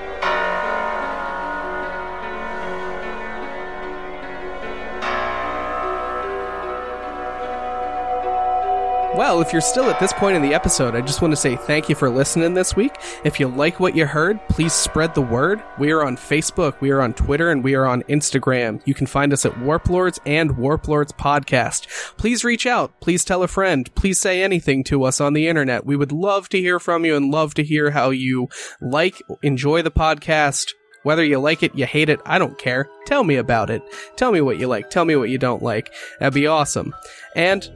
Well, 9.23 9.41
if 9.41 9.53
you're 9.53 9.63
still 9.63 9.89
at 9.89 10.01
this 10.01 10.13
point 10.13 10.35
in 10.35 10.43
the 10.43 10.53
episode, 10.53 10.97
I 10.97 11.01
just 11.01 11.23
want 11.23 11.31
to 11.31 11.37
say 11.37 11.55
thank 11.55 11.89
you 11.89 11.95
for 11.95 12.11
listening 12.11 12.55
this 12.55 12.75
week. 12.75 12.97
If 13.23 13.39
you 13.39 13.47
like 13.47 13.79
what 13.79 13.95
you 13.95 14.05
heard, 14.05 14.41
please 14.49 14.73
spread 14.73 15.15
the 15.15 15.23
word. 15.23 15.63
We 15.79 15.93
are 15.93 16.05
on 16.05 16.17
Facebook, 16.17 16.81
we 16.81 16.91
are 16.91 17.01
on 17.01 17.15
Twitter, 17.15 17.53
and 17.53 17.63
we 17.63 17.77
are 17.77 17.87
on 17.87 18.03
Instagram. 18.09 18.83
You 18.85 18.95
can 18.95 19.07
find 19.07 19.33
us 19.33 19.47
at 19.47 19.53
Warplords 19.53 20.19
and 20.27 20.57
Warplords 20.57 21.13
Podcast. 21.13 21.87
Please 22.17 22.43
reach 22.43 22.67
out. 22.67 23.01
Please 23.01 23.25
tell 23.25 23.45
a 23.45 23.47
friend. 23.47 23.95
Please 23.95 24.19
say 24.19 24.43
anything 24.43 24.83
to 24.83 25.05
us 25.05 25.21
on 25.21 25.35
the 25.35 25.47
internet. 25.47 25.87
We 25.87 25.95
would 25.95 26.11
love 26.11 26.49
to 26.49 26.61
hear 26.61 26.81
from 26.81 27.05
you 27.05 27.15
and 27.15 27.31
love 27.31 27.55
to 27.55 27.63
hear 27.63 27.93
how 27.93 28.11
you 28.11 28.49
like, 28.81 29.23
enjoy 29.41 29.83
the 29.83 29.93
podcast. 29.93 30.73
Whether 31.05 31.25
you 31.25 31.39
like 31.39 31.63
it, 31.63 31.77
you 31.77 31.87
hate 31.87 32.09
it, 32.09 32.19
I 32.27 32.41
don't 32.41 32.59
care. 32.59 32.89
Tell 33.07 33.23
me 33.23 33.37
about 33.37 33.71
it. 33.71 33.83
Tell 34.17 34.33
me 34.33 34.41
what 34.41 34.59
you 34.59 34.67
like. 34.67 34.91
Tell 34.91 35.05
me 35.05 35.15
what 35.15 35.31
you 35.31 35.39
don't 35.39 35.63
like. 35.63 35.93
That'd 36.19 36.35
be 36.35 36.49
awesome. 36.49 36.93
And 37.37 37.71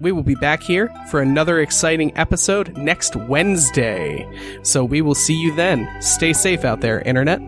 we 0.00 0.12
will 0.12 0.22
be 0.22 0.34
back 0.34 0.62
here 0.62 0.92
for 1.10 1.20
another 1.20 1.60
exciting 1.60 2.16
episode 2.16 2.76
next 2.76 3.16
Wednesday. 3.16 4.26
So 4.62 4.84
we 4.84 5.02
will 5.02 5.14
see 5.14 5.34
you 5.34 5.54
then. 5.54 5.88
Stay 6.00 6.32
safe 6.32 6.64
out 6.64 6.80
there, 6.80 7.00
Internet. 7.00 7.40